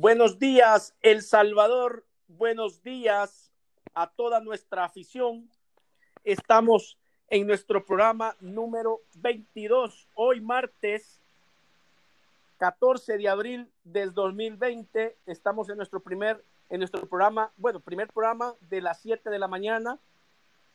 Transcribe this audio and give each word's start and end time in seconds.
Buenos 0.00 0.38
días, 0.38 0.94
El 1.02 1.20
Salvador. 1.20 2.06
Buenos 2.26 2.82
días 2.82 3.52
a 3.92 4.06
toda 4.06 4.40
nuestra 4.40 4.86
afición. 4.86 5.46
Estamos 6.24 6.96
en 7.28 7.46
nuestro 7.46 7.84
programa 7.84 8.34
número 8.40 9.02
22, 9.16 10.08
hoy 10.14 10.40
martes 10.40 11.20
14 12.56 13.18
de 13.18 13.28
abril 13.28 13.68
del 13.84 14.14
2020. 14.14 15.18
Estamos 15.26 15.68
en 15.68 15.76
nuestro 15.76 16.00
primer, 16.00 16.42
en 16.70 16.78
nuestro 16.78 17.04
programa, 17.06 17.52
bueno, 17.58 17.78
primer 17.78 18.08
programa 18.08 18.54
de 18.70 18.80
las 18.80 19.02
7 19.02 19.28
de 19.28 19.38
la 19.38 19.48
mañana, 19.48 19.98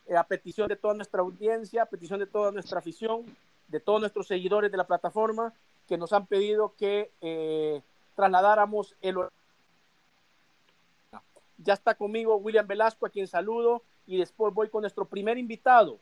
eh, 0.06 0.14
a 0.14 0.22
petición 0.22 0.68
de 0.68 0.76
toda 0.76 0.94
nuestra 0.94 1.22
audiencia, 1.22 1.82
a 1.82 1.86
petición 1.86 2.20
de 2.20 2.28
toda 2.28 2.52
nuestra 2.52 2.78
afición, 2.78 3.26
de 3.66 3.80
todos 3.80 3.98
nuestros 3.98 4.28
seguidores 4.28 4.70
de 4.70 4.76
la 4.76 4.86
plataforma 4.86 5.52
que 5.88 5.98
nos 5.98 6.12
han 6.12 6.28
pedido 6.28 6.74
que 6.78 7.10
eh, 7.20 7.82
trasladáramos 8.16 8.96
el 9.00 9.16
ya 11.58 11.74
está 11.74 11.94
conmigo 11.94 12.36
William 12.36 12.66
Velasco, 12.66 13.06
a 13.06 13.10
quien 13.10 13.26
saludo, 13.26 13.82
y 14.06 14.18
después 14.18 14.52
voy 14.52 14.68
con 14.68 14.82
nuestro 14.82 15.04
primer 15.06 15.38
invitado. 15.38 15.98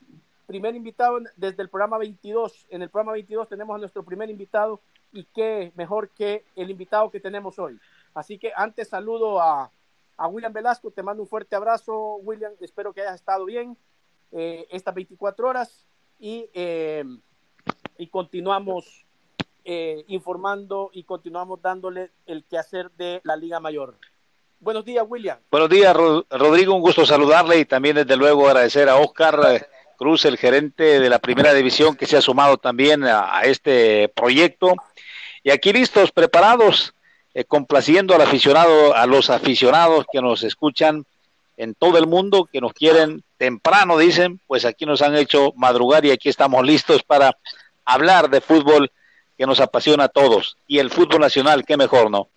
Primer 0.47 0.75
invitado 0.75 1.19
desde 1.35 1.63
el 1.63 1.69
programa 1.69 1.97
22. 1.97 2.67
En 2.69 2.81
el 2.81 2.89
programa 2.89 3.13
22 3.13 3.49
tenemos 3.49 3.75
a 3.75 3.79
nuestro 3.79 4.03
primer 4.03 4.29
invitado 4.29 4.79
y 5.11 5.23
qué 5.23 5.71
mejor 5.75 6.09
que 6.09 6.45
el 6.55 6.69
invitado 6.69 7.09
que 7.09 7.19
tenemos 7.19 7.57
hoy. 7.57 7.79
Así 8.13 8.37
que 8.37 8.51
antes 8.55 8.89
saludo 8.89 9.41
a, 9.41 9.71
a 10.17 10.27
William 10.27 10.53
Velasco, 10.53 10.91
te 10.91 11.01
mando 11.01 11.23
un 11.23 11.29
fuerte 11.29 11.55
abrazo, 11.55 12.17
William, 12.17 12.51
espero 12.59 12.93
que 12.93 13.01
hayas 13.01 13.15
estado 13.15 13.45
bien 13.45 13.77
eh, 14.31 14.67
estas 14.69 14.93
24 14.93 15.47
horas 15.47 15.87
y, 16.19 16.49
eh, 16.53 17.03
y 17.97 18.07
continuamos 18.07 19.04
eh, 19.65 20.05
informando 20.07 20.91
y 20.93 21.03
continuamos 21.03 21.59
dándole 21.59 22.11
el 22.27 22.43
quehacer 22.45 22.91
de 22.91 23.19
la 23.23 23.35
Liga 23.35 23.59
Mayor. 23.59 23.97
Buenos 24.59 24.85
días, 24.85 25.03
William. 25.07 25.39
Buenos 25.49 25.69
días, 25.69 25.95
Rodrigo. 25.95 26.75
Un 26.75 26.81
gusto 26.81 27.05
saludarle 27.05 27.59
y 27.59 27.65
también, 27.65 27.95
desde 27.95 28.15
luego, 28.15 28.47
agradecer 28.47 28.87
a 28.89 28.97
Oscar 28.97 29.39
eh, 29.49 29.65
Cruz, 29.97 30.25
el 30.25 30.37
gerente 30.37 30.99
de 30.99 31.09
la 31.09 31.19
primera 31.19 31.53
división, 31.53 31.95
que 31.95 32.05
se 32.05 32.15
ha 32.15 32.21
sumado 32.21 32.57
también 32.57 33.03
a, 33.03 33.41
este 33.41 34.07
proyecto. 34.09 34.75
Y 35.43 35.49
aquí 35.49 35.73
listos, 35.73 36.11
preparados, 36.11 36.93
eh, 37.33 37.43
complaciendo 37.43 38.13
al 38.13 38.21
aficionado, 38.21 38.95
a 38.95 39.05
los 39.07 39.29
aficionados 39.29 40.05
que 40.11 40.21
nos 40.21 40.43
escuchan 40.43 41.05
en 41.57 41.73
todo 41.73 41.97
el 41.97 42.07
mundo, 42.07 42.47
que 42.51 42.61
nos 42.61 42.73
quieren 42.73 43.23
temprano, 43.37 43.97
dicen, 43.97 44.39
pues 44.47 44.63
aquí 44.63 44.85
nos 44.85 45.01
han 45.01 45.15
hecho 45.15 45.53
madrugar 45.55 46.05
y 46.05 46.11
aquí 46.11 46.29
estamos 46.29 46.63
listos 46.65 47.03
para 47.03 47.37
hablar 47.83 48.29
de 48.29 48.41
fútbol 48.41 48.91
que 49.37 49.45
nos 49.45 49.59
apasiona 49.59 50.05
a 50.05 50.09
todos. 50.09 50.57
Y 50.67 50.79
el 50.79 50.89
fútbol 50.89 51.21
nacional, 51.21 51.65
qué 51.65 51.77
mejor, 51.77 52.09
¿no? 52.09 52.29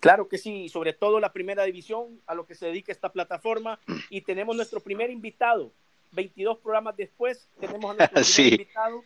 Claro 0.00 0.28
que 0.28 0.38
sí, 0.38 0.68
sobre 0.68 0.92
todo 0.92 1.20
la 1.20 1.32
primera 1.32 1.64
división, 1.64 2.20
a 2.26 2.34
lo 2.34 2.46
que 2.46 2.54
se 2.54 2.66
dedica 2.66 2.92
esta 2.92 3.10
plataforma. 3.10 3.78
Y 4.10 4.20
tenemos 4.20 4.56
nuestro 4.56 4.80
primer 4.80 5.10
invitado. 5.10 5.70
22 6.12 6.58
programas 6.58 6.96
después, 6.96 7.48
tenemos 7.60 7.90
a 7.90 7.94
nuestro 7.94 8.22
primer 8.34 8.52
invitado. 8.52 9.04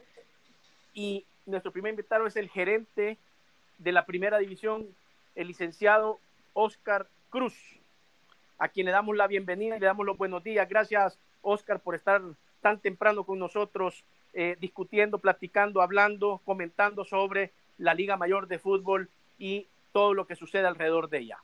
Y 0.94 1.24
nuestro 1.46 1.72
primer 1.72 1.90
invitado 1.90 2.26
es 2.26 2.36
el 2.36 2.48
gerente 2.48 3.18
de 3.78 3.92
la 3.92 4.04
primera 4.04 4.38
división, 4.38 4.86
el 5.34 5.48
licenciado 5.48 6.18
Oscar 6.52 7.06
Cruz, 7.30 7.54
a 8.58 8.68
quien 8.68 8.86
le 8.86 8.92
damos 8.92 9.16
la 9.16 9.26
bienvenida 9.26 9.76
y 9.76 9.80
le 9.80 9.86
damos 9.86 10.04
los 10.04 10.18
buenos 10.18 10.42
días. 10.42 10.68
Gracias, 10.68 11.18
Oscar, 11.42 11.80
por 11.80 11.94
estar 11.94 12.20
tan 12.60 12.78
temprano 12.78 13.24
con 13.24 13.38
nosotros 13.38 14.04
eh, 14.32 14.56
discutiendo, 14.60 15.18
platicando, 15.18 15.82
hablando, 15.82 16.40
comentando 16.44 17.04
sobre 17.04 17.50
la 17.78 17.94
Liga 17.94 18.16
Mayor 18.16 18.46
de 18.46 18.60
Fútbol 18.60 19.08
y 19.38 19.66
todo 19.92 20.14
lo 20.14 20.26
que 20.26 20.36
sucede 20.36 20.66
alrededor 20.66 21.08
de 21.08 21.18
ella. 21.18 21.38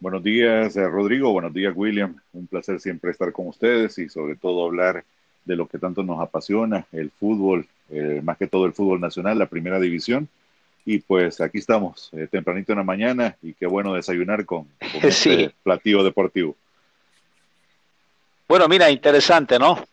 Buenos 0.00 0.24
días, 0.24 0.76
eh, 0.76 0.88
Rodrigo. 0.88 1.32
Buenos 1.32 1.54
días, 1.54 1.72
William. 1.76 2.16
Un 2.32 2.48
placer 2.48 2.80
siempre 2.80 3.12
estar 3.12 3.30
con 3.32 3.46
ustedes 3.46 3.98
y 3.98 4.08
sobre 4.08 4.34
todo 4.34 4.64
hablar 4.64 5.04
de 5.44 5.56
lo 5.56 5.68
que 5.68 5.78
tanto 5.78 6.02
nos 6.02 6.20
apasiona, 6.20 6.86
el 6.92 7.10
fútbol, 7.10 7.66
eh, 7.90 8.20
más 8.22 8.36
que 8.36 8.48
todo 8.48 8.66
el 8.66 8.72
fútbol 8.72 9.00
nacional, 9.00 9.38
la 9.38 9.46
primera 9.46 9.78
división. 9.78 10.28
Y 10.84 10.98
pues 10.98 11.40
aquí 11.40 11.58
estamos, 11.58 12.10
tempranito 12.30 12.72
en 12.72 12.78
la 12.78 12.84
mañana 12.84 13.36
y 13.42 13.52
qué 13.52 13.66
bueno 13.66 13.94
desayunar 13.94 14.44
con, 14.44 14.66
este 15.02 15.52
platillo 15.62 16.02
deportivo. 16.02 16.56
Bueno, 18.48 18.66
mira, 18.66 18.90
interesante, 18.90 19.58
¿no? 19.58 19.84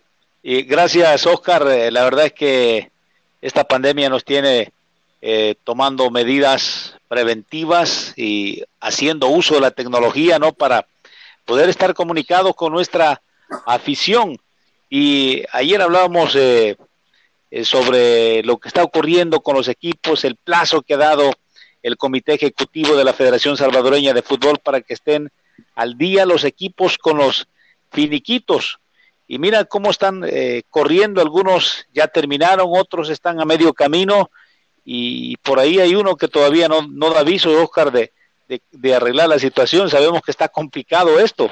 Y 0.48 0.62
gracias, 0.62 1.26
Oscar. 1.26 1.68
Eh, 1.70 1.90
la 1.90 2.04
verdad 2.04 2.28
es 2.28 2.34
que 2.34 2.92
esta 3.42 3.64
pandemia 3.64 4.10
nos 4.10 4.24
tiene 4.24 4.72
eh, 5.20 5.56
tomando 5.64 6.12
medidas 6.12 6.96
preventivas 7.08 8.14
y 8.16 8.64
haciendo 8.80 9.28
uso 9.28 9.56
de 9.56 9.62
la 9.62 9.72
tecnología, 9.72 10.38
¿no? 10.38 10.54
Para 10.54 10.86
poder 11.46 11.68
estar 11.68 11.96
comunicados 11.96 12.56
con 12.56 12.72
nuestra 12.72 13.24
afición. 13.66 14.38
Y 14.88 15.42
ayer 15.52 15.82
hablábamos 15.82 16.36
eh, 16.36 16.78
sobre 17.64 18.44
lo 18.44 18.58
que 18.58 18.68
está 18.68 18.84
ocurriendo 18.84 19.40
con 19.40 19.56
los 19.56 19.68
equipos, 19.68 20.26
el 20.26 20.36
plazo 20.36 20.84
que 20.84 20.94
ha 20.94 20.98
dado 20.98 21.32
el 21.82 21.98
Comité 21.98 22.36
Ejecutivo 22.36 22.96
de 22.96 23.04
la 23.04 23.14
Federación 23.14 23.58
Salvadoreña 23.58 24.14
de 24.14 24.22
Fútbol 24.22 24.60
para 24.60 24.82
que 24.82 24.94
estén 24.94 25.32
al 25.74 25.98
día 25.98 26.24
los 26.28 26.44
equipos 26.44 27.00
con 27.00 27.18
los 27.18 27.48
finiquitos 27.92 28.78
y 29.28 29.40
mira 29.40 29.66
cómo 29.66 29.90
están 29.90 30.24
eh, 30.26 30.64
corriendo, 30.70 31.22
algunos 31.22 31.88
ya 31.94 32.08
terminaron, 32.08 32.68
otros 32.70 33.10
están 33.10 33.40
a 33.40 33.46
medio 33.46 33.74
camino 33.74 34.30
y 34.84 35.38
por 35.38 35.60
ahí 35.60 35.80
hay 35.80 35.96
uno 35.96 36.16
que 36.16 36.28
todavía 36.28 36.68
no, 36.68 36.88
no 36.88 37.10
da 37.10 37.22
aviso, 37.22 37.52
Oscar, 37.62 37.92
de, 37.92 38.12
de, 38.72 38.94
arreglar 38.94 39.28
la 39.28 39.40
situación. 39.40 39.90
Sabemos 39.90 40.22
que 40.22 40.30
está 40.30 40.48
complicado 40.48 41.20
esto. 41.20 41.50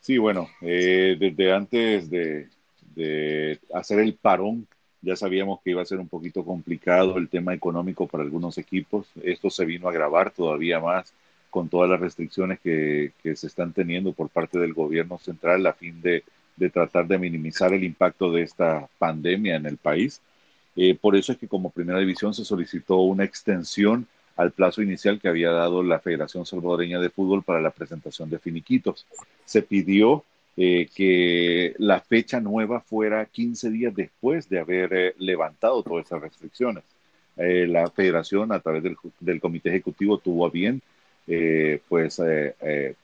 Sí, 0.00 0.16
bueno, 0.16 0.48
eh, 0.60 1.16
desde 1.18 1.52
antes 1.52 2.08
de, 2.08 2.46
de 2.94 3.58
hacer 3.74 3.98
el 3.98 4.14
parón, 4.14 4.68
ya 5.02 5.16
sabíamos 5.16 5.60
que 5.60 5.70
iba 5.70 5.82
a 5.82 5.86
ser 5.86 5.98
un 5.98 6.08
poquito 6.08 6.44
complicado 6.44 7.18
el 7.18 7.28
tema 7.28 7.52
económico 7.52 8.06
para 8.06 8.22
algunos 8.22 8.58
equipos. 8.58 9.06
Esto 9.22 9.50
se 9.50 9.64
vino 9.64 9.88
a 9.88 9.90
agravar 9.90 10.30
todavía 10.30 10.78
más 10.78 11.12
con 11.50 11.68
todas 11.68 11.88
las 11.88 12.00
restricciones 12.00 12.60
que, 12.60 13.12
se 13.22 13.46
están 13.46 13.72
teniendo 13.72 14.12
por 14.12 14.28
parte 14.28 14.58
del 14.58 14.74
gobierno 14.74 15.18
central 15.18 15.66
a 15.66 15.72
fin 15.72 16.00
de, 16.02 16.24
tratar 16.72 17.06
de 17.06 17.18
minimizar 17.18 17.72
el 17.72 17.84
impacto 17.84 18.32
de 18.32 18.42
esta 18.42 18.88
pandemia 18.98 19.56
en 19.56 19.66
el 19.66 19.76
país. 19.76 20.20
Eh, 20.76 20.96
por 21.00 21.16
eso 21.16 21.32
es 21.32 21.38
que 21.38 21.48
como 21.48 21.70
primera 21.70 21.98
división 21.98 22.34
se 22.34 22.44
solicitó 22.44 22.98
una 22.98 23.24
extensión 23.24 24.06
al 24.36 24.52
plazo 24.52 24.82
inicial 24.82 25.18
que 25.20 25.28
había 25.28 25.50
dado 25.50 25.82
la 25.82 25.98
Federación 25.98 26.46
Salvadoreña 26.46 27.00
de 27.00 27.10
Fútbol 27.10 27.42
para 27.42 27.60
la 27.60 27.70
presentación 27.70 28.30
de 28.30 28.38
finiquitos. 28.38 29.06
Se 29.44 29.62
pidió 29.62 30.24
eh, 30.56 30.88
que 30.94 31.74
la 31.78 32.00
fecha 32.00 32.40
nueva 32.40 32.80
fuera 32.80 33.24
15 33.24 33.70
días 33.70 33.94
después 33.94 34.48
de 34.48 34.60
haber 34.60 34.92
eh, 34.92 35.14
levantado 35.18 35.82
todas 35.82 36.06
esas 36.06 36.20
restricciones. 36.20 36.84
la 37.36 37.88
federación, 37.90 38.50
a 38.50 38.58
través 38.58 38.82
del, 38.82 38.96
del, 39.20 39.40
comité 39.40 39.68
ejecutivo, 39.68 40.18
tuvo 40.18 40.46
a 40.46 40.50
bien 40.50 40.82
eh, 41.30 41.82
pues 41.86 42.18
eh, 42.20 42.54
eh, 42.62 42.94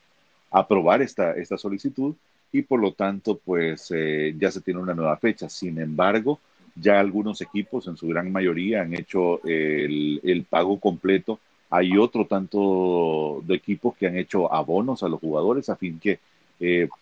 aprobar 0.50 1.02
esta, 1.02 1.32
esta 1.32 1.58
solicitud 1.58 2.14
y 2.50 2.62
por 2.62 2.80
lo 2.80 2.92
tanto 2.92 3.38
pues 3.44 3.92
ya 4.38 4.50
se 4.50 4.60
tiene 4.60 4.80
una 4.80 4.94
nueva 4.94 5.16
fecha. 5.16 5.48
Sin 5.48 5.78
embargo, 5.78 6.38
ya 6.76 7.00
algunos 7.00 7.40
equipos 7.42 7.86
en 7.88 7.96
su 7.96 8.06
gran 8.06 8.30
mayoría 8.32 8.82
han 8.82 8.94
hecho 8.94 9.42
el, 9.44 10.20
el 10.22 10.44
pago 10.44 10.78
completo. 10.78 11.40
Hay 11.68 11.98
otro 11.98 12.26
tanto 12.26 13.42
de 13.44 13.56
equipos 13.56 13.96
que 13.96 14.06
han 14.06 14.16
hecho 14.16 14.52
abonos 14.52 15.02
a 15.02 15.08
los 15.08 15.20
jugadores 15.20 15.68
a 15.68 15.76
fin 15.76 15.98
que 15.98 16.20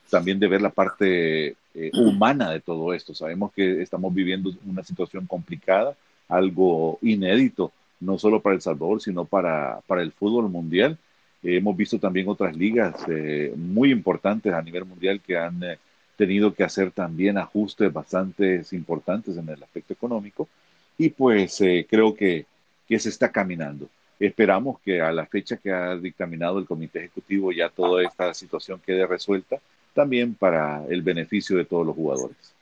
también 0.09 0.41
de 0.41 0.49
ver 0.49 0.63
la 0.63 0.71
parte 0.71 1.55
humana 1.93 2.51
de 2.51 2.61
todo 2.61 2.95
esto. 2.95 3.15
Sabemos 3.15 3.53
que 3.53 3.83
estamos 3.83 4.15
viviendo 4.15 4.51
una 4.65 4.83
situación 4.83 5.27
complicada, 5.27 5.95
algo 6.29 6.99
inédito, 7.03 7.73
no 8.01 8.19
solo 8.19 8.41
para 8.41 8.55
El 8.55 8.63
Salvador, 8.63 9.03
sino 9.03 9.27
para, 9.27 9.81
para 9.87 10.01
el 10.01 10.13
fútbol 10.13 10.49
mundial 10.49 10.97
hemos 11.43 11.77
visto 11.77 11.99
también 11.99 12.29
otras 12.29 12.57
ligas 12.57 12.95
eh, 13.09 13.53
muy 13.57 13.91
importantes 13.91 14.53
a 14.53 14.63
nivel 14.63 14.85
mundial 14.85 15.21
que 15.21 15.37
han 15.37 15.63
eh, 15.63 15.79
tenido 16.17 16.55
que 16.55 16.63
hacer 16.63 16.93
también 16.93 17.39
ajustes 17.39 17.93
bastante 17.93 18.63
importantes 18.73 19.37
en 19.37 19.49
el 19.49 19.63
aspecto 19.63 19.93
económico 19.93 20.49
y 20.97 21.09
pues 21.11 21.61
eh, 21.61 21.87
creo 21.89 22.15
que, 22.15 22.47
que 22.87 22.99
se 22.99 23.09
está 23.09 23.33
caminando. 23.33 23.89
Esperamos 24.21 24.79
que 24.81 25.01
a 25.01 25.11
la 25.11 25.27
fecha 25.27 25.57
que 25.57 25.73
ha 25.73 25.97
dictaminado 25.97 26.61
el 26.61 26.67
Comité 26.67 27.01
Ejecutivo 27.01 27.51
ya 27.51 27.69
toda 27.69 28.05
esta 28.05 28.33
situación 28.35 28.81
quede 28.85 29.05
resuelta 29.07 29.59
también 29.95 30.35
para 30.35 30.85
el 30.87 31.03
beneficio 31.03 31.57
de 31.57 31.65
todos 31.65 31.85
los 31.85 31.97
jugadores. 31.97 32.55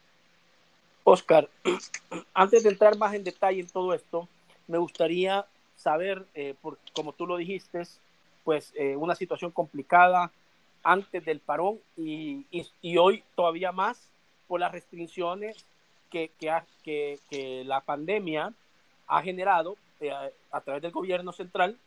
Oscar, 1.04 1.50
antes 2.34 2.62
de 2.62 2.70
entrar 2.70 2.96
más 2.96 3.12
en 3.14 3.24
detalle 3.24 3.60
en 3.60 3.68
todo 3.68 3.92
esto, 3.92 4.26
me 4.68 4.78
gustaría 4.78 5.44
saber, 5.76 6.24
por, 6.60 6.78
como 6.94 7.12
tú 7.12 7.26
lo 7.26 7.36
dijiste, 7.36 7.82
pues 8.44 8.72
eh, 8.76 8.96
una 8.96 9.14
situación 9.14 9.50
complicada 9.50 10.30
antes 10.82 11.24
del 11.24 11.40
parón 11.40 11.78
y, 11.96 12.46
y, 12.50 12.96
hoy 12.96 13.22
todavía 13.34 13.70
más 13.70 14.10
por 14.48 14.60
las 14.60 14.72
restricciones 14.72 15.66
que, 16.10 16.30
que, 16.38 17.18
que, 17.28 17.64
la 17.64 17.82
pandemia 17.82 18.52
ha 19.06 19.22
generado 19.22 19.76
eh, 20.00 20.12
a 20.50 20.60
través 20.62 20.82
del 20.82 20.92
gobierno 20.92 21.32
central 21.32 21.78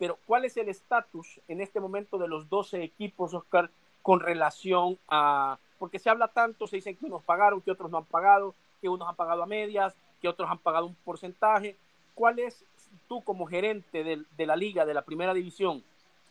pero 0.00 0.18
¿cuál 0.24 0.46
es 0.46 0.56
el 0.56 0.70
estatus 0.70 1.40
en 1.46 1.60
este 1.60 1.78
momento 1.78 2.16
de 2.16 2.26
los 2.26 2.48
12 2.48 2.82
equipos, 2.82 3.34
Oscar, 3.34 3.68
con 4.00 4.20
relación 4.20 4.98
a, 5.08 5.58
porque 5.78 5.98
se 5.98 6.08
habla 6.08 6.28
tanto, 6.28 6.66
se 6.66 6.76
dicen 6.76 6.96
que 6.96 7.04
unos 7.04 7.22
pagaron, 7.22 7.60
que 7.60 7.70
otros 7.70 7.90
no 7.90 7.98
han 7.98 8.06
pagado, 8.06 8.54
que 8.80 8.88
unos 8.88 9.06
han 9.06 9.14
pagado 9.14 9.42
a 9.42 9.46
medias, 9.46 9.94
que 10.22 10.28
otros 10.28 10.50
han 10.50 10.56
pagado 10.56 10.86
un 10.86 10.94
porcentaje. 10.94 11.76
¿Cuál 12.14 12.38
es 12.38 12.64
tú 13.08 13.22
como 13.22 13.46
gerente 13.46 14.04
de, 14.04 14.46
la 14.46 14.56
liga, 14.56 14.84
de 14.84 14.94
la 14.94 15.02
primera 15.02 15.34
división, 15.34 15.82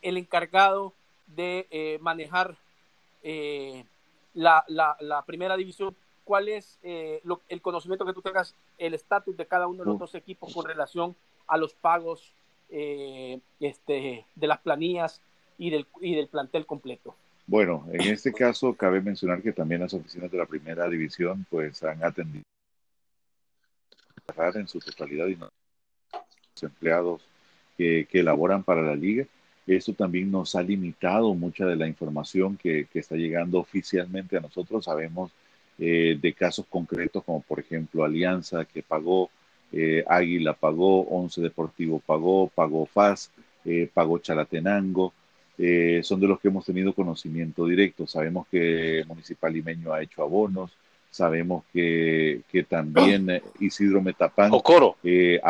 el 0.02 0.16
encargado 0.16 0.92
de 1.26 1.66
eh, 1.70 1.98
manejar 2.00 2.56
eh, 3.22 3.84
la, 4.34 4.64
primera 5.26 5.56
división? 5.56 5.94
¿Cuál 6.24 6.48
es 6.48 6.78
eh, 6.82 7.22
el 7.48 7.62
conocimiento 7.62 8.06
que 8.06 8.12
tú 8.12 8.22
tengas, 8.22 8.54
el 8.78 8.94
estatus 8.94 9.36
de 9.36 9.46
cada 9.46 9.66
uno 9.66 9.84
de 9.84 9.90
los 9.90 9.98
dos 9.98 10.14
equipos 10.14 10.54
con 10.54 10.64
relación 10.64 11.16
a 11.46 11.56
los 11.56 11.74
pagos 11.74 12.32
este, 12.68 14.24
de 14.34 14.46
las 14.46 14.60
planillas 14.60 15.20
y 15.58 15.70
del, 15.70 15.86
y 16.00 16.14
del 16.14 16.28
plantel 16.28 16.66
completo? 16.66 17.14
Bueno, 17.46 17.84
en 17.92 18.02
este 18.02 18.32
caso 18.32 18.74
cabe 18.74 19.00
mencionar 19.00 19.42
que 19.42 19.52
también 19.52 19.80
las 19.80 19.92
oficinas 19.92 20.30
de 20.30 20.38
la 20.38 20.46
primera 20.46 20.88
división 20.88 21.44
pues 21.50 21.82
han 21.82 22.04
atendido 22.04 22.44
en 24.54 24.68
su 24.68 24.78
totalidad 24.78 25.26
y 25.26 25.36
los 26.62 26.70
empleados 26.70 27.22
que, 27.76 28.06
elaboran 28.12 28.62
para 28.62 28.82
la 28.82 28.94
liga. 28.94 29.26
Eso 29.66 29.92
también 29.92 30.30
nos 30.30 30.54
ha 30.54 30.62
limitado 30.62 31.32
mucha 31.34 31.64
de 31.66 31.76
la 31.76 31.86
información 31.86 32.56
que, 32.56 32.86
está 32.92 33.16
llegando 33.16 33.58
oficialmente 33.58 34.36
a 34.36 34.40
nosotros. 34.40 34.84
Sabemos 34.84 35.30
eh, 35.78 36.18
de 36.20 36.32
casos 36.34 36.66
concretos 36.68 37.24
como 37.24 37.40
por 37.40 37.58
ejemplo 37.60 38.04
Alianza 38.04 38.66
que 38.66 38.82
pagó, 38.82 39.30
eh, 39.72 40.04
Águila 40.06 40.52
pagó, 40.52 41.02
Once 41.02 41.40
Deportivo 41.40 42.00
pagó, 42.04 42.48
pagó 42.48 42.84
FAS, 42.86 43.30
eh, 43.64 43.88
pagó 43.92 44.18
Chalatenango, 44.18 45.14
son 46.02 46.20
de 46.20 46.26
los 46.26 46.40
que 46.40 46.48
hemos 46.48 46.64
tenido 46.64 46.94
conocimiento 46.94 47.66
directo. 47.66 48.06
Sabemos 48.06 48.46
que 48.50 49.04
Municipal 49.06 49.52
Limeño 49.52 49.92
ha 49.92 50.02
hecho 50.02 50.22
abonos, 50.22 50.70
sabemos 51.10 51.64
que, 51.72 52.40
que 52.50 52.62
también 52.62 53.42
Isidro 53.58 54.00
Metapán 54.00 54.50
eh, 55.02 55.40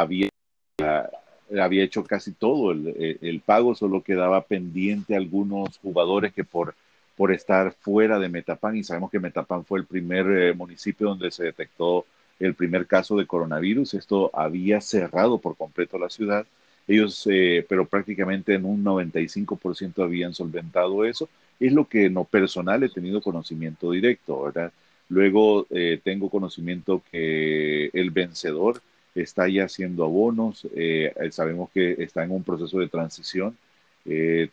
había, 0.82 1.84
hecho 1.84 2.04
casi 2.04 2.32
todo 2.32 2.72
el, 2.72 3.18
el, 3.20 3.40
pago, 3.40 3.74
solo 3.74 4.02
quedaba 4.02 4.42
pendiente 4.42 5.16
algunos 5.16 5.78
jugadores 5.78 6.32
que 6.32 6.44
por, 6.44 6.74
por 7.16 7.32
estar 7.32 7.72
fuera 7.72 8.18
de 8.18 8.28
Metapán, 8.28 8.76
y 8.76 8.84
sabemos 8.84 9.10
que 9.10 9.20
Metapán 9.20 9.64
fue 9.64 9.80
el 9.80 9.86
primer 9.86 10.54
municipio 10.54 11.08
donde 11.08 11.30
se 11.30 11.44
detectó 11.44 12.04
el 12.38 12.54
primer 12.54 12.86
caso 12.86 13.16
de 13.16 13.26
coronavirus, 13.26 13.94
esto 13.94 14.30
había 14.32 14.80
cerrado 14.80 15.38
por 15.38 15.56
completo 15.56 15.98
la 15.98 16.08
ciudad 16.08 16.46
ellos, 16.90 17.26
eh, 17.30 17.64
pero 17.68 17.86
prácticamente 17.86 18.54
en 18.54 18.64
un 18.64 18.84
95% 18.84 20.02
habían 20.02 20.34
solventado 20.34 21.04
eso. 21.04 21.28
Es 21.60 21.72
lo 21.72 21.86
que 21.88 22.06
en 22.06 22.14
lo 22.14 22.24
personal 22.24 22.82
he 22.82 22.88
tenido 22.88 23.20
conocimiento 23.20 23.92
directo, 23.92 24.42
¿verdad? 24.42 24.72
Luego 25.08 25.66
eh, 25.70 26.00
tengo 26.02 26.30
conocimiento 26.30 27.02
que 27.10 27.90
el 27.92 28.10
vencedor 28.10 28.82
está 29.14 29.48
ya 29.48 29.64
haciendo 29.64 30.04
abonos, 30.04 30.66
eh, 30.74 31.12
sabemos 31.30 31.70
que 31.70 31.92
está 31.98 32.24
en 32.24 32.32
un 32.32 32.44
proceso 32.44 32.78
de 32.78 32.88
transición. 32.88 33.56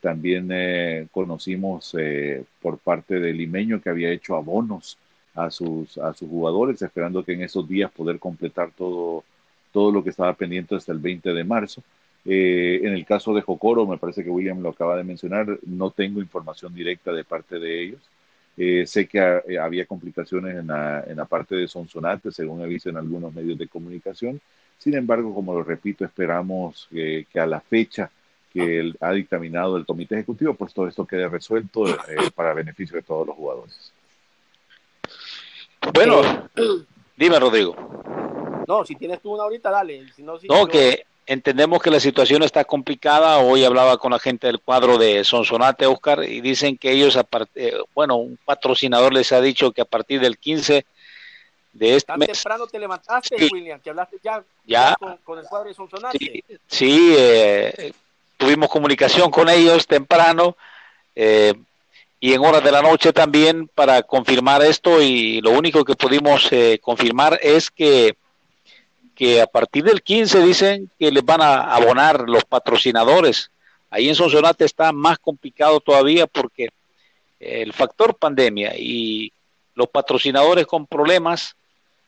también 0.01 0.49
conocimos 1.11 1.95
por 2.61 2.77
parte 2.79 3.19
del 3.19 3.37
limeño 3.37 3.81
que 3.81 3.89
había 3.89 4.11
hecho 4.11 4.35
abonos 4.35 4.97
a 5.37 5.51
sus, 5.51 5.97
a 5.99 6.13
sus 6.13 6.27
jugadores, 6.29 6.81
esperando 6.81 7.23
que 7.23 7.33
en 7.33 7.43
esos 7.43 7.67
días 7.67 7.91
poder 7.91 8.19
completar 8.19 8.71
todo, 8.75 9.23
todo 9.71 9.91
lo 9.91 10.03
que 10.03 10.09
estaba 10.09 10.33
pendiente 10.33 10.75
hasta 10.75 10.91
el 10.91 10.99
20 10.99 11.33
de 11.33 11.43
marzo. 11.43 11.83
Eh, 12.25 12.81
en 12.83 12.93
el 12.93 13.05
caso 13.05 13.33
de 13.33 13.41
Jocoro, 13.41 13.85
me 13.85 13.97
parece 13.97 14.23
que 14.23 14.29
William 14.29 14.61
lo 14.61 14.69
acaba 14.69 14.97
de 14.97 15.03
mencionar, 15.03 15.59
no 15.65 15.91
tengo 15.91 16.19
información 16.19 16.73
directa 16.73 17.13
de 17.13 17.23
parte 17.23 17.59
de 17.59 17.83
ellos. 17.83 18.01
Eh, 18.57 18.87
sé 18.87 19.07
que 19.07 19.19
eh, 19.19 19.59
había 19.59 19.85
complicaciones 19.85 20.57
en 20.57 20.67
la, 20.67 21.03
en 21.05 21.17
la, 21.17 21.25
parte 21.25 21.55
de 21.55 21.67
Sonsonate, 21.67 22.31
según 22.31 22.61
avisan 22.63 22.97
algunos 22.97 23.33
medios 23.33 23.57
de 23.57 23.67
comunicación. 23.67 24.41
Sin 24.79 24.95
embargo, 24.95 25.33
como 25.33 25.53
lo 25.53 25.63
repito, 25.63 26.03
esperamos 26.03 26.87
que 26.91 27.25
a 27.35 27.45
la 27.45 27.61
fecha 27.61 28.09
que 28.51 28.93
ha 28.99 29.11
dictaminado 29.11 29.77
el 29.77 29.85
comité 29.85 30.15
ejecutivo, 30.15 30.53
pues 30.55 30.73
todo 30.73 30.87
esto 30.87 31.05
quede 31.05 31.27
resuelto 31.29 31.85
para 32.35 32.53
beneficio 32.53 32.95
de 32.95 33.03
todos 33.03 33.27
los 33.27 33.35
jugadores. 33.35 33.93
Bueno, 35.93 36.49
dime, 37.15 37.39
Rodrigo. 37.39 37.75
No, 38.67 38.85
si 38.85 38.95
tienes 38.95 39.21
tú 39.21 39.33
una 39.33 39.43
ahorita, 39.43 39.71
dale. 39.71 40.11
Si 40.13 40.23
no, 40.23 40.37
no 40.47 40.67
que 40.67 41.05
entendemos 41.27 41.81
que 41.81 41.91
la 41.91 41.99
situación 41.99 42.41
está 42.41 42.63
complicada. 42.63 43.39
Hoy 43.39 43.63
hablaba 43.63 43.97
con 43.97 44.11
la 44.11 44.19
gente 44.19 44.47
del 44.47 44.59
cuadro 44.59 44.97
de 44.97 45.23
Sonsonate, 45.23 45.85
Oscar, 45.85 46.23
y 46.23 46.41
dicen 46.41 46.77
que 46.77 46.91
ellos, 46.91 47.19
eh, 47.55 47.73
bueno, 47.93 48.15
un 48.15 48.39
patrocinador 48.43 49.13
les 49.13 49.31
ha 49.33 49.41
dicho 49.41 49.71
que 49.71 49.81
a 49.81 49.85
partir 49.85 50.21
del 50.21 50.37
15 50.37 50.85
de 51.73 51.95
este 51.95 52.07
Tan 52.07 52.19
mes. 52.19 52.29
temprano 52.29 52.65
te 52.65 52.79
levantaste, 52.79 53.49
William, 53.51 53.79
que 53.79 53.89
hablaste 53.89 54.17
ya, 54.23 54.95
con, 55.23 55.37
el 55.37 55.45
cuadro 55.45 55.67
de 55.67 55.75
Sonsonate. 55.75 56.43
Sí, 56.65 57.13
eh, 57.15 57.91
tuvimos 58.37 58.69
comunicación 58.69 59.29
con 59.29 59.49
ellos 59.49 59.85
temprano. 59.85 60.55
Eh, 61.13 61.53
y 62.19 62.33
en 62.33 62.43
horas 62.43 62.63
de 62.63 62.71
la 62.71 62.81
noche 62.81 63.13
también 63.13 63.67
para 63.67 64.01
confirmar 64.01 64.63
esto 64.63 65.03
y 65.03 65.39
lo 65.41 65.51
único 65.51 65.85
que 65.85 65.95
pudimos 65.95 66.49
confirmar 66.81 67.37
es 67.43 67.69
que 67.69 68.15
que 69.17 69.41
a 69.41 69.47
partir 69.47 69.83
del 69.83 70.03
15 70.03 70.41
dicen 70.43 70.91
que 70.99 71.11
les 71.11 71.25
van 71.25 71.41
a 71.41 71.73
abonar 71.75 72.29
los 72.29 72.45
patrocinadores. 72.45 73.49
Ahí 73.89 74.07
en 74.07 74.15
Sonsonate 74.15 74.63
está 74.63 74.91
más 74.91 75.17
complicado 75.17 75.79
todavía 75.79 76.27
porque 76.27 76.69
el 77.39 77.73
factor 77.73 78.15
pandemia 78.15 78.73
y 78.77 79.33
los 79.73 79.87
patrocinadores 79.87 80.67
con 80.67 80.85
problemas, 80.85 81.55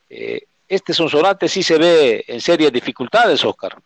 eh, 0.08 0.42
este 0.68 0.94
Sonsonate 0.94 1.48
sí 1.48 1.64
se 1.64 1.78
ve 1.78 2.24
en 2.28 2.40
serias 2.40 2.72
dificultades, 2.72 3.44
Oscar. 3.44 3.76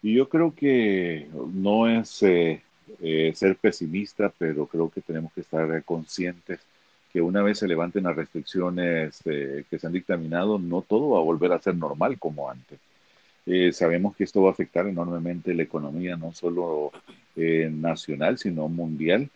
Y 0.00 0.14
yo 0.14 0.28
creo 0.28 0.54
que 0.54 1.26
no 1.52 1.88
es 1.88 2.22
eh, 2.22 2.62
eh, 3.02 3.32
ser 3.34 3.56
pesimista, 3.56 4.32
pero 4.38 4.66
creo 4.66 4.88
que 4.90 5.00
tenemos 5.00 5.32
que 5.32 5.40
estar 5.40 5.82
conscientes 5.82 6.60
que 7.12 7.20
una 7.20 7.42
vez 7.42 7.58
se 7.58 7.68
levanten 7.68 8.04
las 8.04 8.16
restricciones 8.16 9.20
eh, 9.26 9.64
que 9.68 9.78
se 9.78 9.86
han 9.86 9.92
dictaminado, 9.92 10.58
no 10.58 10.82
todo 10.82 11.10
va 11.10 11.18
a 11.18 11.22
volver 11.22 11.52
a 11.52 11.60
ser 11.60 11.76
normal 11.76 12.18
como 12.18 12.50
antes. 12.50 12.78
Eh, 13.46 13.72
sabemos 13.72 14.16
que 14.16 14.24
esto 14.24 14.42
va 14.42 14.50
a 14.50 14.52
afectar 14.52 14.86
enormemente 14.86 15.54
la 15.54 15.64
economía, 15.64 16.16
no 16.16 16.32
solo 16.32 16.92
eh, 17.36 17.70
nacional, 17.72 18.38
sino 18.38 18.68
mundial. 18.68 19.28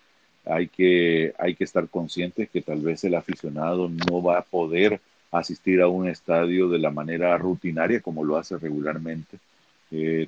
Hay 0.47 0.69
que, 0.69 1.35
hay 1.39 1.55
que 1.57 1.65
estar 1.65 1.89
conscientes 1.89 2.49
que 2.51 2.63
tal 2.63 2.81
vez 2.81 3.05
el 3.05 3.15
aficionado 3.17 3.89
no 3.89 4.23
va 4.23 4.39
a 4.39 4.43
poder 4.43 5.01
asistir 5.33 5.83
a 5.83 5.89
un 5.89 6.09
estadio 6.09 6.69
de 6.69 6.79
la 6.79 6.91
manera 6.91 7.37
rutinaria 7.37 8.01
como 8.01 8.25
lo 8.25 8.37
hace 8.37 8.57
regularmente. 8.59 9.39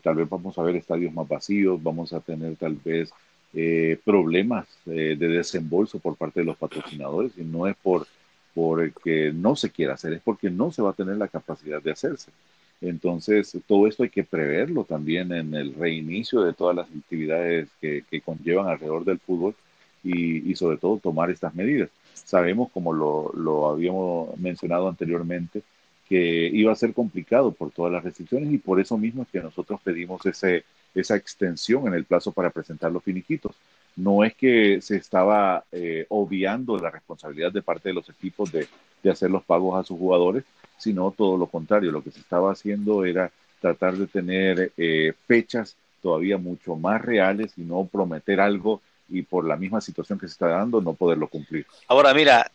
tal 0.03 0.17
vez 0.17 0.29
vamos 0.29 0.59
a 0.59 0.63
ver 0.63 0.77
estadios 0.77 1.13
más 1.13 1.29
vacíos, 1.29 1.83
vamos 1.83 2.13
a 2.13 2.21
tener 2.21 2.57
tal 2.57 2.75
vez 2.77 3.11
eh, 3.55 3.99
problemas 4.05 4.67
eh, 4.87 5.17
de 5.19 5.29
desembolso 5.29 5.99
por 5.99 6.17
parte 6.17 6.41
de 6.41 6.47
los 6.47 6.57
patrocinadores 6.57 7.33
y 7.37 7.43
no 7.43 7.67
es 7.67 7.77
por 7.77 8.07
porque 8.55 9.33
no 9.33 9.55
se 9.55 9.71
quiera 9.71 9.95
hacer, 9.95 10.15
es 10.15 10.21
porque 10.23 10.51
no 10.51 10.73
se 10.73 10.83
va 10.83 10.91
a 10.91 10.95
tener 10.95 11.17
la 11.17 11.29
capacidad 11.29 11.81
de 11.81 11.93
hacerse. 11.93 12.33
Entonces, 12.81 13.57
todo 13.69 13.87
esto 13.87 14.03
hay 14.03 14.11
que 14.11 14.25
preverlo 14.25 14.85
también 14.85 15.33
en 15.33 15.55
el 15.55 15.75
reinicio 15.75 16.43
de 16.43 16.53
todas 16.53 16.75
las 16.75 16.89
actividades 16.89 17.69
que, 17.81 18.03
conllevan 18.25 18.67
alrededor 18.67 19.05
del 19.05 19.21
fútbol 19.21 19.55
y, 20.03 20.55
sobre 20.57 20.77
todo 20.77 20.99
tomar 20.99 21.31
estas 21.31 21.55
medidas. 21.55 21.91
Sabemos, 22.15 22.71
como 22.73 22.93
lo, 22.93 23.33
lo 23.35 23.69
habíamos 23.69 24.37
mencionado 24.39 24.89
anteriormente, 24.89 25.63
que 26.09 26.51
iba 26.53 26.73
a 26.73 26.77
ser 26.77 26.95
complicado 26.95 27.53
por 27.53 27.71
todas 27.71 27.93
las 27.93 28.03
restricciones 28.03 28.53
y 28.53 28.59
por 28.59 28.81
eso 28.81 28.97
mismo 28.97 29.23
es 29.23 29.29
que 29.29 29.41
nosotros 29.41 29.81
pedimos 29.85 30.25
ese, 30.27 30.65
esa 30.95 31.17
extensión 31.17 31.87
en 31.87 31.95
el 31.95 32.05
plazo 32.05 32.33
para 32.33 32.51
presentar 32.51 32.91
los 32.93 33.03
finiquitos. 33.03 33.55
No 33.97 34.25
es 34.25 34.35
que 34.35 34.81
se 34.81 34.97
estaba 34.97 35.65
eh, 35.73 36.07
obviando 36.09 36.79
la 36.79 36.91
responsabilidad 36.91 37.53
de 37.53 37.63
parte 37.63 37.89
de 37.89 37.95
los 37.95 38.09
equipos 38.09 38.53
de, 38.53 38.69
hacer 39.11 39.31
los 39.31 39.43
pagos 39.43 39.79
a 39.79 39.85
sus 39.85 39.99
jugadores, 39.99 40.45
sino 40.77 41.11
todo 41.17 41.37
lo 41.37 41.47
contrario. 41.47 41.91
Lo 41.91 42.03
que 42.03 42.11
se 42.11 42.21
estaba 42.21 42.53
haciendo 42.53 43.05
era 43.05 43.31
tratar 43.61 43.97
de 43.97 44.07
tener 44.07 44.73
eh, 44.77 45.15
fechas 45.27 45.77
todavía 46.03 46.39
mucho 46.39 46.77
más 46.77 47.03
reales 47.03 47.53
y 47.57 47.63
no 47.63 47.89
prometer 47.91 48.41
algo 48.41 48.81
y 49.09 49.23
por 49.23 49.47
la 49.47 49.57
misma 49.57 49.81
situación 49.81 50.19
que 50.19 50.29
se 50.29 50.33
está 50.33 50.49
dando 50.49 50.81
no 50.81 50.93
poderlo 50.93 51.29
cumplir. 51.29 51.67
Ahora 51.89 52.13
mira, 52.15 52.51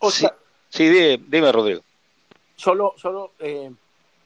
sí, 0.70 1.18
dime, 1.28 1.52
Rodrigo. 1.52 1.82
Solo, 2.56 2.94
solo 2.98 3.32
eh, 3.40 3.72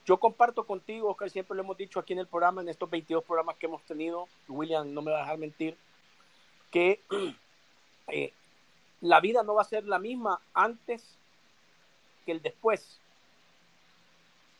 yo 0.07 0.17
comparto 0.17 0.65
contigo, 0.65 1.09
Oscar, 1.09 1.29
siempre 1.29 1.55
lo 1.55 1.63
hemos 1.63 1.77
dicho 1.77 1.99
aquí 1.99 2.13
en 2.13 2.19
el 2.19 2.27
programa, 2.27 2.61
en 2.61 2.69
estos 2.69 2.89
22 2.89 3.25
programas 3.25 3.57
que 3.57 3.65
hemos 3.65 3.83
tenido, 3.83 4.29
William 4.47 4.93
no 4.93 5.01
me 5.01 5.11
va 5.11 5.17
a 5.17 5.21
dejar 5.21 5.37
mentir, 5.37 5.77
que 6.71 7.01
eh, 8.07 8.31
la 9.01 9.19
vida 9.19 9.43
no 9.43 9.55
va 9.55 9.63
a 9.63 9.65
ser 9.65 9.85
la 9.85 9.99
misma 9.99 10.39
antes 10.53 11.03
que 12.25 12.31
el 12.31 12.41
después. 12.41 13.01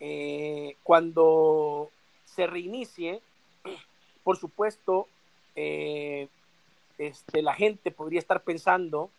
Eh, 0.02 0.76
cuando 0.84 1.92
se 2.26 2.46
reinicie, 2.46 3.22
por 4.26 4.38
supuesto, 4.38 5.08
eh, 5.56 6.28
este, 6.98 7.42
la 7.42 7.54
gente 7.54 7.92
podría 7.92 8.20
estar 8.20 8.44
pensando 8.44 9.10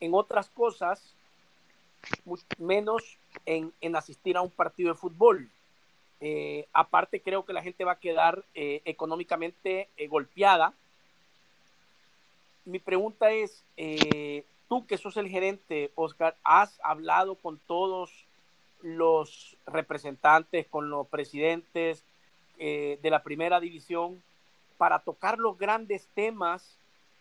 en 0.00 0.14
otras 0.14 0.48
cosas, 0.48 1.14
menos 2.58 3.02
en, 3.44 3.72
asistir 3.96 4.36
a 4.38 4.40
un 4.40 4.50
partido 4.50 4.92
de 4.92 4.98
fútbol. 4.98 5.50
Eh, 6.20 6.66
aparte, 6.72 7.20
creo 7.20 7.44
que 7.44 7.52
la 7.52 7.62
gente 7.62 7.84
va 7.84 7.92
a 7.92 8.00
quedar 8.00 8.44
eh, 8.54 8.82
económicamente 8.84 9.88
golpeada. 10.08 10.72
Mi 12.64 12.78
pregunta 12.78 13.30
es, 13.30 13.64
tú 14.68 14.86
que 14.86 14.98
sos 14.98 15.16
el 15.16 15.28
gerente, 15.28 15.90
Oscar, 15.94 16.36
¿has 16.44 16.78
hablado 16.82 17.36
con 17.36 17.58
todos 17.66 18.10
los 18.82 19.56
representantes, 19.66 20.66
con 20.66 20.90
los 20.90 21.06
presidentes 21.06 22.04
de 22.58 22.98
la 23.04 23.22
primera 23.22 23.58
división 23.58 24.22
para 24.78 25.00
tocar 25.00 25.38
los 25.38 25.58
grandes 25.58 26.06
temas 26.14 26.78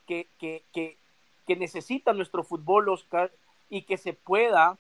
que, 0.08 0.28
que, 0.40 0.64
que, 0.72 0.96
necesita 1.56 2.14
nuestro 2.14 2.44
fútbol, 2.44 2.88
Oscar, 2.90 3.32
y 3.70 3.82
que 3.82 3.98
se 3.98 4.14
pueda, 4.14 4.78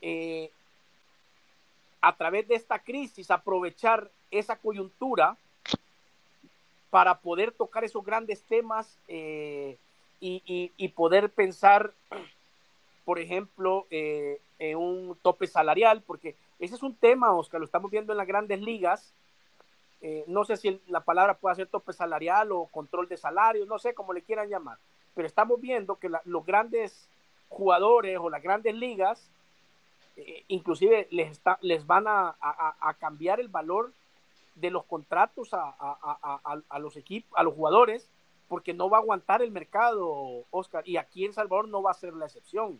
eh, 0.00 0.50
a 2.06 2.14
través 2.14 2.46
de 2.46 2.54
esta 2.54 2.78
crisis, 2.78 3.32
aprovechar 3.32 4.08
esa 4.30 4.54
coyuntura 4.54 5.36
para 6.88 7.18
poder 7.18 7.50
tocar 7.50 7.82
esos 7.82 8.04
grandes 8.04 8.44
temas 8.44 8.96
eh, 9.08 9.76
y, 10.20 10.88
poder 10.94 11.30
pensar, 11.30 11.92
por 13.04 13.18
ejemplo, 13.18 13.88
eh, 13.90 14.40
en 14.60 14.78
un 14.78 15.18
tope 15.20 15.48
salarial, 15.48 16.00
porque 16.06 16.36
ese 16.60 16.76
es 16.76 16.82
un 16.84 16.94
tema, 16.94 17.34
Oscar, 17.34 17.58
lo 17.58 17.66
estamos 17.66 17.90
viendo 17.90 18.12
en 18.12 18.18
las 18.18 18.28
grandes 18.28 18.60
ligas, 18.60 19.12
eh, 20.00 20.22
no 20.28 20.44
sé 20.44 20.56
si 20.56 20.80
la 20.86 21.00
palabra 21.00 21.34
puede 21.34 21.56
ser 21.56 21.66
tope 21.66 21.92
salarial 21.92 22.52
o 22.52 22.66
control 22.66 23.08
de 23.08 23.16
salarios, 23.16 23.66
no 23.66 23.80
sé 23.80 23.94
cómo 23.94 24.12
le 24.12 24.22
quieran 24.22 24.48
llamar, 24.48 24.78
pero 25.12 25.26
estamos 25.26 25.60
viendo 25.60 25.96
que 25.96 26.08
los 26.24 26.46
grandes 26.46 27.08
jugadores 27.48 28.16
o 28.20 28.30
las 28.30 28.44
grandes 28.44 28.76
ligas, 28.76 29.28
eh, 30.16 30.44
inclusive 30.48 31.08
les, 31.10 31.30
está, 31.30 31.58
les 31.62 31.86
van 31.86 32.04
a, 32.06 32.34
cambiar 32.98 33.40
el 33.40 33.48
valor 33.48 33.92
de 34.54 34.70
los 34.70 34.84
contratos 34.84 35.50
a, 35.52 36.78
los 36.78 36.96
equipos, 36.96 37.30
a 37.38 37.42
los 37.42 37.54
jugadores, 37.54 38.08
porque 38.48 38.72
no 38.72 38.88
va 38.88 38.98
a 38.98 39.00
aguantar 39.00 39.42
el 39.42 39.50
mercado, 39.50 40.44
Oscar, 40.50 40.88
y 40.88 40.96
aquí 40.96 41.24
en 41.24 41.32
Salvador 41.32 41.68
no 41.68 41.82
va 41.82 41.90
a 41.90 41.94
ser 41.94 42.14
la 42.14 42.26
excepción. 42.26 42.78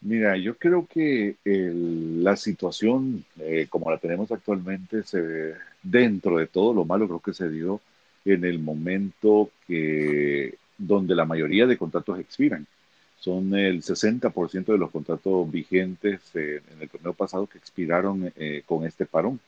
Mira, 0.00 0.36
yo 0.36 0.56
creo 0.56 0.86
que 0.86 1.36
la 1.44 2.36
situación 2.36 3.24
eh, 3.38 3.66
como 3.70 3.90
la 3.90 3.98
tenemos 3.98 4.30
actualmente, 4.32 5.04
se, 5.04 5.54
dentro 5.82 6.38
de 6.38 6.46
todo 6.46 6.74
lo 6.74 6.84
malo, 6.84 7.06
creo 7.06 7.20
que 7.20 7.34
se 7.34 7.48
dio 7.48 7.80
en 8.24 8.44
el 8.44 8.58
momento 8.58 9.50
que 9.66 10.56
donde 10.78 11.14
la 11.14 11.24
mayoría 11.24 11.66
de 11.66 11.78
contratos 11.78 12.18
expiran. 12.18 12.66
Son 13.22 13.54
el 13.54 13.82
60% 13.82 14.72
de 14.72 14.78
los 14.78 14.90
contratos 14.90 15.48
vigentes 15.48 16.20
en 16.34 16.60
el 16.80 16.88
torneo 16.88 17.12
pasado 17.12 17.46
que 17.46 17.56
expiraron 17.56 18.32
eh, 18.34 18.64
con 18.66 18.84
este 18.84 19.06
parón 19.06 19.38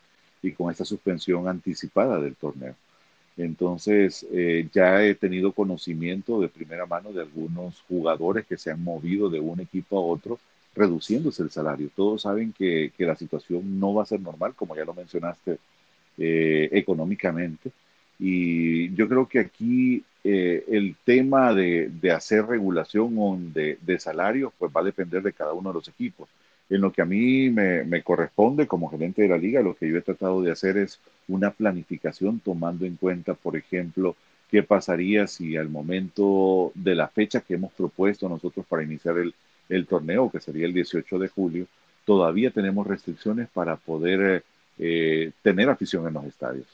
y 0.40 0.52
con 0.52 0.70
esta 0.70 0.84
suspensión 0.84 1.48
anticipada 1.48 2.20
del 2.20 2.36
torneo. 2.36 2.76
Entonces, 3.36 4.24
eh, 4.32 4.68
ya 4.72 5.02
he 5.04 5.16
tenido 5.16 5.50
conocimiento 5.50 6.40
de 6.40 6.48
primera 6.48 6.86
mano 6.86 7.12
de 7.12 7.22
algunos 7.22 7.80
jugadores 7.88 8.46
que 8.46 8.56
se 8.56 8.70
han 8.70 8.84
movido 8.84 9.28
de 9.28 9.40
un 9.40 9.58
equipo 9.58 9.98
a 9.98 10.02
otro, 10.02 10.38
reduciéndose 10.76 11.42
el 11.42 11.50
salario. 11.50 11.90
Todos 11.96 12.22
saben 12.22 12.52
que, 12.52 12.92
la 12.98 13.16
situación 13.16 13.80
no 13.80 13.92
va 13.92 14.04
a 14.04 14.06
ser 14.06 14.20
normal, 14.20 14.54
como 14.54 14.76
ya 14.76 14.84
lo 14.84 14.94
mencionaste, 14.94 15.58
eh, 16.18 16.68
económicamente. 16.70 17.72
Y 18.18 18.94
yo 18.94 19.08
creo 19.08 19.28
que 19.28 19.40
aquí 19.40 20.04
eh, 20.22 20.64
el 20.68 20.96
tema 21.04 21.52
de, 21.54 21.90
hacer 22.14 22.46
regulación 22.46 23.52
de, 23.52 23.78
de 23.82 23.98
salarios, 23.98 24.52
pues 24.58 24.72
va 24.74 24.80
a 24.80 24.84
depender 24.84 25.22
de 25.22 25.32
cada 25.32 25.52
uno 25.52 25.70
de 25.70 25.74
los 25.74 25.88
equipos. 25.88 26.28
En 26.70 26.80
lo 26.80 26.92
que 26.92 27.02
a 27.02 27.04
mí 27.04 27.50
me, 27.50 28.02
corresponde 28.02 28.66
como 28.66 28.88
gerente 28.88 29.22
de 29.22 29.28
la 29.28 29.36
liga, 29.36 29.60
lo 29.60 29.76
que 29.76 29.88
yo 29.88 29.98
he 29.98 30.02
tratado 30.02 30.40
de 30.42 30.50
hacer 30.50 30.78
es 30.78 30.98
una 31.28 31.50
planificación 31.50 32.40
tomando 32.40 32.86
en 32.86 32.96
cuenta, 32.96 33.34
por 33.34 33.56
ejemplo, 33.56 34.16
qué 34.50 34.62
pasaría 34.62 35.26
si 35.26 35.56
al 35.56 35.68
momento 35.68 36.72
de 36.74 36.94
la 36.94 37.08
fecha 37.08 37.40
que 37.40 37.54
hemos 37.54 37.72
propuesto 37.74 38.28
nosotros 38.28 38.64
para 38.66 38.82
iniciar 38.82 39.16
el, 39.68 39.86
torneo, 39.86 40.30
que 40.30 40.40
sería 40.40 40.66
el 40.66 40.72
18 40.72 41.18
de 41.18 41.28
julio, 41.28 41.66
todavía 42.04 42.50
tenemos 42.50 42.86
restricciones 42.86 43.48
para 43.50 43.76
poder 43.76 44.44
eh, 44.78 45.32
tener 45.42 45.68
afición 45.68 46.06
en 46.06 46.14
los 46.14 46.24
estadios. 46.24 46.66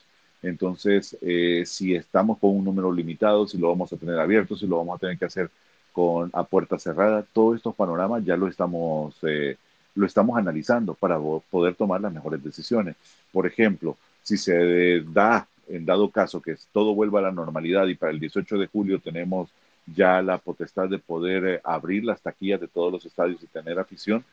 Entonces, 0.42 1.16
eh, 1.20 1.64
si 1.66 1.94
estamos 1.94 2.38
con 2.38 2.50
un 2.56 2.64
número 2.64 2.92
limitado, 2.92 3.46
si 3.46 3.58
lo 3.58 3.68
vamos 3.68 3.92
a 3.92 3.96
tener 3.96 4.18
abierto, 4.18 4.56
si 4.56 4.66
lo 4.66 4.78
vamos 4.78 4.96
a 4.96 4.98
tener 4.98 5.18
que 5.18 5.26
hacer 5.26 5.50
con 5.92 6.30
a 6.32 6.44
puerta 6.44 6.78
cerrada, 6.78 7.24
todos 7.32 7.56
estos 7.56 7.74
panoramas 7.74 8.24
ya 8.24 8.36
lo 8.36 8.48
estamos 8.48 9.14
eh, 9.22 9.56
lo 9.94 10.06
estamos 10.06 10.38
analizando 10.38 10.94
para 10.94 11.18
poder 11.50 11.74
tomar 11.74 12.00
las 12.00 12.12
mejores 12.12 12.42
decisiones. 12.42 12.96
Por 13.32 13.46
ejemplo, 13.46 13.96
si 14.22 14.36
se 14.36 15.00
da, 15.00 15.46
en 15.68 15.84
dado 15.84 16.10
caso, 16.10 16.40
que 16.40 16.56
todo 16.72 16.94
vuelva 16.94 17.18
a 17.18 17.22
la 17.22 17.32
normalidad 17.32 17.86
y 17.88 17.94
para 17.96 18.12
el 18.12 18.20
18 18.20 18.58
de 18.58 18.66
julio 18.68 19.00
tenemos 19.00 19.50
ya 19.86 20.22
la 20.22 20.38
potestad 20.38 20.88
de 20.88 20.98
poder 20.98 21.44
eh, 21.44 21.60
abrir 21.64 22.04
las 22.04 22.20
taquillas 22.20 22.60
de 22.60 22.68
todos 22.68 22.92
los 22.92 23.04
estadios 23.04 23.42
y 23.42 23.46
tener 23.46 23.78
afición, 23.78 24.24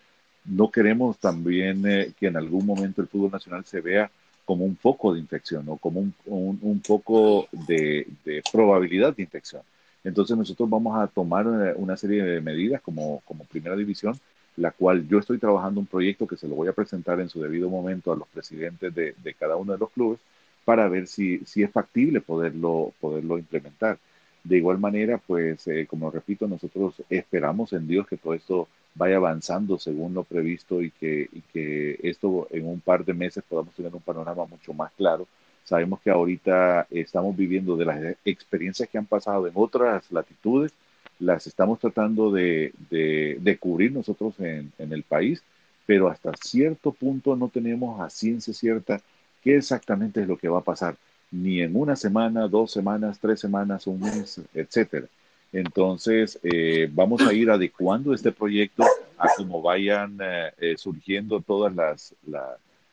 no 0.45 0.71
queremos 0.71 1.17
también 1.17 1.85
eh, 1.87 2.13
que 2.19 2.27
en 2.27 2.37
algún 2.37 2.65
momento 2.65 3.01
el 3.01 3.07
fútbol 3.07 3.31
nacional 3.31 3.65
se 3.65 3.81
vea 3.81 4.09
como 4.47 4.65
un 4.65 4.77
foco 4.77 5.13
de 5.13 5.19
infección 5.19 5.67
o 5.67 5.77
como 5.77 5.99
un, 5.99 6.13
un, 6.25 6.81
foco 6.81 7.47
de, 7.51 8.07
de, 8.23 8.41
probabilidad 8.51 9.15
de 9.15 9.23
infección. 9.23 9.61
Entonces 10.03 10.37
nosotros 10.37 10.69
vamos 10.69 10.97
a 10.97 11.07
tomar 11.07 11.45
una 11.75 11.97
serie 11.97 12.23
de 12.23 12.41
medidas 12.41 12.81
como, 12.81 13.21
como 13.25 13.43
primera 13.43 13.75
división 13.75 14.17
la 14.57 14.71
cual 14.71 15.07
yo 15.07 15.19
estoy 15.19 15.37
trabajando 15.37 15.79
un 15.79 15.85
proyecto 15.85 16.27
que 16.27 16.35
se 16.35 16.47
lo 16.47 16.55
voy 16.55 16.67
a 16.67 16.73
presentar 16.73 17.19
en 17.21 17.29
su 17.29 17.41
debido 17.41 17.69
momento 17.69 18.11
a 18.11 18.15
los 18.15 18.27
presidentes 18.27 18.93
de, 18.93 19.35
cada 19.39 19.55
uno 19.55 19.73
de 19.73 19.79
los 19.79 19.91
clubes 19.91 20.19
para 20.65 20.89
ver 20.89 21.07
si, 21.07 21.39
si 21.45 21.63
es 21.63 21.71
factible 21.71 22.21
poderlo, 22.21 22.91
poderlo 22.99 23.37
implementar. 23.37 23.99
De 24.43 24.57
igual 24.57 24.79
manera, 24.79 25.19
pues, 25.19 25.67
eh, 25.67 25.85
como 25.87 26.09
repito, 26.09 26.47
nosotros 26.47 26.95
esperamos 27.09 27.71
en 27.73 27.87
Dios 27.87 28.07
que 28.07 28.17
todo 28.17 28.33
esto 28.33 28.67
vaya 28.97 29.17
avanzando 29.17 29.77
según 29.77 30.13
lo 30.13 30.23
previsto 30.23 30.81
y 30.81 30.91
que, 30.91 31.29
y 31.31 31.41
que 31.53 31.99
esto 32.03 32.47
en 32.51 32.67
un 32.67 32.79
par 32.79 33.05
de 33.05 33.13
meses 33.13 33.43
podamos 33.47 33.73
tener 33.75 33.93
un 33.93 34.01
panorama 34.01 34.45
mucho 34.45 34.73
más 34.73 34.91
claro. 34.97 35.27
Sabemos 35.63 36.01
que 36.01 36.09
ahorita 36.09 36.87
estamos 36.89 37.35
viviendo 37.35 37.77
de 37.77 37.85
las 37.85 38.17
experiencias 38.25 38.89
que 38.89 38.97
han 38.97 39.05
pasado 39.05 39.47
en 39.47 39.53
otras 39.55 40.11
latitudes, 40.11 40.73
las 41.19 41.45
estamos 41.47 41.79
tratando 41.79 42.31
de, 42.31 42.73
de, 42.89 43.57
cubrir 43.59 43.91
nosotros 43.91 44.39
en, 44.39 44.71
en, 44.77 44.93
el 44.93 45.03
país, 45.03 45.43
pero 45.85 46.09
hasta 46.09 46.31
cierto 46.41 46.91
punto 46.91 47.35
no 47.35 47.49
tenemos 47.49 47.99
a 47.99 48.09
ciencia 48.09 48.53
cierta 48.53 49.01
qué 49.43 49.57
exactamente 49.57 50.21
es 50.21 50.27
lo 50.27 50.37
que 50.37 50.47
va 50.47 50.59
a 50.59 50.63
pasar, 50.63 50.95
ni 51.31 51.61
en 51.61 51.75
una 51.75 51.95
semana, 51.95 52.47
dos 52.47 52.71
semanas, 52.71 53.19
tres 53.19 53.39
semanas, 53.39 53.87
un 53.87 53.99
mes, 53.99 54.41
etcétera. 54.53 55.07
Entonces, 55.53 56.39
eh, 56.43 56.89
vamos 56.91 57.21
a 57.21 57.33
ir 57.33 57.49
adecuando 57.49 58.13
este 58.13 58.31
proyecto 58.31 58.83
a 59.17 59.29
cómo 59.35 59.61
vayan 59.61 60.17
eh, 60.21 60.51
eh, 60.57 60.75
surgiendo 60.77 61.41
todas 61.41 61.73
las, 61.73 62.13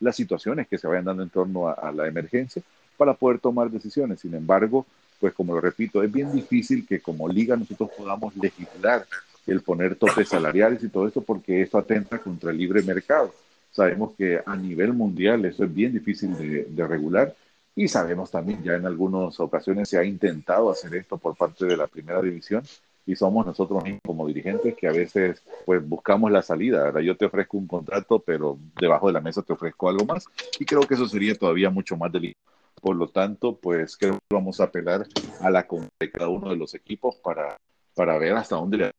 las 0.00 0.16
situaciones 0.16 0.68
que 0.68 0.78
se 0.78 0.87
vayan 0.87 1.04
dando 1.04 1.23
en 1.23 1.30
torno 1.30 1.68
a 1.68 1.92
la 1.92 2.06
emergencia 2.06 2.62
para 2.96 3.14
poder 3.14 3.38
tomar 3.38 3.70
decisiones. 3.70 4.20
Sin 4.20 4.34
embargo, 4.34 4.87
pues 5.20 5.32
como 5.32 5.54
lo 5.54 5.61
repito, 5.61 6.02
es 6.02 6.12
bien 6.12 6.32
difícil 6.32 6.87
que 6.87 7.00
como 7.00 7.28
liga 7.28 7.56
nosotros 7.56 7.90
podamos 7.96 8.37
legislar 8.37 9.06
el 9.46 9.61
poner 9.61 9.96
topes 9.96 10.28
salariales 10.28 10.82
y 10.82 10.88
todo 10.88 11.06
esto 11.06 11.23
porque 11.23 11.62
esto 11.62 11.78
atenta 11.78 12.18
contra 12.18 12.50
el 12.50 12.58
libre 12.58 12.82
mercado. 12.82 13.34
Sabemos 13.70 14.12
que 14.16 14.40
a 14.44 14.56
nivel 14.56 14.92
mundial 14.92 15.44
eso 15.44 15.64
es 15.64 15.75
bien 15.75 15.92
difícil 15.92 16.37
de, 16.37 16.87
regular 16.87 17.34
y 17.76 17.88
sabemos 17.88 18.31
también 18.31 18.62
ya 18.62 18.75
en 18.75 18.87
algunas 18.87 19.38
ocasiones 19.40 19.88
se 19.88 19.99
ha 19.99 20.04
intentado 20.04 20.71
hacer 20.71 20.95
esto 20.95 21.19
por 21.19 21.37
parte 21.37 21.66
de 21.66 21.76
la 21.76 21.87
primera 21.87 22.23
división 22.23 22.62
y 23.07 23.16
somos 23.16 23.45
nosotros 23.45 23.83
mismos 23.83 24.00
como 24.07 24.26
dirigentes 24.26 24.75
que 24.75 24.88
a 24.88 24.93
veces 24.93 25.43
pues 25.66 25.87
buscamos 25.87 26.31
la 26.31 26.43
salida. 26.43 26.87
Ahora 26.87 27.02
yo 27.02 27.16
te 27.16 27.26
ofrezco 27.26 27.59
un 27.59 27.66
contrato, 27.66 28.19
pero 28.21 28.59
debajo 28.81 29.09
de 29.09 29.12
la 29.12 29.21
mesa 29.21 29.43
te 29.43 29.52
ofrezco 29.52 29.88
algo 29.88 30.04
más 30.04 30.26
y 30.59 30.64
creo 30.64 30.83
que 30.83 30.95
eso 30.95 31.07
sería 31.07 31.35
todavía 31.35 31.69
mucho 31.71 31.97
más 31.97 32.11
delicado 32.12 32.54
por 32.85 32.97
lo 32.97 33.09
tanto, 33.09 33.57
pues 33.57 33.97
creo 33.97 34.14
que 34.14 34.35
vamos 34.35 34.61
a 34.61 34.64
apelar 34.64 35.07
a 35.40 35.50
la 35.50 35.66
de 35.99 36.11
cada 36.11 36.28
uno 36.28 36.50
de 36.50 36.57
los 36.57 36.75
equipos 36.75 37.16
para, 37.16 37.57
para 37.95 38.19
ver 38.19 38.35
hasta 38.35 38.57
dónde 38.57 38.76
le 38.76 38.90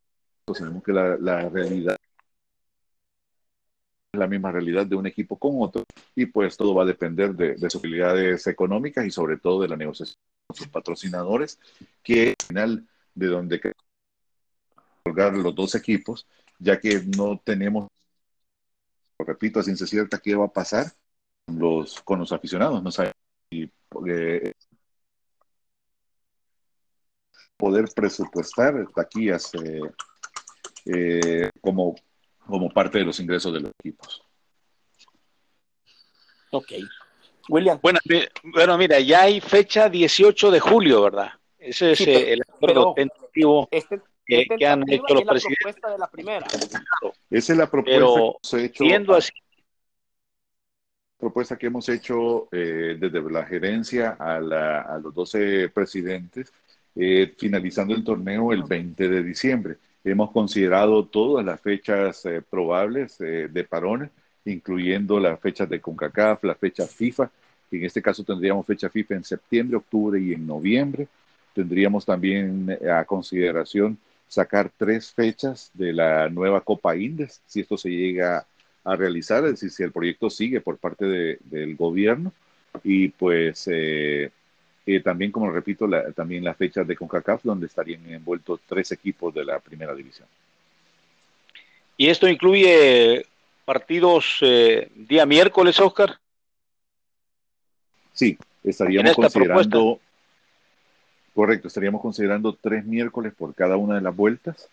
Sabemos 0.53 0.83
que 0.83 0.91
la, 0.91 1.49
realidad 1.49 1.95
la 4.17 4.27
misma 4.27 4.51
realidad 4.51 4.85
de 4.85 4.95
un 4.95 5.05
equipo 5.07 5.37
con 5.37 5.53
otro 5.61 5.83
y 6.15 6.25
pues 6.25 6.57
todo 6.57 6.73
va 6.75 6.83
a 6.83 6.87
depender 6.87 7.33
de, 7.35 7.57
sus 7.57 7.75
utilidades 7.75 8.47
económicas 8.47 9.05
y 9.05 9.11
sobre 9.11 9.37
todo 9.37 9.61
de 9.61 9.67
la 9.69 9.77
negociación 9.77 10.17
con 10.47 10.57
sus 10.57 10.67
patrocinadores, 10.67 11.59
que 12.03 12.35
al 12.39 12.47
final 12.47 12.87
de 13.13 13.27
donde 13.27 13.73
colgar 15.03 15.33
los 15.37 15.55
dos 15.55 15.75
equipos, 15.75 16.27
ya 16.59 16.79
que 16.79 17.01
no 17.17 17.39
tenemos, 17.43 17.87
repito, 19.19 19.59
a 19.59 19.63
ciencia 19.63 19.87
cierta 19.87 20.19
qué 20.19 20.35
va 20.35 20.45
a 20.45 20.53
pasar 20.53 20.91
los, 21.47 22.01
con 22.01 22.19
los 22.19 22.31
aficionados, 22.31 22.81
no 22.83 22.91
sabemos 22.91 23.15
poder 27.57 27.87
presupuestar 27.95 28.87
taquillas 28.93 29.51
como, 31.61 31.95
como 32.45 32.69
parte 32.69 32.99
de 32.99 33.05
los 33.05 33.19
ingresos 33.19 33.53
de 33.53 33.59
los 33.61 33.71
equipos. 33.79 34.21
Ok. 36.51 36.71
William. 37.49 37.79
Bueno, 37.81 37.99
bueno, 38.43 38.77
mira, 38.77 38.99
ya 38.99 39.23
hay 39.23 39.39
fecha 39.39 39.89
18 39.89 40.51
de 40.51 40.59
julio, 40.59 41.01
¿verdad? 41.03 41.31
Ese 41.59 41.91
es 41.91 42.01
el 42.01 42.41
acuerdo 42.41 42.93
tentativo 42.95 43.67
este, 43.71 43.99
que, 44.25 44.67
han 44.67 44.83
hecho 44.89 45.13
los 45.13 45.23
presidentes. 45.23 45.65
La 45.65 45.71
propuesta 45.71 45.91
de 45.91 45.97
la 45.97 46.07
primera. 46.07 46.47
Esa 47.29 47.53
es 47.53 47.57
la 47.57 47.69
propuesta 47.69 47.99
que 47.99 48.05
hemos 48.05 48.53
hecho. 48.53 48.83
Siendo 48.83 49.15
así. 49.15 49.31
Propuesta 51.17 51.57
que 51.57 51.67
hemos 51.67 51.89
hecho 51.89 52.47
eh, 52.51 52.97
desde 52.99 53.31
la 53.31 53.45
gerencia 53.45 54.17
a, 54.19 54.35
a 54.35 54.99
los 54.99 55.13
12 55.13 55.69
presidentes, 55.69 56.51
eh, 56.95 57.33
finalizando 57.37 57.95
el 57.95 58.03
torneo 58.03 58.51
el 58.51 58.63
20 58.63 59.07
de 59.07 59.23
diciembre. 59.23 59.77
Hemos 60.05 60.31
considerado 60.31 61.03
todas 61.05 61.45
las 61.45 61.59
fechas 61.59 62.25
eh, 62.25 62.41
probables 62.49 63.17
de 63.17 63.67
parones 63.69 64.09
incluyendo 64.45 65.19
las 65.19 65.39
fechas 65.39 65.67
de 65.69 65.81
CONCACAF, 65.81 66.43
la 66.43 66.55
fecha 66.55 66.85
FIFA. 66.85 67.29
En 67.71 67.83
este 67.83 68.01
caso 68.01 68.23
tendríamos 68.23 68.65
fecha 68.65 68.89
FIFA 68.89 69.15
en 69.15 69.23
septiembre, 69.23 69.77
octubre 69.77 70.21
y 70.21 70.33
en 70.33 70.45
noviembre. 70.47 71.07
Tendríamos 71.53 72.05
también 72.05 72.77
eh, 72.81 72.89
a 72.89 73.03
consideración 73.05 73.97
sacar 74.27 74.71
tres 74.75 75.11
fechas 75.11 75.71
de 75.73 75.93
la 75.93 76.29
nueva 76.29 76.61
Copa 76.61 76.95
Indes, 76.95 77.41
si 77.45 77.61
esto 77.61 77.77
se 77.77 77.89
llega 77.89 78.45
a 78.83 78.95
realizar, 78.95 79.43
es 79.45 79.51
decir, 79.51 79.71
si 79.71 79.83
el 79.83 79.91
proyecto 79.91 80.29
sigue 80.29 80.61
por 80.61 80.77
parte 80.77 81.39
del 81.41 81.75
gobierno. 81.75 82.31
Y 82.83 83.09
pues 83.09 83.67
eh, 83.71 84.31
eh, 84.85 84.99
también, 84.99 85.31
como 85.31 85.49
repito, 85.51 85.87
también 86.15 86.43
las 86.43 86.57
fechas 86.57 86.87
de 86.87 86.95
CONCACAF, 86.95 87.43
donde 87.43 87.67
estarían 87.67 88.05
envueltos 88.07 88.59
tres 88.67 88.91
equipos 88.91 89.33
de 89.33 89.45
la 89.45 89.59
primera 89.59 89.95
división. 89.95 90.27
Y 91.97 92.09
esto 92.09 92.27
incluye 92.27 93.25
partidos 93.63 94.37
eh, 94.41 94.89
día 94.95 95.25
miércoles, 95.25 95.79
Oscar. 95.79 96.19
Sí, 98.13 98.37
estaríamos 98.63 99.15
considerando, 99.15 99.99
correcto, 101.33 101.67
estaríamos 101.67 102.01
considerando 102.01 102.53
tres 102.53 102.85
miércoles 102.85 103.33
por 103.35 103.53
cada 103.55 103.75
una 103.77 103.95
de 103.95 104.01
las 104.01 104.15
vueltas, 104.15 104.69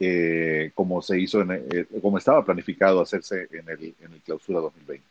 eh, 0.00 0.72
como 0.74 1.00
se 1.02 1.20
hizo, 1.20 1.40
en, 1.40 1.52
eh, 1.52 1.86
como 2.02 2.18
estaba 2.18 2.44
planificado 2.44 3.00
hacerse 3.00 3.48
en 3.52 3.68
el, 3.68 3.94
en 4.00 4.12
el 4.12 4.20
clausura 4.20 4.60
2020. 4.60 5.04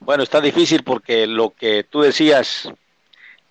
Bueno, 0.00 0.22
está 0.22 0.40
difícil 0.40 0.84
porque 0.84 1.26
lo 1.26 1.50
que 1.50 1.84
tú 1.84 2.02
decías, 2.02 2.70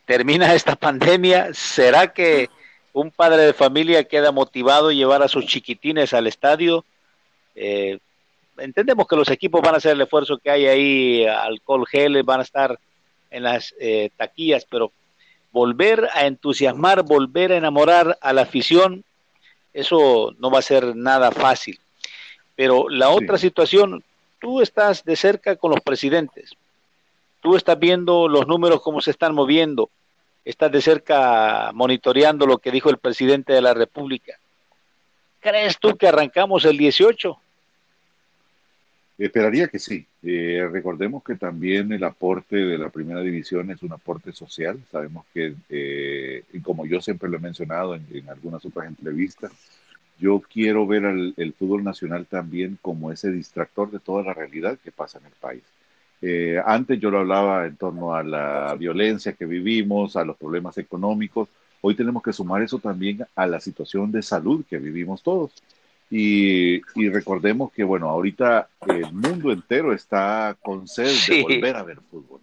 termina 0.07 0.55
esta 0.55 0.77
pandemia, 0.77 1.53
¿será 1.53 2.13
que 2.13 2.49
un 2.93 3.11
padre 3.11 3.43
de 3.43 3.53
familia 3.53 4.05
queda 4.05 4.31
motivado 4.31 4.87
a 4.87 4.93
llevar 4.93 5.21
a 5.21 5.27
sus 5.27 5.45
chiquitines 5.45 6.13
al 6.13 6.27
estadio? 6.27 6.85
Eh, 7.53 7.99
entendemos 8.57 9.05
que 9.05 9.17
los 9.17 9.29
equipos 9.29 9.61
van 9.61 9.75
a 9.75 9.77
hacer 9.77 9.91
el 9.91 10.01
esfuerzo 10.01 10.37
que 10.37 10.49
hay 10.49 10.65
ahí, 10.65 11.25
alcohol 11.25 11.85
gel, 11.85 12.23
van 12.23 12.39
a 12.39 12.43
estar 12.43 12.79
en 13.29 13.43
las 13.43 13.75
eh, 13.81 14.09
taquillas, 14.15 14.65
pero 14.65 14.93
volver 15.51 16.07
a 16.13 16.25
entusiasmar, 16.25 17.03
volver 17.03 17.51
a 17.51 17.57
enamorar 17.57 18.17
a 18.21 18.31
la 18.31 18.43
afición, 18.43 19.03
eso 19.73 20.33
no 20.39 20.49
va 20.49 20.59
a 20.59 20.63
ser 20.63 20.95
nada 20.95 21.31
fácil. 21.31 21.81
Pero 22.55 22.87
la 22.87 23.09
otra 23.09 23.37
situación, 23.37 24.05
tú 24.39 24.61
estás 24.61 25.03
de 25.03 25.17
cerca 25.17 25.57
con 25.57 25.71
los 25.71 25.81
presidentes, 25.81 26.55
tú 27.41 27.57
estás 27.57 27.77
viendo 27.77 28.29
los 28.29 28.47
números 28.47 28.81
cómo 28.81 29.01
se 29.01 29.11
están 29.11 29.35
moviendo, 29.35 29.89
estás 30.47 30.71
de 30.71 30.81
cerca 30.81 31.71
monitoreando 31.73 32.45
lo 32.45 32.57
que 32.59 32.71
dijo 32.71 32.89
el 32.89 32.97
presidente 32.97 33.51
de 33.51 33.61
la 33.61 33.73
República. 33.73 34.39
¿Crees 35.41 35.77
tú 35.77 35.97
que 35.97 36.07
arrancamos 36.07 36.63
el 36.63 36.77
18? 36.77 37.37
Esperaría 39.17 39.67
que 39.67 39.77
sí. 39.77 40.05
Eh, 40.23 40.65
recordemos 40.71 41.23
que 41.23 41.35
también 41.35 41.91
el 41.91 42.03
aporte 42.03 42.55
de 42.55 42.77
la 42.77 42.89
primera 42.89 43.21
división 43.21 43.69
es 43.71 43.83
un 43.83 43.91
aporte 43.91 44.31
social. 44.31 44.79
Sabemos 44.89 45.25
que, 45.33 45.53
eh, 45.69 46.43
y 46.53 46.59
como 46.61 46.85
yo 46.85 47.01
siempre 47.01 47.29
lo 47.29 47.37
he 47.37 47.41
mencionado 47.41 47.95
en, 47.95 48.29
algunas 48.29 48.63
otras 48.63 48.87
entrevistas, 48.87 49.51
yo 50.17 50.41
quiero 50.41 50.87
ver 50.87 51.05
al, 51.05 51.33
el 51.35 51.53
fútbol 51.53 51.83
nacional 51.83 52.25
también 52.25 52.77
como 52.81 53.11
ese 53.11 53.31
distractor 53.31 53.91
de 53.91 53.99
toda 53.99 54.23
la 54.23 54.33
realidad 54.33 54.77
que 54.81 54.91
pasa 54.91 55.19
en 55.19 55.25
el 55.25 55.33
país. 55.33 55.63
Eh, 56.21 56.59
antes 56.65 56.99
yo 56.99 57.11
lo 57.11 57.19
hablaba 57.19 57.67
en 57.67 57.75
torno 57.75 58.15
a 58.15 58.23
la 58.23 58.75
violencia 58.75 59.33
que 59.33 59.45
vivimos, 59.45 60.15
a 60.15 60.25
los 60.25 60.37
problemas 60.37 60.77
económicos. 60.77 61.49
Hoy 61.81 61.95
tenemos 61.95 62.23
que 62.23 62.33
sumar 62.33 62.61
eso 62.61 62.79
también 62.79 63.25
a 63.35 63.47
la 63.47 63.59
situación 63.59 64.11
de 64.11 64.21
salud 64.21 64.65
que 64.69 64.77
vivimos 64.77 65.21
todos. 65.21 65.51
Y, 66.09 66.81
recordemos 67.09 67.71
que, 67.73 67.83
bueno, 67.83 68.09
ahorita 68.09 68.69
el 68.87 69.11
mundo 69.11 69.51
entero 69.51 69.93
está 69.93 70.55
con 70.61 70.87
sed 70.87 71.13
de 71.27 71.41
volver 71.41 71.75
a 71.75 71.83
ver 71.83 71.99
fútbol. 72.09 72.39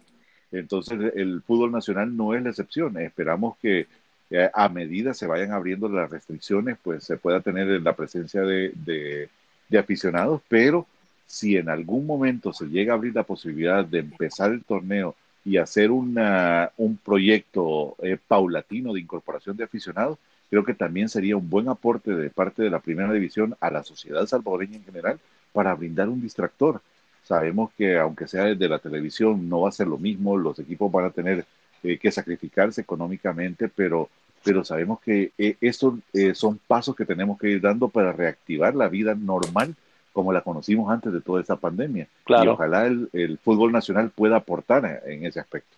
Entonces, 0.51 1.13
el 1.15 1.41
fútbol 1.41 1.71
nacional 1.71 2.15
no 2.15 2.33
es 2.33 2.43
la 2.43 2.51
excepción. 2.51 2.97
Esperamos 2.97 3.57
que 3.57 3.87
eh, 4.29 4.49
a 4.53 4.69
medida 4.69 5.13
se 5.13 5.27
vayan 5.27 5.51
abriendo 5.51 5.89
las 5.89 6.09
restricciones, 6.09 6.77
pues 6.81 7.03
se 7.03 7.17
pueda 7.17 7.41
tener 7.41 7.67
la 7.81 7.93
presencia 7.93 8.41
de, 8.41 8.71
de, 8.75 9.77
aficionados, 9.77 10.41
pero 10.47 10.87
si 11.25 11.57
en 11.57 11.69
algún 11.69 12.05
momento 12.05 12.53
se 12.53 12.65
llega 12.65 12.93
a 12.93 12.95
abrir 12.97 13.15
la 13.15 13.23
posibilidad 13.23 13.85
de 13.85 13.99
empezar 13.99 14.51
el 14.51 14.63
torneo 14.63 15.15
y 15.43 15.57
hacer 15.57 15.91
una, 15.91 16.71
un 16.77 16.97
proyecto 16.97 17.95
eh, 18.01 18.17
paulatino 18.27 18.93
de 18.93 19.01
incorporación 19.01 19.57
de 19.57 19.63
aficionados, 19.63 20.17
creo 20.49 20.63
que 20.63 20.73
también 20.73 21.09
sería 21.09 21.37
un 21.37 21.49
buen 21.49 21.69
aporte 21.69 22.15
de 22.15 22.29
parte 22.29 22.63
de 22.63 22.69
la 22.69 22.79
primera 22.79 23.11
división 23.11 23.55
a 23.59 23.69
la 23.69 23.83
sociedad 23.83 24.25
salvadoreña 24.25 24.77
en 24.77 24.85
general 24.85 25.19
para 25.53 25.73
brindar 25.73 26.09
un 26.09 26.21
distractor. 26.21 26.81
Sabemos 27.23 27.71
que 27.77 27.97
aunque 27.97 28.27
sea 28.27 28.45
desde 28.45 28.69
la 28.69 28.79
televisión 28.79 29.49
no 29.49 29.61
va 29.61 29.69
a 29.69 29.71
ser 29.71 29.87
lo 29.87 29.97
mismo, 29.97 30.37
los 30.37 30.59
equipos 30.59 30.91
van 30.91 31.05
a 31.05 31.09
tener 31.09 31.45
eh, 31.83 31.97
que 31.97 32.11
sacrificarse 32.11 32.81
económicamente, 32.81 33.69
pero, 33.69 34.09
pero 34.43 34.63
sabemos 34.63 34.99
que 34.99 35.31
eh, 35.37 35.55
estos 35.61 35.95
eh, 36.13 36.33
son 36.33 36.59
pasos 36.67 36.95
que 36.95 37.05
tenemos 37.05 37.39
que 37.39 37.49
ir 37.49 37.61
dando 37.61 37.89
para 37.89 38.11
reactivar 38.11 38.75
la 38.75 38.87
vida 38.89 39.15
normal 39.15 39.75
como 40.15 40.33
la 40.33 40.41
conocimos 40.41 40.89
antes 40.89 41.13
de 41.13 41.21
toda 41.21 41.41
esta 41.41 41.57
pandemia. 41.57 42.07
Y 42.27 42.47
ojalá 42.47 42.87
el, 42.87 43.37
fútbol 43.43 43.71
nacional 43.71 44.09
pueda 44.09 44.37
aportar 44.37 45.03
en, 45.05 45.25
ese 45.25 45.39
aspecto. 45.39 45.75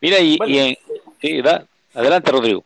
Mira, 0.00 0.18
y, 0.20 0.38
adelante, 1.92 2.30
Rodrigo 2.30 2.64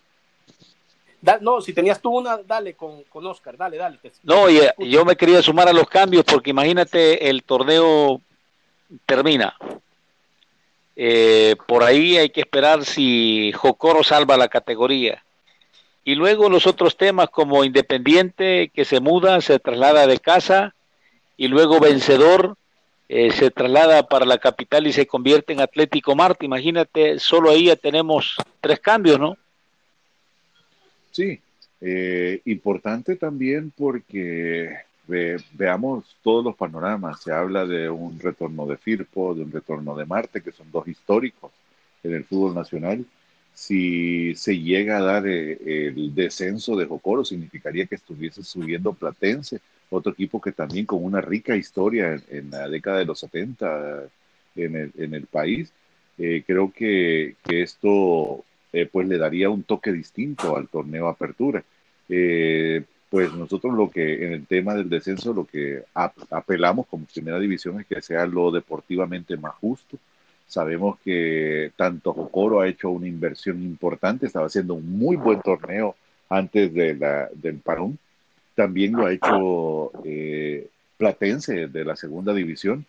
no, 1.41 1.61
si 1.61 1.73
tenías 1.73 2.01
tú 2.01 2.19
una, 2.19 2.39
dale 2.39 2.75
con, 2.75 3.05
con 3.05 3.25
Oscar, 3.27 3.57
dale, 3.57 3.77
dale. 3.77 3.99
no, 4.25 4.47
yo 4.51 5.05
me 5.05 5.17
quería 5.17 5.41
sumar 5.41 5.69
a 5.69 5.73
los 5.73 5.89
cambios 5.89 6.25
porque 6.25 6.51
imagínate, 6.51 7.29
el 7.29 7.45
torneo 7.45 8.21
termina. 9.07 9.57
Eh, 10.97 11.57
por 11.67 11.85
ahí 11.85 12.17
hay 12.17 12.31
que 12.31 12.41
esperar 12.41 12.85
si 12.85 13.53
Jocoro 13.53 14.03
salva 14.03 14.37
la 14.37 14.49
categoría. 14.49 15.23
Y 16.05 16.17
luego 16.17 16.51
los 16.51 16.67
otros 16.67 16.97
temas 16.97 17.31
como 17.31 17.65
Independiente 17.65 18.71
que 18.75 18.85
se 18.85 18.99
muda, 18.99 19.41
se 19.41 19.61
traslada 19.61 20.09
de 20.09 20.19
casa 20.19 20.75
y 21.43 21.49
luego 21.49 21.81
vencedor 21.81 22.57
eh, 23.09 23.33
se 23.33 23.51
traslada 23.51 24.07
para 24.07 24.25
la 24.25 24.39
capital 24.39 24.87
y 24.87 24.93
se 24.93 25.09
convierte 25.09 25.53
en 25.53 25.61
Atlético 25.61 26.15
Marte. 26.15 26.47
Imagínate, 26.47 27.19
solo 27.19 27.51
ahí 27.51 27.65
ya 27.65 27.75
tenemos 27.75 28.37
tres 28.61 28.79
cambios, 28.79 29.19
¿no? 29.19 29.37
Sí, 31.11 31.41
eh, 31.81 32.41
importante 32.45 33.17
también 33.17 33.73
porque 33.77 34.73
veamos 35.55 36.17
todos 36.23 36.45
los 36.45 36.55
panoramas. 36.55 37.21
Se 37.21 37.33
habla 37.33 37.67
de 37.67 37.91
un 37.91 38.21
retorno 38.21 38.65
de 38.65 38.77
Firpo, 38.77 39.35
de 39.35 39.43
un 39.43 39.51
retorno 39.51 39.97
de 39.97 40.07
Marte, 40.07 40.43
que 40.43 40.53
son 40.53 40.71
dos 40.71 40.87
históricos 40.87 41.51
en 42.05 42.15
el 42.15 42.25
fútbol 42.25 42.55
nacional. 42.55 43.05
Si 43.53 44.37
se 44.37 44.61
llega 44.61 44.99
a 44.99 45.03
dar 45.03 45.27
eh, 45.27 45.59
el 45.89 46.15
descenso 46.15 46.77
de 46.77 46.87
Jocoro, 46.87 47.25
significaría 47.25 47.87
que 47.87 47.97
estuviese 47.97 48.45
subiendo 48.45 48.93
Platense, 48.93 49.61
otro 49.95 50.13
equipo 50.13 50.41
que 50.41 50.53
también 50.53 50.87
con 50.87 51.05
una 51.05 51.21
rica 51.21 51.57
historia 51.57 52.21
en, 52.29 52.51
la 52.51 52.69
década 52.69 52.99
de 52.99 53.05
los 53.05 53.21
70 53.21 54.05
en 54.57 54.77
el, 54.77 54.93
en 54.97 55.15
el 55.15 55.27
país. 55.27 55.73
Eh, 56.19 56.43
creo 56.47 56.73
que, 56.73 57.37
que 57.43 57.63
esto 57.63 58.45
eh, 58.73 58.89
pues 58.91 59.07
le 59.07 59.19
daría 59.19 59.51
un 59.51 59.65
toque 59.65 59.93
distinto 59.93 60.57
al 60.57 60.69
torneo 60.69 61.09
Apertura. 61.09 61.63
Eh, 62.09 62.83
pues 63.11 63.33
nosotros 63.35 63.75
lo 63.75 63.91
que 63.91 64.25
en 64.25 64.33
el 64.33 64.47
tema 64.47 64.75
del 64.75 64.89
descenso 64.89 65.35
lo 65.35 65.45
que 65.45 65.85
apelamos 66.31 66.87
como 66.87 67.05
primera 67.05 67.39
división 67.39 67.79
es 67.79 67.87
que 67.87 68.01
sea 68.01 68.25
lo 68.27 68.51
deportivamente 68.51 69.37
más 69.37 69.55
justo. 69.57 69.99
Sabemos 70.47 70.99
que 71.05 71.73
tanto 71.77 72.15
Jocoro 72.15 72.61
ha 72.61 72.69
hecho 72.69 72.91
una 72.91 73.07
inversión 73.07 73.63
importante, 73.63 74.27
estaba 74.27 74.47
haciendo 74.47 74.75
un 74.75 74.99
muy 74.99 75.17
buen 75.17 75.41
torneo 75.43 75.95
antes 76.31 76.73
de 76.73 76.95
la, 76.95 77.29
del 77.35 77.59
parón. 77.59 77.99
También 78.55 78.93
lo 78.93 79.07
ha 79.07 79.13
hecho 79.13 79.93
eh, 80.05 80.69
Platense 80.97 81.69
de 81.69 81.85
la 81.85 81.97
segunda 81.97 82.33
división 82.35 82.87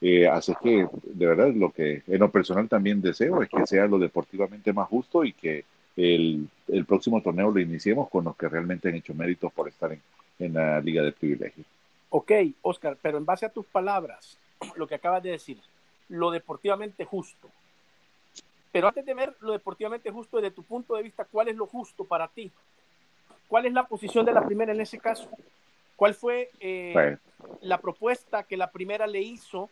Eh, 0.00 0.28
así 0.28 0.52
que, 0.62 0.86
de 1.04 1.26
verdad, 1.26 1.52
lo 1.54 1.70
que 1.70 2.02
en 2.06 2.18
lo 2.18 2.30
personal 2.30 2.68
también 2.68 3.00
deseo 3.00 3.42
es 3.42 3.48
que 3.48 3.66
sea 3.66 3.86
lo 3.86 3.98
deportivamente 3.98 4.72
más 4.72 4.88
justo 4.88 5.24
y 5.24 5.32
que 5.32 5.64
el, 5.96 6.48
el 6.68 6.84
próximo 6.84 7.22
torneo 7.22 7.50
lo 7.50 7.58
iniciemos 7.58 8.10
con 8.10 8.24
los 8.24 8.36
que 8.36 8.48
realmente 8.48 8.88
han 8.88 8.96
hecho 8.96 9.14
méritos 9.14 9.50
por 9.52 9.68
estar 9.68 9.92
en, 9.92 10.02
en 10.38 10.52
la 10.52 10.80
Liga 10.80 11.02
de 11.02 11.12
Privilegio. 11.12 11.64
Ok, 12.10 12.30
Oscar, 12.62 12.98
pero 13.00 13.16
en 13.18 13.24
base 13.24 13.46
a 13.46 13.48
tus 13.48 13.64
palabras, 13.66 14.38
lo 14.76 14.86
que 14.86 14.96
acabas 14.96 15.22
de 15.22 15.30
decir, 15.30 15.58
lo 16.08 16.30
deportivamente 16.30 17.04
justo. 17.04 17.48
Pero 18.72 18.88
antes 18.88 19.06
de 19.06 19.14
ver 19.14 19.34
lo 19.40 19.52
deportivamente 19.52 20.10
justo 20.10 20.36
desde 20.36 20.50
tu 20.54 20.62
punto 20.62 20.94
de 20.94 21.02
vista, 21.02 21.24
¿cuál 21.24 21.48
es 21.48 21.56
lo 21.56 21.66
justo 21.66 22.04
para 22.04 22.28
ti? 22.28 22.52
¿Cuál 23.48 23.66
es 23.66 23.72
la 23.72 23.86
posición 23.86 24.24
de 24.24 24.32
la 24.32 24.44
primera 24.44 24.72
en 24.72 24.80
ese 24.80 24.98
caso? 24.98 25.28
¿Cuál 25.96 26.14
fue 26.14 26.50
eh, 26.60 27.16
la 27.62 27.78
propuesta 27.78 28.42
que 28.42 28.56
la 28.56 28.70
primera 28.70 29.06
le 29.06 29.22
hizo 29.22 29.70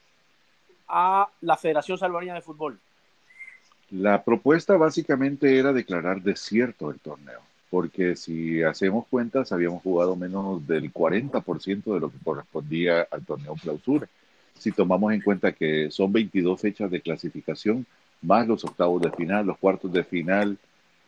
a 0.88 1.28
la 1.40 1.56
Federación 1.56 1.98
Salvadoreña 1.98 2.34
de 2.34 2.40
Fútbol? 2.40 2.78
La 3.90 4.22
propuesta 4.22 4.76
básicamente 4.76 5.58
era 5.58 5.72
declarar 5.72 6.22
desierto 6.22 6.90
el 6.90 6.98
torneo, 6.98 7.40
porque 7.70 8.16
si 8.16 8.62
hacemos 8.62 9.06
cuentas, 9.08 9.52
habíamos 9.52 9.82
jugado 9.82 10.16
menos 10.16 10.66
del 10.66 10.92
40% 10.92 11.94
de 11.94 12.00
lo 12.00 12.10
que 12.10 12.18
correspondía 12.24 13.06
al 13.10 13.24
torneo 13.24 13.54
clausura. 13.54 14.08
Si 14.58 14.72
tomamos 14.72 15.12
en 15.12 15.20
cuenta 15.20 15.52
que 15.52 15.90
son 15.90 16.12
22 16.12 16.60
fechas 16.60 16.90
de 16.90 17.00
clasificación, 17.00 17.86
más 18.22 18.48
los 18.48 18.64
octavos 18.64 19.02
de 19.02 19.10
final, 19.10 19.46
los 19.46 19.58
cuartos 19.58 19.92
de 19.92 20.04
final, 20.04 20.56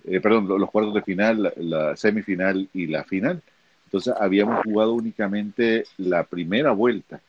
eh, 0.07 0.21
perdón, 0.21 0.49
los 0.49 0.71
cuartos 0.71 0.95
de 0.95 1.03
final, 1.03 1.53
la 1.57 1.97
semifinal 1.97 2.69
y 2.73 2.87
la 2.87 3.05
final. 3.05 3.43
Entonces 3.87 4.15
habíamos 4.19 4.65
jugado 4.65 4.95
únicamente 4.95 5.85
la 5.99 6.25
primera 6.25 6.73
vuelta. 6.73 7.21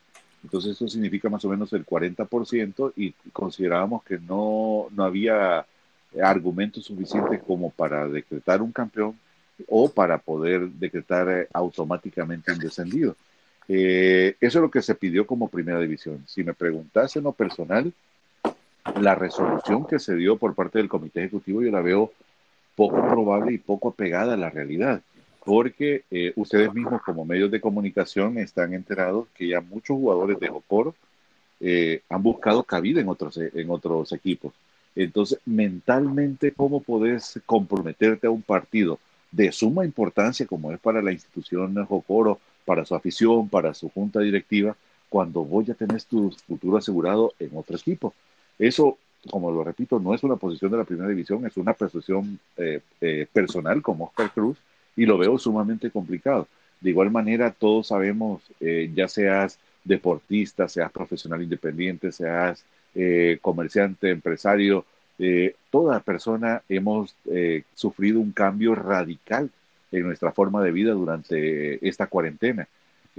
Entonces 0.42 0.72
eso 0.72 0.88
significa 0.88 1.28
más 1.28 1.44
o 1.44 1.48
menos 1.48 1.72
el 1.72 1.84
40% 1.84 2.92
y 2.96 3.12
considerábamos 3.32 4.04
que 4.04 4.18
no, 4.18 4.86
no 4.92 5.04
había 5.04 5.66
argumentos 6.22 6.84
suficientes 6.84 7.40
como 7.46 7.70
para 7.70 8.08
decretar 8.08 8.62
un 8.62 8.72
campeón 8.72 9.18
o 9.66 9.90
para 9.90 10.18
poder 10.18 10.68
decretar 10.68 11.28
eh, 11.28 11.48
automáticamente 11.52 12.52
un 12.52 12.58
descendido. 12.58 13.16
Eh, 13.68 14.36
eso 14.40 14.58
es 14.58 14.62
lo 14.62 14.70
que 14.70 14.82
se 14.82 14.94
pidió 14.94 15.26
como 15.26 15.48
primera 15.48 15.80
división. 15.80 16.24
Si 16.26 16.44
me 16.44 16.54
preguntas 16.54 17.14
en 17.16 17.24
lo 17.24 17.32
personal, 17.32 17.92
la 19.00 19.14
resolución 19.14 19.86
que 19.86 19.98
se 19.98 20.14
dio 20.14 20.36
por 20.36 20.54
parte 20.54 20.78
del 20.78 20.88
comité 20.88 21.20
ejecutivo 21.20 21.62
yo 21.62 21.70
la 21.70 21.82
veo 21.82 22.12
poco 22.78 23.04
probable 23.08 23.52
y 23.52 23.58
poco 23.58 23.88
apegada 23.88 24.34
a 24.34 24.36
la 24.36 24.50
realidad, 24.50 25.02
porque 25.44 26.04
eh, 26.12 26.32
ustedes 26.36 26.72
mismos 26.72 27.02
como 27.02 27.24
medios 27.24 27.50
de 27.50 27.60
comunicación 27.60 28.38
están 28.38 28.72
enterados 28.72 29.26
que 29.34 29.48
ya 29.48 29.60
muchos 29.60 29.96
jugadores 29.96 30.38
de 30.38 30.46
Jocoro 30.46 30.94
eh, 31.58 32.02
han 32.08 32.22
buscado 32.22 32.62
cabida 32.62 33.00
en 33.00 33.08
otros, 33.08 33.36
en 33.36 33.68
otros 33.68 34.12
equipos. 34.12 34.52
Entonces, 34.94 35.40
mentalmente, 35.44 36.52
¿cómo 36.52 36.80
podés 36.80 37.40
comprometerte 37.46 38.28
a 38.28 38.30
un 38.30 38.42
partido 38.42 39.00
de 39.32 39.50
suma 39.50 39.84
importancia 39.84 40.46
como 40.46 40.70
es 40.70 40.78
para 40.78 41.02
la 41.02 41.10
institución 41.10 41.84
Jocoro, 41.84 42.38
para 42.64 42.84
su 42.84 42.94
afición, 42.94 43.48
para 43.48 43.74
su 43.74 43.88
junta 43.88 44.20
directiva, 44.20 44.76
cuando 45.08 45.44
vos 45.44 45.66
ya 45.66 45.74
tenés 45.74 46.06
tu 46.06 46.30
futuro 46.46 46.76
asegurado 46.76 47.32
en 47.40 47.50
otro 47.56 47.76
equipo? 47.76 48.14
Eso 48.56 48.98
como 49.30 49.50
lo 49.50 49.64
repito, 49.64 49.98
no 49.98 50.14
es 50.14 50.22
una 50.22 50.36
posición 50.36 50.70
de 50.70 50.78
la 50.78 50.84
primera 50.84 51.08
división, 51.08 51.44
es 51.46 51.56
una 51.56 51.74
posición 51.74 52.38
eh, 52.56 52.80
eh, 53.00 53.26
personal 53.32 53.82
como 53.82 54.06
Oscar 54.06 54.30
Cruz 54.30 54.58
y 54.96 55.06
lo 55.06 55.18
veo 55.18 55.38
sumamente 55.38 55.90
complicado. 55.90 56.46
De 56.80 56.90
igual 56.90 57.10
manera, 57.10 57.50
todos 57.50 57.88
sabemos, 57.88 58.42
eh, 58.60 58.90
ya 58.94 59.08
seas 59.08 59.58
deportista, 59.84 60.68
seas 60.68 60.92
profesional 60.92 61.42
independiente, 61.42 62.12
seas 62.12 62.64
comerciante, 63.42 64.10
empresario, 64.10 64.84
toda 65.70 66.00
persona 66.00 66.62
hemos 66.68 67.14
sufrido 67.74 68.18
un 68.18 68.32
cambio 68.32 68.74
radical 68.74 69.50
en 69.92 70.02
nuestra 70.02 70.32
forma 70.32 70.64
de 70.64 70.72
vida 70.72 70.92
durante 70.92 71.86
esta 71.86 72.08
cuarentena. 72.08 72.66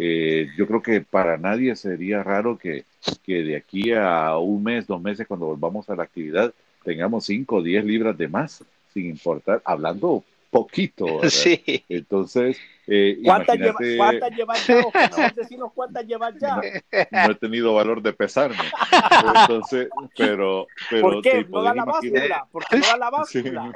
Eh, 0.01 0.47
yo 0.57 0.65
creo 0.65 0.81
que 0.81 1.01
para 1.01 1.37
nadie 1.37 1.75
sería 1.75 2.23
raro 2.23 2.57
que, 2.57 2.85
que, 3.23 3.43
de 3.43 3.55
aquí 3.55 3.91
a 3.93 4.37
un 4.37 4.63
mes, 4.63 4.87
dos 4.87 5.01
meses, 5.01 5.27
cuando 5.27 5.47
volvamos 5.47 5.89
a 5.89 5.95
la 5.95 6.03
actividad, 6.03 6.53
tengamos 6.83 7.25
5 7.25 7.57
o 7.57 7.61
10 7.61 7.85
libras 7.85 8.17
de 8.17 8.27
más, 8.27 8.63
sin 8.93 9.05
importar, 9.05 9.61
hablando 9.65 10.23
poquito. 10.49 11.05
Sí. 11.29 11.83
Entonces, 11.89 12.57
eh, 12.87 13.19
¿cuántas 13.23 13.57
llevas 13.57 14.67
ya? 14.67 14.81
No, 15.57 15.69
cuántas 15.69 16.05
llevas 16.05 16.33
ya. 16.39 16.61
No, 17.11 17.31
he 17.31 17.35
tenido 17.35 17.73
valor 17.73 18.01
de 18.01 18.13
pesarme. 18.13 18.57
Entonces, 19.41 19.89
pero, 20.17 20.67
pero 20.89 21.01
¿Por 21.01 21.21
qué? 21.21 21.45
No 21.49 21.61
da 21.61 21.73
la 21.73 21.85
báscula. 21.85 22.47
¿Por 22.51 22.65
qué 22.65 22.77
no 22.77 22.87
da 22.87 22.97
la 22.97 23.09
báscula? 23.11 23.71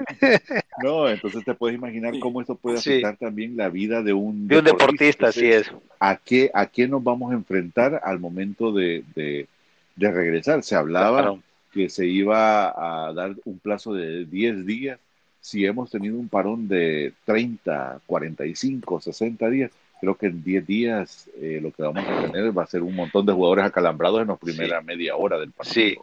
No, 0.82 1.10
entonces 1.10 1.44
te 1.46 1.54
puedes 1.54 1.78
imaginar 1.78 2.18
cómo 2.20 2.42
esto 2.42 2.56
puede 2.56 2.80
afectar 2.80 3.18
también 3.18 3.56
la 3.56 3.70
vida 3.70 4.02
de 4.02 4.14
un, 4.14 4.48
de 4.48 4.60
un 4.60 4.66
deportista. 4.66 5.28
así 5.28 5.52
es. 5.52 5.72
¿a 6.00 6.18
qué, 6.18 6.52
¿A 6.54 6.66
qué 6.66 6.88
nos 6.88 7.04
vamos 7.04 7.32
a 7.32 7.36
enfrentar 7.36 8.02
al 8.04 8.20
momento 8.20 8.72
de, 8.72 9.04
de, 9.16 9.48
de 9.96 10.12
regresar? 10.12 10.64
Se 10.64 10.76
hablaba 10.76 11.38
que 11.72 11.90
se 11.90 12.06
iba 12.06 13.08
a 13.08 13.14
dar 13.14 13.36
un 13.46 13.60
plazo 13.60 13.94
de 13.94 14.26
10 14.26 14.66
días 14.66 15.00
si 15.44 15.66
hemos 15.66 15.92
tenido 15.92 16.18
un 16.18 16.30
parón 16.30 16.70
de 16.70 17.12
30, 17.26 18.00
45, 18.06 19.02
60 19.02 19.50
días, 19.50 19.72
creo 20.00 20.16
que 20.16 20.28
en 20.28 20.42
10 20.42 20.66
días 20.66 21.30
eh, 21.36 21.60
lo 21.62 21.70
que 21.74 21.84
vamos 21.84 22.06
a 22.08 22.32
tener 22.32 22.58
va 22.58 22.64
a 22.64 22.68
ser 22.68 22.82
un 22.82 22.96
montón 22.96 23.26
de 23.26 23.34
jugadores 23.34 23.66
acalambrados 23.66 24.22
en 24.22 24.30
la 24.30 24.38
primera 24.38 24.80
media 24.80 25.18
hora 25.18 25.38
del 25.38 25.52
partido. 25.52 25.74
Sí, 25.74 25.98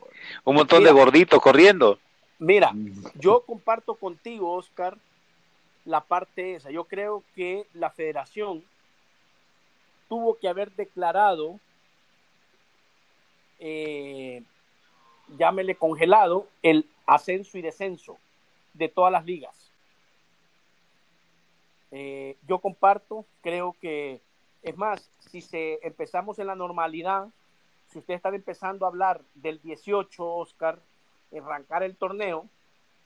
un 0.44 0.56
montón 0.56 0.84
de 0.84 0.92
gorditos 0.92 1.40
corriendo. 1.40 1.98
Mira, 2.38 2.74
yo 3.14 3.40
comparto 3.46 3.94
contigo, 3.94 4.52
Oscar, 4.52 4.98
la 5.86 6.02
parte 6.02 6.56
esa. 6.56 6.70
Yo 6.70 6.84
creo 6.84 7.24
que 7.34 7.64
la 7.72 7.88
federación 7.88 8.62
tuvo 10.10 10.38
que 10.38 10.48
haber 10.48 10.70
declarado, 10.72 11.58
eh, 13.58 14.42
llámele 15.38 15.76
congelado, 15.76 16.46
el 16.62 16.84
ascenso 17.06 17.56
y 17.56 17.62
descenso 17.62 18.18
de 18.74 18.88
todas 18.88 19.12
las 19.12 19.24
ligas. 19.24 19.70
Eh, 21.90 22.36
yo 22.46 22.58
comparto, 22.60 23.26
creo 23.42 23.76
que, 23.80 24.20
es 24.62 24.76
más, 24.76 25.10
si 25.18 25.40
se 25.40 25.80
empezamos 25.82 26.38
en 26.38 26.46
la 26.46 26.54
normalidad, 26.54 27.28
si 27.90 27.98
ustedes 27.98 28.18
están 28.18 28.34
empezando 28.34 28.84
a 28.84 28.88
hablar 28.88 29.22
del 29.34 29.60
18, 29.60 30.24
Oscar, 30.24 30.78
arrancar 31.36 31.82
el 31.82 31.96
torneo, 31.96 32.46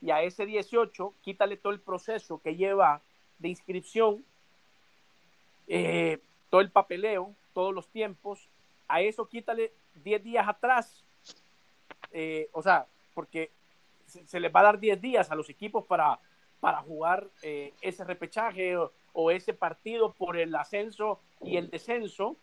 y 0.01 0.11
a 0.11 0.21
ese 0.21 0.45
18, 0.45 1.13
quítale 1.21 1.57
todo 1.57 1.73
el 1.73 1.79
proceso 1.79 2.39
que 2.43 2.55
lleva 2.55 3.01
de 3.39 3.49
inscripción, 3.49 4.23
eh, 5.67 6.19
todo 6.49 6.61
el 6.61 6.69
papeleo, 6.69 7.33
todos 7.53 7.73
los 7.73 7.87
tiempos, 7.87 8.47
a 8.87 9.01
eso 9.01 9.27
quítale 9.27 9.71
10 10.03 10.23
días 10.23 10.47
atrás, 10.47 11.03
eh, 12.11 12.49
o 12.51 12.61
sea, 12.61 12.85
porque 13.13 13.49
se, 14.05 14.39
les 14.39 14.53
va 14.53 14.61
a 14.61 14.63
dar 14.63 14.79
10 14.79 15.01
días 15.01 15.31
a 15.31 15.35
los 15.35 15.49
equipos 15.49 15.85
para, 15.85 16.19
para 16.59 16.81
jugar 16.81 17.27
eh, 17.41 17.73
ese 17.81 18.03
repechaje 18.03 18.77
o, 18.77 19.31
ese 19.31 19.53
partido 19.53 20.13
por 20.13 20.37
el 20.37 20.53
ascenso 20.55 21.19
y 21.41 21.57
el 21.57 21.69
descenso. 21.69 22.35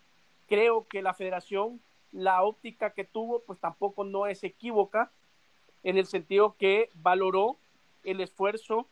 Creo 0.47 0.87
que 0.87 1.01
la 1.01 1.13
federación, 1.13 1.81
la 2.11 2.43
óptica 2.43 2.91
que 2.91 3.03
tuvo, 3.03 3.41
pues 3.41 3.59
tampoco 3.59 4.03
no 4.03 4.27
es 4.27 4.43
equívoca 4.43 5.11
en 5.83 5.97
el 5.97 6.05
sentido 6.05 6.55
que 6.57 6.89
valoró 6.95 7.57
el 8.03 8.21
esfuerzo 8.21 8.87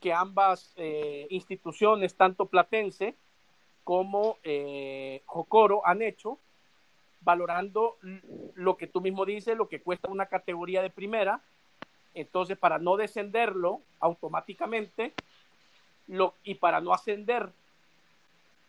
que 0.00 0.12
ambas 0.12 0.72
eh, 0.76 1.26
instituciones, 1.30 2.14
tanto 2.14 2.46
Platense 2.46 3.16
como 3.84 4.38
eh, 4.42 5.22
Jocoro, 5.26 5.86
han 5.86 6.02
hecho, 6.02 6.38
valorando 7.20 7.96
lo 8.54 8.76
que 8.76 8.86
tú 8.86 9.00
mismo 9.00 9.24
dices, 9.24 9.56
lo 9.56 9.68
que 9.68 9.80
cuesta 9.80 10.10
una 10.10 10.26
categoría 10.26 10.82
de 10.82 10.90
primera, 10.90 11.42
entonces, 12.14 12.56
para 12.56 12.78
no 12.78 12.96
descenderlo 12.96 13.80
automáticamente 14.00 15.12
y 16.44 16.54
para 16.54 16.80
no 16.80 16.92
ascender 16.92 17.50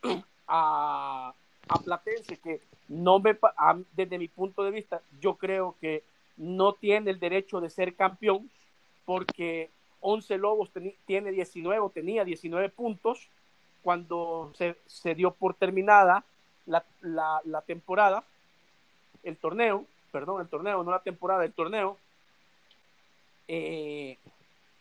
a, 0.47 1.33
a 1.67 1.79
Platense, 1.79 2.37
que 2.37 2.61
no 2.87 3.19
me, 3.19 3.37
desde 3.93 4.17
mi 4.17 4.27
punto 4.27 4.63
de 4.63 4.71
vista, 4.71 5.01
yo 5.19 5.35
creo 5.35 5.75
que 5.81 6.03
no 6.37 6.73
tiene 6.73 7.11
el 7.11 7.19
derecho 7.19 7.61
de 7.61 7.69
ser 7.69 7.95
campeón 7.95 8.49
porque 9.05 9.69
11 10.01 10.37
Lobos 10.37 10.69
tiene 11.05 11.31
19 11.31 11.79
o 11.79 11.89
tenía 11.89 12.23
19 12.23 12.69
puntos 12.69 13.27
cuando 13.81 14.51
se, 14.55 14.75
se 14.87 15.15
dio 15.15 15.31
por 15.31 15.53
terminada 15.53 16.23
la, 16.65 16.83
la, 17.01 17.41
la, 17.43 17.61
temporada, 17.61 18.23
el 19.23 19.37
torneo, 19.37 19.85
perdón, 20.11 20.41
el 20.41 20.47
torneo, 20.47 20.83
no 20.83 20.91
la 20.91 21.03
temporada, 21.03 21.45
el 21.45 21.53
torneo, 21.53 21.97
eh, 23.47 24.17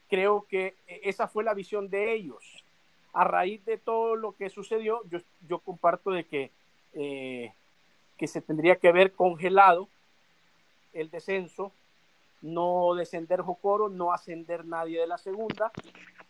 creo 0.09 0.47
que 0.49 0.75
esa 0.87 1.29
fue 1.29 1.45
la 1.45 1.55
visión 1.55 1.89
de 1.89 2.15
ellos. 2.15 2.65
A 3.13 3.25
raíz 3.25 3.65
de 3.65 3.79
todo 3.79 4.17
lo 4.17 4.33
que 4.33 4.51
sucedió, 4.51 5.03
yo, 5.09 5.19
yo 5.49 5.59
comparto 5.61 6.11
de 6.11 6.25
que, 6.25 6.51
eh, 6.95 7.53
que 8.17 8.27
se 8.27 8.41
tendría 8.41 8.77
que 8.77 8.89
haber 8.89 9.13
congelado 9.13 9.89
el 10.93 11.11
descenso, 11.11 11.73
no 12.43 12.95
descender 12.95 13.41
Jocoro, 13.41 13.89
no 13.89 14.13
ascender 14.13 14.65
nadie 14.65 15.01
de 15.01 15.07
la 15.07 15.19
segunda, 15.19 15.73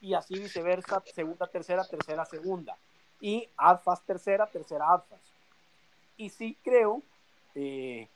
y 0.01 0.14
así 0.14 0.35
viceversa, 0.35 1.03
segunda, 1.14 1.47
tercera, 1.47 1.85
tercera, 1.85 2.25
segunda, 2.25 2.77
y 3.20 3.49
ADFAS 3.57 4.03
tercera, 4.03 4.47
tercera 4.47 4.92
ADFAS. 4.92 5.20
Y 6.16 6.29
sí 6.29 6.57
creo 6.62 7.03
eh, 7.55 8.09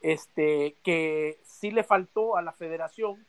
este, 0.00 0.76
que 0.82 1.38
sí 1.44 1.70
le 1.70 1.82
faltó 1.82 2.36
a 2.36 2.42
la 2.42 2.52
federación 2.52 3.24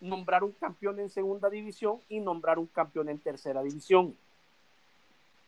nombrar 0.00 0.44
un 0.44 0.52
campeón 0.52 1.00
en 1.00 1.10
segunda 1.10 1.50
división 1.50 2.00
y 2.08 2.20
nombrar 2.20 2.58
un 2.58 2.66
campeón 2.66 3.08
en 3.08 3.18
tercera 3.18 3.62
división. 3.62 4.16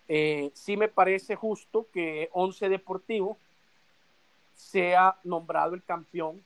Eh, 0.08 0.50
sí 0.54 0.76
me 0.76 0.88
parece 0.88 1.36
justo 1.36 1.86
que 1.92 2.28
Once 2.32 2.68
Deportivo 2.68 3.36
sea 4.56 5.16
nombrado 5.24 5.74
el 5.74 5.82
campeón 5.84 6.42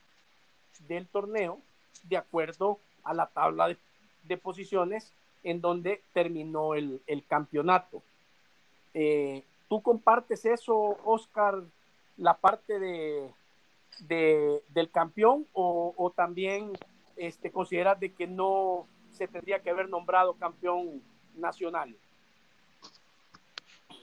del 0.87 1.07
torneo 1.07 1.59
de 2.03 2.17
acuerdo 2.17 2.79
a 3.03 3.13
la 3.13 3.27
tabla 3.27 3.75
de, 4.23 4.37
posiciones 4.37 5.11
en 5.43 5.61
donde 5.61 6.01
terminó 6.13 6.75
el, 6.75 7.01
campeonato. 7.27 8.01
Eh, 8.93 9.43
¿Tú 9.67 9.81
compartes 9.81 10.45
eso, 10.45 10.97
Oscar, 11.03 11.61
la 12.17 12.35
parte 12.35 12.79
de, 12.79 13.31
del 13.99 14.91
campeón 14.91 15.47
o, 15.53 16.13
también 16.15 16.71
este, 17.17 17.51
consideras 17.51 17.99
de 17.99 18.11
que 18.11 18.27
no 18.27 18.87
se 19.11 19.27
tendría 19.27 19.59
que 19.59 19.69
haber 19.69 19.89
nombrado 19.89 20.33
campeón 20.33 21.01
nacional? 21.37 21.95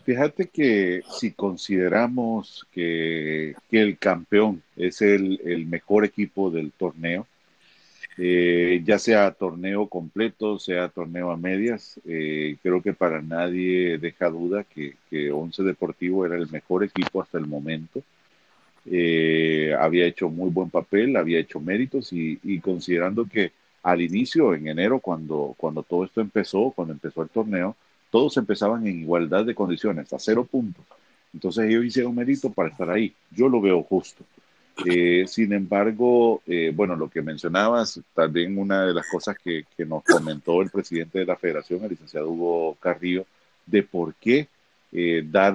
Fíjate 0.05 0.48
que 0.48 1.03
si 1.09 1.33
consideramos 1.33 2.66
que, 2.72 3.55
el 3.70 3.98
campeón 3.98 4.62
es 4.77 5.01
el, 5.01 5.66
mejor 5.66 6.05
equipo 6.05 6.51
del 6.51 6.72
torneo, 6.72 7.27
eh, 8.18 8.83
ya 8.85 8.98
sea 8.98 9.31
torneo 9.31 9.87
completo, 9.87 10.59
sea 10.59 10.88
torneo 10.88 11.31
a 11.31 11.37
medias, 11.37 12.01
eh, 12.05 12.57
creo 12.62 12.83
que 12.83 12.92
para 12.92 13.22
nadie 13.22 13.96
deja 13.98 14.29
duda 14.29 14.64
que, 14.64 14.96
que, 15.09 15.31
Once 15.31 15.62
Deportivo 15.62 16.27
era 16.27 16.37
el 16.37 16.51
mejor 16.51 16.83
equipo 16.83 17.22
hasta 17.22 17.38
el 17.38 17.46
momento. 17.46 18.03
Eh, 18.86 19.74
había 19.78 20.06
hecho 20.06 20.28
muy 20.28 20.50
buen 20.50 20.70
papel, 20.70 21.16
había 21.16 21.38
hecho 21.38 21.60
méritos 21.60 22.12
y, 22.12 22.58
considerando 22.60 23.26
que 23.26 23.52
al 23.82 24.00
inicio, 24.00 24.54
en 24.54 24.68
enero, 24.68 25.00
cuando, 25.00 25.54
cuando 25.56 25.82
todo 25.82 26.04
esto 26.04 26.20
empezó, 26.20 26.72
cuando 26.74 26.92
empezó 26.92 27.22
el 27.22 27.28
torneo, 27.28 27.76
todos 28.10 28.36
empezaban 28.36 28.86
en 28.86 29.00
igualdad 29.00 29.44
de 29.44 29.54
condiciones, 29.54 30.12
a 30.12 30.18
cero 30.18 30.46
puntos. 30.48 30.84
Entonces 31.32 31.64
ellos 31.64 31.84
hicieron 31.84 32.14
mérito 32.14 32.50
para 32.52 32.68
estar 32.68 32.90
ahí. 32.90 33.14
Yo 33.30 33.48
lo 33.48 33.60
veo 33.60 33.82
justo. 33.82 34.24
Eh, 34.86 35.24
sin 35.26 35.52
embargo, 35.52 36.42
eh, 36.46 36.72
bueno, 36.74 36.96
lo 36.96 37.08
que 37.08 37.22
mencionabas, 37.22 38.00
también 38.14 38.58
una 38.58 38.86
de 38.86 38.94
las 38.94 39.06
cosas 39.10 39.36
que, 39.42 39.64
nos 39.86 40.02
comentó 40.04 40.62
el 40.62 40.70
presidente 40.70 41.20
de 41.20 41.26
la 41.26 41.36
federación, 41.36 41.82
el 41.82 41.90
licenciado 41.90 42.30
Hugo 42.30 42.76
Carrillo, 42.80 43.26
de 43.66 43.82
por 43.82 44.14
qué 44.14 44.48
eh, 44.92 45.24
dar 45.24 45.55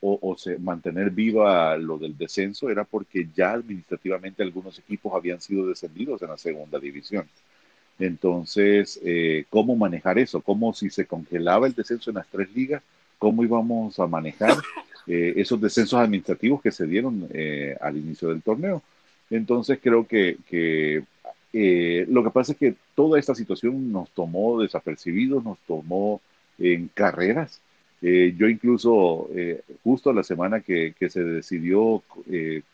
o, 0.00 0.18
o 0.20 0.36
mantener 0.60 1.10
viva 1.10 1.76
lo 1.76 1.98
del 1.98 2.16
descenso 2.16 2.68
era 2.70 2.84
porque 2.84 3.28
ya 3.34 3.52
administrativamente 3.52 4.42
algunos 4.42 4.78
equipos 4.78 5.14
habían 5.14 5.40
sido 5.40 5.66
descendidos 5.66 6.20
en 6.22 6.28
la 6.28 6.38
segunda 6.38 6.78
división. 6.78 7.26
Entonces, 7.98 9.00
eh, 9.02 9.44
¿cómo 9.48 9.74
manejar 9.76 10.18
eso? 10.18 10.40
¿Cómo 10.40 10.74
si 10.74 10.90
se 10.90 11.06
congelaba 11.06 11.66
el 11.66 11.74
descenso 11.74 12.10
en 12.10 12.16
las 12.16 12.26
tres 12.28 12.48
ligas, 12.54 12.82
cómo 13.18 13.42
íbamos 13.42 13.98
a 13.98 14.06
manejar 14.06 14.56
eh, 15.06 15.34
esos 15.36 15.60
descensos 15.60 15.98
administrativos 15.98 16.60
que 16.60 16.70
se 16.72 16.86
dieron 16.86 17.28
eh, 17.32 17.76
al 17.80 17.96
inicio 17.96 18.28
del 18.28 18.42
torneo? 18.42 18.82
Entonces, 19.30 19.78
creo 19.82 20.06
que 20.06 20.36
lo 22.08 22.22
que 22.22 22.30
pasa 22.30 22.52
es 22.52 22.58
que 22.58 22.74
toda 22.94 23.18
esta 23.18 23.34
situación 23.34 23.90
nos 23.90 24.10
tomó 24.10 24.60
desapercibidos, 24.60 25.42
nos 25.42 25.58
tomó 25.66 26.20
en 26.58 26.88
carreras. 26.88 27.60
Yo 28.00 28.48
incluso, 28.48 29.28
justo 29.82 30.12
la 30.12 30.22
semana 30.22 30.60
que, 30.60 30.94
que 30.98 31.08
se 31.10 31.24
decidió 31.24 32.02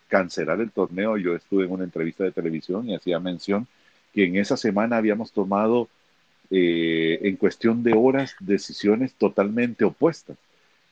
cancelar 0.09 0.61
el 0.61 0.71
torneo, 0.71 1.17
yo 1.17 1.35
estuve 1.35 1.65
en 1.65 1.73
una 1.73 1.85
entrevista 1.85 2.25
de 2.25 2.33
televisión 2.33 2.89
y 2.89 2.95
hacía 2.95 3.19
mención 3.19 3.67
que 4.13 4.25
en 4.25 4.37
esa 4.37 4.57
semana 4.57 4.97
habíamos 4.97 5.33
tomado 5.33 5.89
eh, 6.51 7.19
en 7.23 7.37
cuestión 7.37 7.83
de 7.83 7.95
horas 7.95 8.37
decisiones 8.41 9.15
totalmente 9.15 9.85
opuestas. 9.85 10.37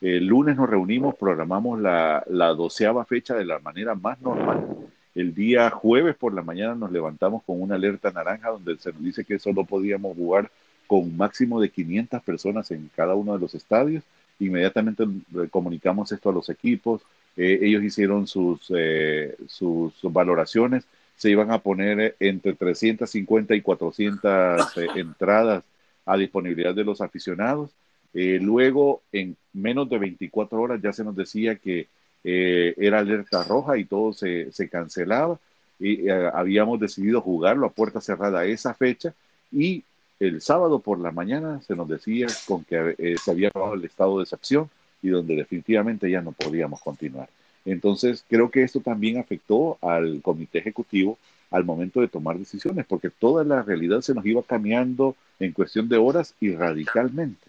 El 0.00 0.26
lunes 0.26 0.56
nos 0.56 0.70
reunimos, 0.70 1.14
programamos 1.16 1.78
la, 1.78 2.24
la 2.28 2.48
doceava 2.54 3.04
fecha 3.04 3.34
de 3.34 3.44
la 3.44 3.58
manera 3.58 3.94
más 3.94 4.18
normal. 4.22 4.66
El 5.14 5.34
día 5.34 5.68
jueves 5.68 6.16
por 6.16 6.32
la 6.32 6.42
mañana 6.42 6.74
nos 6.74 6.90
levantamos 6.90 7.42
con 7.42 7.60
una 7.60 7.74
alerta 7.74 8.10
naranja 8.10 8.48
donde 8.48 8.78
se 8.78 8.92
nos 8.92 9.02
dice 9.02 9.24
que 9.24 9.38
solo 9.38 9.64
podíamos 9.64 10.16
jugar 10.16 10.50
con 10.86 11.00
un 11.00 11.16
máximo 11.18 11.60
de 11.60 11.68
500 11.68 12.22
personas 12.22 12.70
en 12.70 12.90
cada 12.96 13.14
uno 13.14 13.34
de 13.34 13.40
los 13.40 13.54
estadios. 13.54 14.02
Inmediatamente 14.40 15.04
comunicamos 15.50 16.10
esto 16.12 16.30
a 16.30 16.32
los 16.32 16.48
equipos, 16.48 17.02
eh, 17.36 17.60
ellos 17.62 17.84
hicieron 17.84 18.26
sus, 18.26 18.72
eh, 18.74 19.36
sus 19.46 19.94
valoraciones 20.02 20.84
se 21.20 21.28
iban 21.30 21.50
a 21.50 21.58
poner 21.58 22.16
entre 22.18 22.54
350 22.54 23.54
y 23.54 23.60
400 23.60 24.78
eh, 24.78 24.86
entradas 24.94 25.62
a 26.06 26.16
disponibilidad 26.16 26.74
de 26.74 26.82
los 26.82 27.02
aficionados. 27.02 27.68
Eh, 28.14 28.38
luego, 28.40 29.02
en 29.12 29.36
menos 29.52 29.90
de 29.90 29.98
24 29.98 30.58
horas 30.58 30.80
ya 30.80 30.94
se 30.94 31.04
nos 31.04 31.14
decía 31.14 31.56
que 31.56 31.88
eh, 32.24 32.72
era 32.78 33.00
alerta 33.00 33.44
roja 33.44 33.76
y 33.76 33.84
todo 33.84 34.14
se, 34.14 34.50
se 34.50 34.70
cancelaba. 34.70 35.38
Y 35.78 36.08
habíamos 36.08 36.80
decidido 36.80 37.20
jugarlo 37.20 37.66
a 37.66 37.72
puerta 37.72 38.00
cerrada 38.00 38.46
esa 38.46 38.72
fecha 38.72 39.12
y 39.52 39.84
el 40.20 40.40
sábado 40.40 40.78
por 40.78 41.00
la 41.00 41.10
mañana 41.10 41.60
se 41.62 41.74
nos 41.74 41.88
decía 41.88 42.28
con 42.46 42.62
que 42.64 43.16
se 43.20 43.30
había 43.30 43.48
acabado 43.48 43.74
el 43.74 43.84
estado 43.84 44.18
de 44.18 44.24
excepción 44.24 44.70
y 45.02 45.08
donde 45.08 45.34
definitivamente 45.34 46.10
ya 46.10 46.20
no 46.20 46.32
podíamos 46.32 46.80
continuar. 46.80 47.28
Entonces, 47.64 48.24
creo 48.28 48.50
que 48.50 48.62
esto 48.62 48.80
también 48.80 49.18
afectó 49.18 49.78
al 49.82 50.20
comité 50.22 50.58
ejecutivo 50.58 51.18
al 51.50 51.64
momento 51.64 52.00
de 52.00 52.08
tomar 52.08 52.38
decisiones, 52.38 52.86
porque 52.86 53.10
toda 53.10 53.42
la 53.44 53.62
realidad 53.62 54.02
se 54.02 54.14
nos 54.14 54.24
iba 54.24 54.42
cambiando 54.42 55.16
en 55.40 55.52
cuestión 55.52 55.88
de 55.88 55.96
horas 55.96 56.34
y 56.38 56.52
radicalmente. 56.52 57.48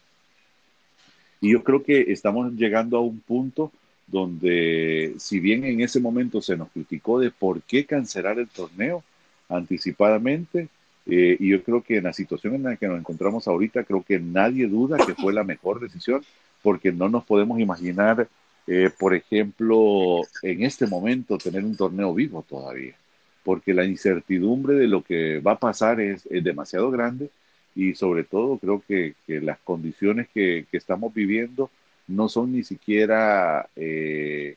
Y 1.40 1.52
yo 1.52 1.64
creo 1.64 1.84
que 1.84 2.12
estamos 2.12 2.52
llegando 2.54 2.98
a 2.98 3.02
un 3.02 3.20
punto 3.20 3.72
donde, 4.08 5.14
si 5.18 5.40
bien 5.40 5.64
en 5.66 5.82
ese 5.82 6.00
momento 6.00 6.42
se 6.42 6.58
nos 6.58 6.70
criticó 6.70 7.20
de 7.20 7.32
por 7.32 7.62
qué 7.62 7.86
cancelar 7.86 8.40
el 8.40 8.48
torneo 8.48 9.04
anticipadamente, 9.50 10.68
eh, 11.08 11.38
y 11.40 11.50
yo 11.50 11.64
creo 11.64 11.82
que 11.82 11.98
en 11.98 12.06
la 12.06 12.14
situación 12.14 12.56
en 12.56 12.64
la 12.64 12.76
que 12.76 12.88
nos 12.88 13.00
encontramos 13.00 13.48
ahorita, 13.48 13.84
creo 13.84 14.04
que 14.04 14.20
nadie 14.20 14.68
duda 14.68 14.98
que 14.98 15.16
fue 15.16 15.34
la 15.34 15.44
mejor 15.44 15.80
decisión, 15.80 16.24
porque 16.62 16.92
no 16.92 17.10
nos 17.10 17.26
podemos 17.26 17.60
imaginar 17.60 18.28
eh, 18.68 18.90
por 18.98 19.14
ejemplo, 19.14 20.22
en 20.44 20.64
este 20.64 20.88
momento 20.88 21.38
tener 21.38 21.64
un 21.66 21.76
torneo 21.76 22.14
vivo 22.14 22.46
todavía, 22.48 22.96
porque 23.44 23.74
la 23.74 23.86
incertidumbre 23.86 24.76
de 24.76 24.88
lo 24.88 25.04
que 25.04 25.40
va 25.40 25.54
a 25.54 25.60
pasar 25.60 26.00
es, 26.00 26.28
demasiado 26.30 26.92
grande 26.92 27.30
y 27.76 27.96
sobre 27.96 28.24
todo 28.24 28.58
creo 28.60 28.84
que, 28.88 29.16
las 29.28 29.60
condiciones 29.60 30.28
que, 30.34 30.66
estamos 30.72 31.14
viviendo 31.14 31.70
no 32.08 32.30
son 32.30 32.54
ni 32.54 32.64
siquiera, 32.64 33.68
eh, 33.76 34.56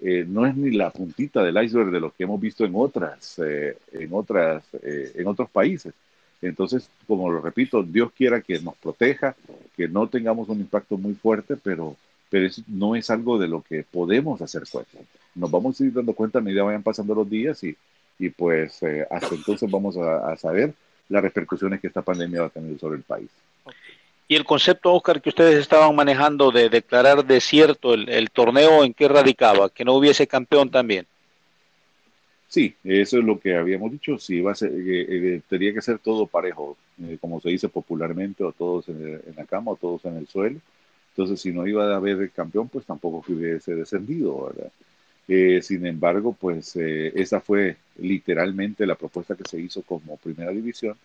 eh, 0.00 0.24
no 0.26 0.46
es 0.46 0.56
ni 0.56 0.70
la 0.70 0.90
puntita 0.90 1.42
del 1.42 1.62
iceberg 1.62 1.90
de 1.90 2.00
lo 2.00 2.10
que 2.12 2.24
hemos 2.24 2.40
visto 2.40 2.64
en 2.64 2.72
otras, 2.74 3.38
en 3.38 4.08
otras, 4.12 4.64
en 4.82 5.26
otros 5.26 5.50
países. 5.50 5.92
Entonces, 6.40 6.88
como 7.06 7.30
lo 7.30 7.40
repito, 7.40 7.82
Dios 7.82 8.12
quiera 8.16 8.40
que 8.40 8.60
nos 8.60 8.76
proteja, 8.76 9.34
que 9.76 9.88
no 9.88 10.08
tengamos 10.08 10.48
un 10.48 10.60
impacto 10.60 10.96
muy 10.96 11.14
fuerte, 11.14 11.56
pero 11.56 11.96
pero 12.30 12.46
eso 12.46 12.62
no 12.66 12.94
es 12.96 13.10
algo 13.10 13.38
de 13.38 13.48
lo 13.48 13.62
que 13.62 13.84
podemos 13.84 14.40
hacer 14.42 14.64
cuenta. 14.70 14.98
Nos 15.34 15.50
vamos 15.50 15.80
a 15.80 15.84
ir 15.84 15.92
dando 15.92 16.12
cuenta 16.12 16.38
a 16.38 16.42
medida 16.42 16.60
que 16.60 16.66
vayan 16.66 16.82
pasando 16.82 17.14
los 17.14 17.28
días 17.28 17.62
y, 17.64 17.76
y 18.18 18.30
pues 18.30 18.82
eh, 18.82 19.06
hasta 19.10 19.34
entonces 19.34 19.70
vamos 19.70 19.96
a, 19.96 20.36
saber 20.36 20.74
las 21.08 21.22
repercusiones 21.22 21.80
que 21.80 21.86
esta 21.86 22.02
pandemia 22.02 22.42
va 22.42 22.46
a 22.48 22.50
tener 22.50 22.78
sobre 22.78 22.98
el 22.98 23.02
país. 23.02 23.30
Y 24.28 24.36
el 24.36 24.44
concepto, 24.44 24.94
Oscar, 24.94 25.22
que 25.22 25.30
ustedes 25.30 25.58
estaban 25.58 25.96
manejando 25.96 26.50
de 26.50 26.68
declarar 26.68 27.24
desierto 27.24 27.94
el, 27.94 28.08
el 28.08 28.30
torneo, 28.30 28.84
¿en 28.84 28.92
qué 28.92 29.08
radicaba? 29.08 29.70
Que 29.70 29.84
no 29.84 29.94
hubiese 29.94 30.26
campeón 30.26 30.70
también. 30.70 31.06
Sí, 32.48 32.74
eso 32.82 33.18
es 33.18 33.24
lo 33.24 33.38
que 33.38 33.56
habíamos 33.56 33.92
dicho. 33.92 34.18
Sí, 34.18 34.40
va 34.40 34.52
a 34.52 34.54
ser, 34.54 34.70
eh, 34.72 35.06
eh, 35.36 35.40
tenía 35.48 35.72
que 35.74 35.82
ser 35.82 35.98
todo 35.98 36.26
parejo, 36.26 36.76
como 37.20 37.40
se 37.40 37.50
dice 37.50 37.68
popularmente, 37.68 38.42
o 38.42 38.52
todos 38.52 38.88
en, 38.88 39.20
la 39.36 39.44
cama 39.44 39.72
o 39.72 39.76
todos 39.76 40.04
en 40.06 40.16
el 40.16 40.26
suelo. 40.28 40.58
Entonces, 41.10 41.40
si 41.40 41.52
no 41.52 41.66
iba 41.66 41.92
a 41.92 41.96
haber 41.96 42.18
el 42.22 42.30
campeón, 42.30 42.68
pues 42.68 42.86
tampoco 42.86 43.24
hubiese 43.32 43.74
descendido, 43.74 44.46
¿verdad? 44.46 44.72
Eh, 45.28 45.60
sin 45.62 45.84
embargo, 45.84 46.32
pues 46.32 46.74
eh, 46.76 47.12
esa 47.14 47.40
fue 47.40 47.76
literalmente 47.98 48.86
la 48.86 48.94
propuesta 48.94 49.36
que 49.36 49.44
se 49.44 49.60
hizo 49.60 49.82
como 49.82 50.16
primera 50.16 50.50
división, 50.52 50.96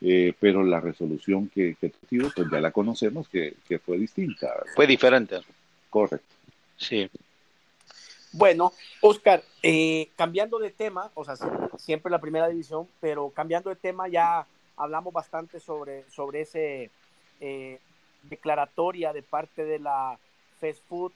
eh, 0.00 0.32
pero 0.38 0.62
la 0.62 0.80
resolución 0.80 1.48
que, 1.48 1.76
que 1.80 1.90
tuvo, 1.90 2.30
pues 2.34 2.48
ya 2.50 2.60
la 2.60 2.70
conocemos, 2.70 3.28
que, 3.28 3.54
fue 3.84 3.98
distinta. 3.98 4.48
Fue 4.74 4.86
diferente. 4.86 5.40
Correcto. 5.90 6.34
Sí. 6.76 7.10
Bueno, 8.32 8.72
Oscar, 9.00 9.42
eh, 9.62 10.08
cambiando 10.16 10.58
de 10.58 10.70
tema, 10.70 11.10
o 11.14 11.24
sea, 11.24 11.34
siempre 11.78 12.10
la 12.10 12.20
primera 12.20 12.48
división, 12.48 12.88
pero 13.00 13.30
cambiando 13.30 13.70
de 13.70 13.76
tema 13.76 14.08
ya 14.08 14.46
hablamos 14.76 15.12
bastante 15.12 15.60
sobre, 15.60 16.04
sobre 16.10 16.42
ese 16.42 16.90
eh, 17.40 17.78
declaratoria 18.22 19.12
de 19.12 19.22
parte 19.22 19.64
de 19.64 19.78
la 19.78 20.18
Fast 20.60 20.82
Food. 20.88 21.12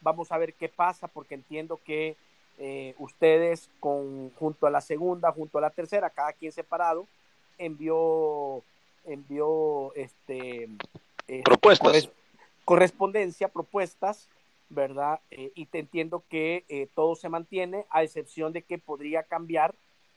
Vamos 0.00 0.32
a 0.32 0.38
ver 0.38 0.54
qué 0.54 0.68
pasa, 0.68 1.08
porque 1.08 1.34
entiendo 1.34 1.78
que 1.84 2.16
eh, 2.58 2.94
ustedes, 2.98 3.68
con, 3.78 4.30
junto 4.30 4.66
a 4.66 4.70
la 4.70 4.80
segunda, 4.80 5.32
junto 5.32 5.58
a 5.58 5.60
la 5.60 5.70
tercera, 5.70 6.10
cada 6.10 6.32
quien 6.32 6.52
separado, 6.52 7.06
envió, 7.58 8.62
envió 9.04 9.94
este, 9.94 10.68
propuestas. 11.44 12.10
correspondencia, 12.64 13.48
propuestas 13.48 14.28
¿verdad? 14.68 15.20
Eh, 15.30 15.52
y 15.54 15.66
te 15.66 15.78
entiendo 15.78 16.24
que 16.28 16.64
eh, 16.68 16.88
todo 16.94 17.14
se 17.14 17.28
mantiene, 17.28 17.86
a 17.90 18.02
excepción 18.02 18.52
de 18.52 18.62
que 18.62 18.78
podría 18.78 19.22
cambiar 19.22 19.74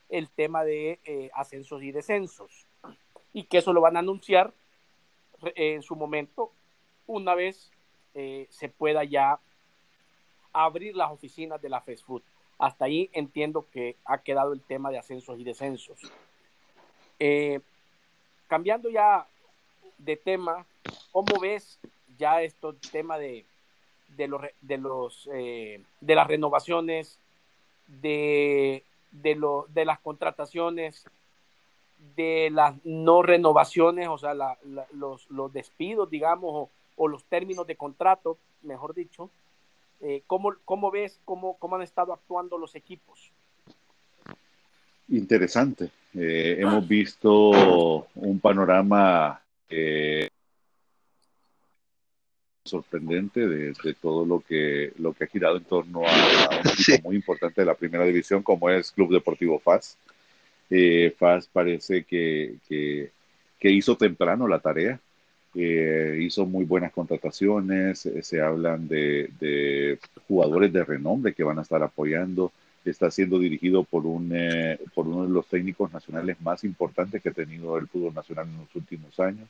el 0.09 0.29
tema 0.29 0.63
de 0.63 0.99
eh, 1.05 1.29
ascensos 1.33 1.83
y 1.83 1.91
descensos. 1.91 2.65
Y 3.33 3.43
que 3.43 3.59
eso 3.59 3.73
lo 3.73 3.81
van 3.81 3.95
a 3.95 3.99
anunciar 3.99 4.53
en 5.55 5.83
su 5.83 5.95
momento, 5.95 6.51
una 7.07 7.33
vez 7.33 7.71
se 8.13 8.67
pueda 8.67 9.05
ya 9.05 9.39
abrir 10.51 10.97
las 10.97 11.11
oficinas 11.11 11.61
de 11.61 11.69
la 11.69 11.79
Fast 11.79 12.03
Food. 12.03 12.21
Hasta 12.57 12.85
ahí 12.85 13.09
entiendo 13.13 13.65
que 13.71 13.95
ha 14.03 14.17
quedado 14.17 14.51
el 14.51 14.61
tema 14.61 14.89
de 14.89 14.97
ascensos 14.97 15.39
y 15.39 15.45
descensos. 15.45 16.11
Cambiando 18.47 18.89
ya 18.89 19.27
de 19.97 20.15
tema, 20.15 20.65
¿cómo 21.11 21.39
ves 21.39 21.79
ya 22.17 22.41
esto, 22.41 22.75
tema 22.91 23.17
de 23.17 23.45
de 24.17 24.27
los 24.27 24.41
de 24.61 24.77
los 24.77 25.29
eh, 25.33 25.83
de 26.01 26.15
las 26.15 26.27
renovaciones 26.27 27.19
de 27.87 28.83
de, 29.11 29.35
lo, 29.35 29.65
de 29.69 29.85
las 29.85 29.99
contrataciones 29.99 31.05
de 32.15 32.49
las 32.51 32.75
no 32.85 33.23
renovaciones 33.23 34.07
o 34.07 34.17
sea 34.17 34.33
los, 34.93 35.29
los, 35.29 35.53
despidos 35.53 36.09
digamos 36.09 36.69
o, 36.95 37.07
los 37.07 37.23
términos 37.25 37.65
de 37.67 37.75
contrato 37.75 38.37
mejor 38.61 38.93
dicho 38.93 39.29
eh, 40.01 40.21
¿cómo, 40.27 40.53
¿cómo, 40.63 40.91
ves 40.91 41.19
cómo, 41.25 41.55
cómo 41.57 41.75
han 41.75 41.81
estado 41.81 42.13
actuando 42.13 42.57
los 42.57 42.75
equipos 42.75 43.31
interesante. 45.09 45.89
Eh, 46.13 46.57
hemos 46.59 46.87
visto 46.87 48.07
un 48.15 48.39
panorama 48.39 49.41
sorprendente 52.69 53.47
de, 53.47 53.73
todo 53.95 54.25
lo 54.25 54.39
que, 54.41 54.93
lo 54.97 55.13
que 55.13 55.25
ha 55.25 55.27
girado 55.27 55.57
en 55.57 55.63
torno 55.63 56.03
a, 56.07 56.49
un 56.59 56.67
equipo 56.71 57.07
muy 57.07 57.15
importante 57.15 57.61
de 57.61 57.65
la 57.65 57.73
primera 57.73 58.05
división 58.05 58.43
como 58.43 58.69
es 58.69 58.91
Club 58.91 59.11
Deportivo 59.11 59.59
FAS. 59.59 59.97
Eh, 60.69 61.13
FAS 61.17 61.49
parece 61.51 62.03
que, 62.03 62.55
que, 62.67 63.71
hizo 63.71 63.97
temprano 63.97 64.47
la 64.47 64.59
tarea, 64.59 64.99
eh, 65.55 66.19
hizo 66.21 66.45
muy 66.45 66.63
buenas 66.63 66.93
contrataciones, 66.93 68.05
eh, 68.05 68.21
se 68.21 68.39
hablan 68.39 68.87
de, 68.87 69.29
de, 69.39 69.99
jugadores 70.27 70.71
de 70.71 70.85
renombre 70.85 71.33
que 71.33 71.43
van 71.43 71.57
a 71.59 71.63
estar 71.63 71.81
apoyando, 71.81 72.51
está 72.85 73.11
siendo 73.11 73.39
dirigido 73.39 73.83
por, 73.83 74.05
un, 74.05 74.33
por 74.93 75.07
uno 75.07 75.23
de 75.23 75.29
los 75.29 75.47
técnicos 75.47 75.91
nacionales 75.91 76.39
más 76.41 76.63
importantes 76.63 77.21
que 77.21 77.29
ha 77.29 77.33
tenido 77.33 77.77
el 77.77 77.87
fútbol 77.87 78.13
nacional 78.13 78.47
en 78.47 78.57
los 78.57 78.75
últimos 78.75 79.19
años. 79.19 79.47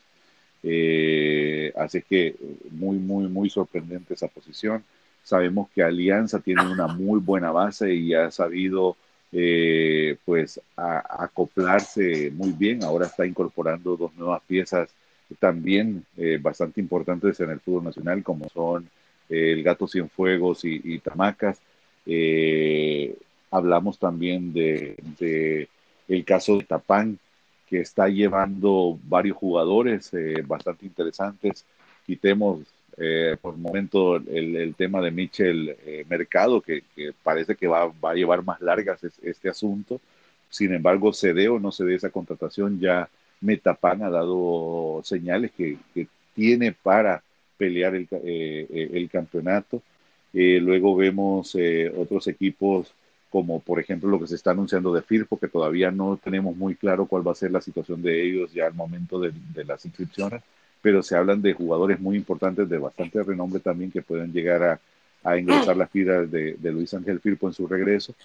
Eh, 0.64 1.72
así 1.78 2.02
que 2.02 2.36
muy, 2.72 2.98
muy, 2.98 3.28
muy 3.28 3.50
sorprendente 3.50 4.14
esa 4.14 4.28
posición. 4.28 4.84
Sabemos 5.24 5.70
que 5.70 5.84
Alianza 5.84 6.40
tiene 6.40 6.66
una 6.66 6.88
muy 6.88 7.20
buena 7.20 7.52
base 7.52 7.94
y 7.94 8.14
ha 8.14 8.32
sabido 8.32 8.98
eh, 9.32 10.18
pues 10.26 10.60
acoplarse 10.76 12.32
muy 12.32 12.52
bien. 12.52 12.84
Ahora 12.84 13.06
está 13.06 13.26
incorporando 13.26 13.96
dos 13.96 14.14
nuevas 14.16 14.42
piezas 14.48 14.90
también 15.40 16.04
eh, 16.18 16.40
bastante 16.42 16.82
importantes 16.82 17.40
en 17.40 17.52
el 17.52 17.60
fútbol 17.60 17.84
nacional, 17.84 18.24
como 18.24 18.50
son 18.50 18.90
el 19.30 19.62
Gato 19.62 19.88
Cienfuegos 19.88 20.66
y, 20.66 20.82
y 20.84 21.00
Tamacas. 21.00 21.62
Hablamos 23.52 23.98
también 24.00 24.54
de, 24.54 25.68
el 26.08 26.26
caso 26.26 26.58
de 26.58 26.64
Tapán, 26.64 27.20
que 27.68 27.82
está 27.82 28.08
llevando 28.08 28.98
varios 29.04 29.38
jugadores 29.38 30.12
eh, 30.14 30.44
bastante 30.46 30.86
interesantes. 30.86 31.66
Quitemos 32.06 32.62
eh, 32.98 33.38
por 33.40 33.56
momento 33.56 34.16
el, 34.16 34.74
tema 34.76 35.02
de 35.02 35.12
Michel 35.12 35.78
eh, 35.86 36.04
Mercado, 36.10 36.62
que, 36.62 36.84
parece 37.22 37.56
que 37.56 37.68
va, 37.68 37.94
a 38.02 38.14
llevar 38.14 38.44
más 38.44 38.60
largas 38.62 39.04
este 39.22 39.50
asunto. 39.50 40.02
Sin 40.50 40.74
embargo, 40.74 41.14
se 41.14 41.34
dé 41.34 41.48
o 41.48 41.60
no 41.60 41.72
se 41.72 41.86
dé 41.86 41.96
esa 41.96 42.10
contratación, 42.10 42.80
ya 42.80 43.08
Metapan 43.42 44.04
ha 44.04 44.10
dado 44.10 45.02
señales 45.04 45.52
que, 45.52 45.78
tiene 46.34 46.72
para 46.72 47.22
pelear 47.58 47.96
el, 47.96 48.08
el 48.10 49.10
campeonato. 49.12 49.82
Luego 50.34 50.96
vemos 50.96 51.58
otros 51.98 52.28
equipos 52.28 52.94
como 53.30 53.60
por 53.60 53.80
ejemplo 53.80 54.10
lo 54.10 54.20
que 54.20 54.28
se 54.28 54.36
está 54.36 54.52
anunciando 54.52 54.94
de 54.94 55.02
Firpo, 55.02 55.40
que 55.40 55.48
todavía 55.48 55.92
no 55.92 56.18
tenemos 56.18 56.56
muy 56.56 56.76
claro 56.76 57.06
cuál 57.06 57.28
va 57.28 57.32
a 57.32 57.36
ser 57.36 57.52
la 57.52 57.62
situación 57.62 58.02
de 58.02 58.24
ellos 58.24 58.52
ya 58.54 58.66
al 58.66 58.74
momento 58.74 59.20
de, 59.20 59.34
las 59.66 59.86
inscripciones, 59.86 60.42
pero 60.82 61.04
se 61.04 61.16
hablan 61.16 61.42
de 61.42 61.54
jugadores 61.54 62.00
muy 62.00 62.18
importantes 62.18 62.68
de 62.68 62.78
bastante 62.78 63.22
renombre 63.24 63.60
también 63.60 63.92
que 63.92 64.02
pueden 64.02 64.34
llegar 64.34 64.64
a, 64.64 64.80
a 65.24 65.38
ingresar 65.38 65.78
las 65.78 65.90
filas 65.92 66.30
de, 66.32 66.58
Luis 66.64 66.94
Ángel 66.94 67.20
Firpo 67.20 67.48
en 67.48 67.54
su 67.54 67.68
regreso. 67.68 68.16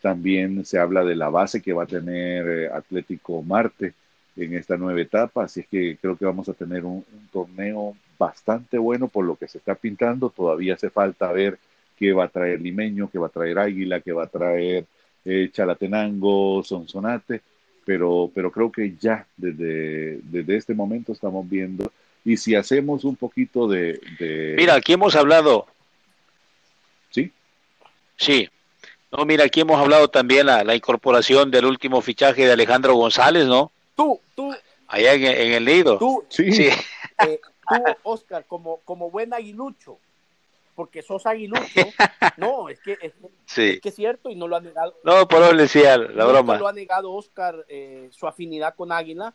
También 0.00 0.64
se 0.64 0.78
habla 0.78 1.04
de 1.04 1.16
la 1.16 1.28
base 1.28 1.62
que 1.62 1.72
va 1.72 1.84
a 1.84 1.86
tener 1.86 2.48
eh, 2.48 2.68
Atlético 2.68 3.42
Marte 3.42 3.94
en 4.36 4.54
esta 4.54 4.76
nueva 4.76 5.00
etapa, 5.00 5.44
así 5.44 5.60
es 5.60 5.68
que 5.68 5.96
creo 6.00 6.16
que 6.16 6.24
vamos 6.24 6.48
a 6.48 6.54
tener 6.54 6.84
un 6.84 7.04
torneo 7.32 7.96
bastante 8.24 8.78
bueno 8.78 9.08
por 9.08 9.24
lo 9.24 9.36
que 9.36 9.48
se 9.48 9.58
está 9.58 9.74
pintando. 9.74 10.30
Todavía 10.30 10.74
hace 10.74 10.90
falta 10.90 11.30
ver 11.32 11.58
que 11.98 12.12
va 12.12 12.24
a 12.24 12.28
traer 12.28 12.60
Limeño, 12.60 13.10
que 13.10 13.18
va 13.18 13.26
a 13.26 13.30
traer 13.30 13.58
Águila, 13.58 14.00
que 14.00 14.12
va 14.12 14.24
a 14.24 14.28
traer 14.28 14.86
eh, 15.24 15.50
Chalatenango, 15.52 16.62
Sonsonate, 16.64 17.42
pero, 17.84 18.30
pero 18.34 18.50
creo 18.50 18.72
que 18.72 18.94
ya 18.98 19.26
desde, 19.36 20.18
desde 20.22 20.56
este 20.56 20.74
momento 20.74 21.12
estamos 21.12 21.48
viendo, 21.48 21.92
y 22.24 22.36
si 22.36 22.54
hacemos 22.54 23.04
un 23.04 23.16
poquito 23.16 23.68
de... 23.68 24.00
Mira, 24.56 24.74
aquí 24.74 24.94
hemos 24.94 25.14
hablado... 25.14 25.66
¿Sí? 27.10 27.30
Sí. 28.16 28.48
No, 29.12 29.24
mira, 29.26 29.44
aquí 29.44 29.60
hemos 29.60 29.78
hablado 29.78 30.08
también 30.08 30.46
la, 30.46 30.64
la 30.64 30.74
incorporación 30.74 31.50
del 31.50 31.66
último 31.66 32.00
fichaje 32.00 32.46
de 32.46 32.52
Alejandro 32.52 32.94
González, 32.94 33.46
¿no? 33.46 33.70
Tú, 33.94 34.20
tú. 34.34 34.52
Allá 34.88 35.14
en, 35.14 35.52
el 35.52 35.64
nido. 35.64 35.98
Tú, 35.98 36.24
sí. 36.28 36.50
sí. 36.52 36.68
Eh, 37.26 37.40
tú, 37.68 37.74
Oscar, 38.02 38.44
como, 38.46 38.78
como 38.80 39.10
buen 39.10 39.32
aguilucho, 39.32 39.98
porque 40.74 41.02
sos 41.02 41.26
aguilucho. 41.26 41.62
No, 42.36 42.68
es 42.68 42.80
que 42.80 42.98
es, 43.00 43.12
que 43.80 43.88
es 43.88 43.94
cierto 43.94 44.28
y 44.28 44.34
no 44.34 44.48
lo 44.48 44.56
ha 44.56 44.60
negado. 44.60 44.96
No, 45.04 45.28
por 45.28 45.56
decía 45.56 45.96
la 45.96 46.24
broma. 46.24 46.58
lo 46.58 46.66
ha 46.66 46.72
negado 46.72 47.12
Oscar 47.12 47.64
eh, 47.68 48.08
su 48.10 48.26
afinidad 48.26 48.74
con 48.74 48.90
Águila, 48.90 49.34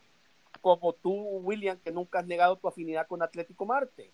como 0.59 0.91
tú, 0.91 1.13
William, 1.13 1.77
que 1.77 1.91
nunca 1.91 2.19
has 2.19 2.25
negado 2.25 2.57
tu 2.57 2.67
afinidad 2.67 3.07
con 3.07 3.21
Atlético 3.21 3.65
Marte. 3.65 4.11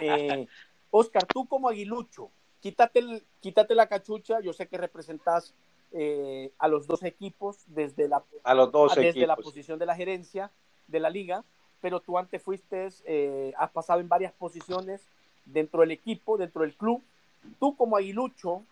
Eh, 0.00 0.46
Oscar, 0.90 1.24
tú 1.24 1.46
como 1.46 1.68
aguilucho, 1.68 2.30
quítate, 2.60 3.24
quítate 3.40 3.74
la 3.74 3.86
cachucha, 3.86 4.40
yo 4.40 4.52
sé 4.52 4.66
que 4.66 4.76
representas 4.76 5.54
eh, 5.92 6.52
a 6.58 6.68
los 6.68 6.86
dos 6.86 7.02
equipos 7.02 7.58
desde 7.66 8.08
la, 8.08 8.22
a 8.42 8.54
los 8.54 8.72
dos 8.72 8.94
desde 8.94 9.26
la 9.26 9.36
posición 9.36 9.78
de 9.78 9.86
la 9.86 9.94
gerencia 9.94 10.50
de 10.88 11.00
la 11.00 11.10
liga 11.10 11.44
pero 11.80 12.00
tú 12.00 12.18
antes 12.18 12.42
fuiste, 12.42 12.88
eh, 13.04 13.52
has 13.56 13.70
pasado 13.70 14.00
en 14.00 14.08
varias 14.08 14.32
posiciones 14.32 15.02
dentro 15.44 15.80
del 15.80 15.92
equipo, 15.92 16.36
dentro 16.36 16.62
del 16.62 16.74
club. 16.74 17.02
Tú 17.60 17.76
como 17.76 17.96
aguilucho, 17.96 18.62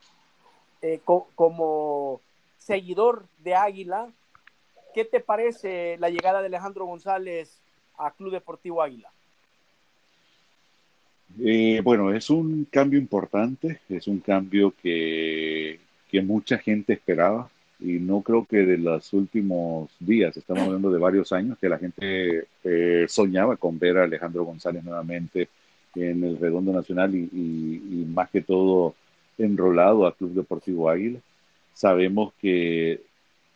eh, 0.83 1.01
como 1.05 2.21
seguidor 2.59 3.27
de 3.39 3.55
Águila, 3.55 4.09
¿qué 4.95 5.05
te 5.05 5.21
parece 5.21 5.97
la 5.99 6.11
llegada 6.11 6.41
de 6.41 6.47
Alejandro 6.47 6.87
González 6.87 7.61
a 7.97 8.11
Club 8.11 8.33
Deportivo 8.33 8.83
Águila? 8.83 9.11
Eh, 11.41 11.81
bueno, 11.83 12.13
es 12.13 12.31
un 12.31 12.67
cambio 12.71 12.99
importante, 12.99 13.81
es 13.89 14.07
un 14.07 14.21
cambio 14.21 14.73
que, 14.83 15.81
que 16.11 16.23
mucha 16.23 16.59
gente 16.59 16.93
esperaba 16.93 17.51
y 17.81 17.99
no 17.99 18.23
creo 18.23 18.45
que 18.45 18.59
de 18.59 18.79
los 18.79 19.13
últimos 19.13 19.91
días, 19.99 20.37
estamos 20.37 20.65
hablando 20.65 20.91
de 20.91 20.99
varios 20.99 21.33
años, 21.33 21.59
que 21.59 21.69
la 21.69 21.79
gente 21.79 22.47
eh, 22.63 23.07
soñaba 23.09 23.57
con 23.57 23.79
ver 23.79 23.99
a 23.99 24.05
Alejandro 24.05 24.45
González 24.45 24.85
nuevamente 24.85 25.49
en 25.95 26.25
el 26.25 26.39
Redondo 26.39 26.73
Nacional 26.73 27.15
y, 27.15 28.07
más 28.09 28.31
que 28.31 28.43
todo 28.43 28.95
enrolado 29.39 30.07
a 30.07 30.15
Club 30.15 30.35
Deportivo 30.35 30.89
Águila. 30.89 31.19
Sabemos 31.73 32.33
que, 32.41 33.01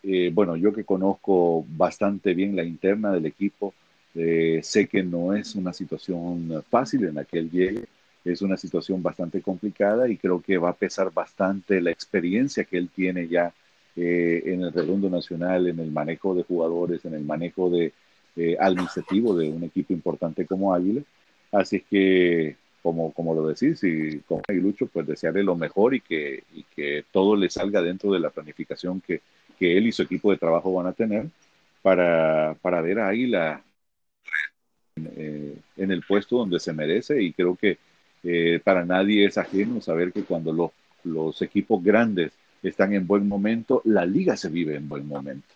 eh, 0.03 0.31
bueno, 0.33 0.57
yo 0.57 0.73
que 0.73 0.85
conozco 0.85 1.65
bastante 1.69 2.35
bien 2.35 2.57
la 2.57 2.65
interna 2.65 3.13
del 3.13 3.27
equipo, 3.27 3.75
eh, 4.15 4.61
sé 4.63 4.89
que 4.89 5.03
no 5.03 5.35
es 5.35 5.55
una 5.55 5.73
situación 5.73 6.63
fácil 6.69 7.05
en 7.05 7.15
la 7.17 7.25
que 7.25 7.39
él 7.39 7.51
llegue, 7.51 7.85
es 8.25 8.43
una 8.43 8.57
situación 8.57 9.03
bastante 9.03 9.41
complicada 9.41 10.09
y 10.09 10.17
creo 10.17 10.41
que 10.43 10.59
va 10.59 10.71
a 10.71 10.77
pesar 10.77 11.13
bastante 11.13 11.81
la 11.81 11.91
experiencia 11.91 12.65
que 12.65 12.79
él 12.79 12.89
tiene 12.95 13.29
ya 13.29 13.53
eh, 14.01 14.43
en 14.47 14.63
el 14.63 14.73
redondo 14.73 15.11
nacional, 15.11 15.67
en 15.67 15.81
el 15.81 15.91
manejo 15.91 16.33
de 16.35 16.45
jugadores, 16.45 17.05
en 17.05 17.15
el 17.15 17.25
manejo 17.25 17.69
de 17.69 17.93
eh, 18.37 18.57
administrativo 18.61 19.37
de 19.37 19.49
un 19.49 19.65
equipo 19.65 19.93
importante 19.93 20.47
como 20.47 20.73
Águila. 20.73 21.03
Así 21.51 21.77
es 21.77 21.83
que, 21.91 22.57
como, 22.81 23.13
como 23.13 23.35
lo 23.35 23.49
decís, 23.49 23.83
y 23.83 24.21
como 24.21 24.43
Aguilucho, 24.49 24.87
pues 24.87 25.05
desearle 25.05 25.43
lo 25.43 25.57
mejor 25.57 25.95
y 25.95 26.01
que, 26.01 26.45
y 26.55 26.63
que 26.65 27.05
todo 27.11 27.35
le 27.35 27.51
salga 27.51 27.83
dentro 27.83 28.13
de 28.13 28.21
la 28.21 28.31
planificación 28.31 29.01
que, 29.01 29.21
que 29.59 29.77
él 29.77 29.89
y 29.89 29.93
su 29.93 30.03
equipo 30.03 30.31
de 30.31 30.39
trabajo 30.39 30.73
van 30.73 30.87
a 30.87 30.93
tener 30.93 31.27
para, 31.83 32.57
para 32.63 32.81
ver 32.81 33.01
a 33.01 33.09
Águila 33.09 33.65
eh, 34.97 35.57
en 35.77 35.91
el 35.91 36.03
puesto 36.03 36.37
donde 36.39 36.61
se 36.61 36.73
merece 36.73 37.21
y 37.21 37.33
creo 37.33 37.57
que 37.57 37.79
eh, 38.23 38.61
para 38.63 38.85
nadie 38.85 39.27
es 39.27 39.39
ajeno 39.39 39.81
saber 39.81 40.13
que 40.13 40.23
cuando 40.23 40.53
los, 40.53 40.71
los 41.05 41.43
equipos 41.43 41.83
grandes 41.83 42.33
están 42.63 42.93
en 42.93 43.07
buen 43.07 43.29
momento, 43.29 43.83
la 43.85 44.05
liga 44.05 44.37
se 44.37 44.49
vive 44.49 44.77
en 44.77 44.89
buen 44.89 45.07
momento. 45.07 45.49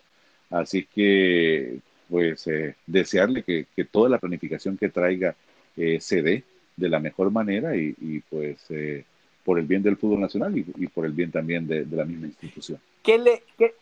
Así 0.51 0.87
que, 0.93 1.79
pues, 2.09 2.47
eh, 2.47 2.75
desearle 2.87 3.43
que, 3.43 3.67
que, 3.75 3.85
toda 3.85 4.09
la 4.09 4.19
planificación 4.19 4.77
que 4.77 4.89
traiga 4.89 5.35
se 5.75 6.21
dé 6.21 6.45
de 6.77 6.89
la 6.91 7.01
mejor 7.01 7.31
manera 7.31 7.75
y, 7.75 7.95
y 7.99 8.21
pues, 8.21 8.59
por 9.43 9.59
el 9.59 9.65
bien 9.65 9.83
del 9.83 9.97
fútbol 9.97 10.21
nacional 10.21 10.57
y, 10.57 10.67
y 10.77 10.87
por 10.87 11.07
el 11.07 11.13
bien 11.13 11.31
también 11.31 11.67
de, 11.67 11.87
de 11.87 11.97
la 11.97 12.05
misma 12.05 12.27
institución. 12.27 12.79
¿Qué 13.03 13.17
le, 13.17 13.43
qué, 13.57 13.75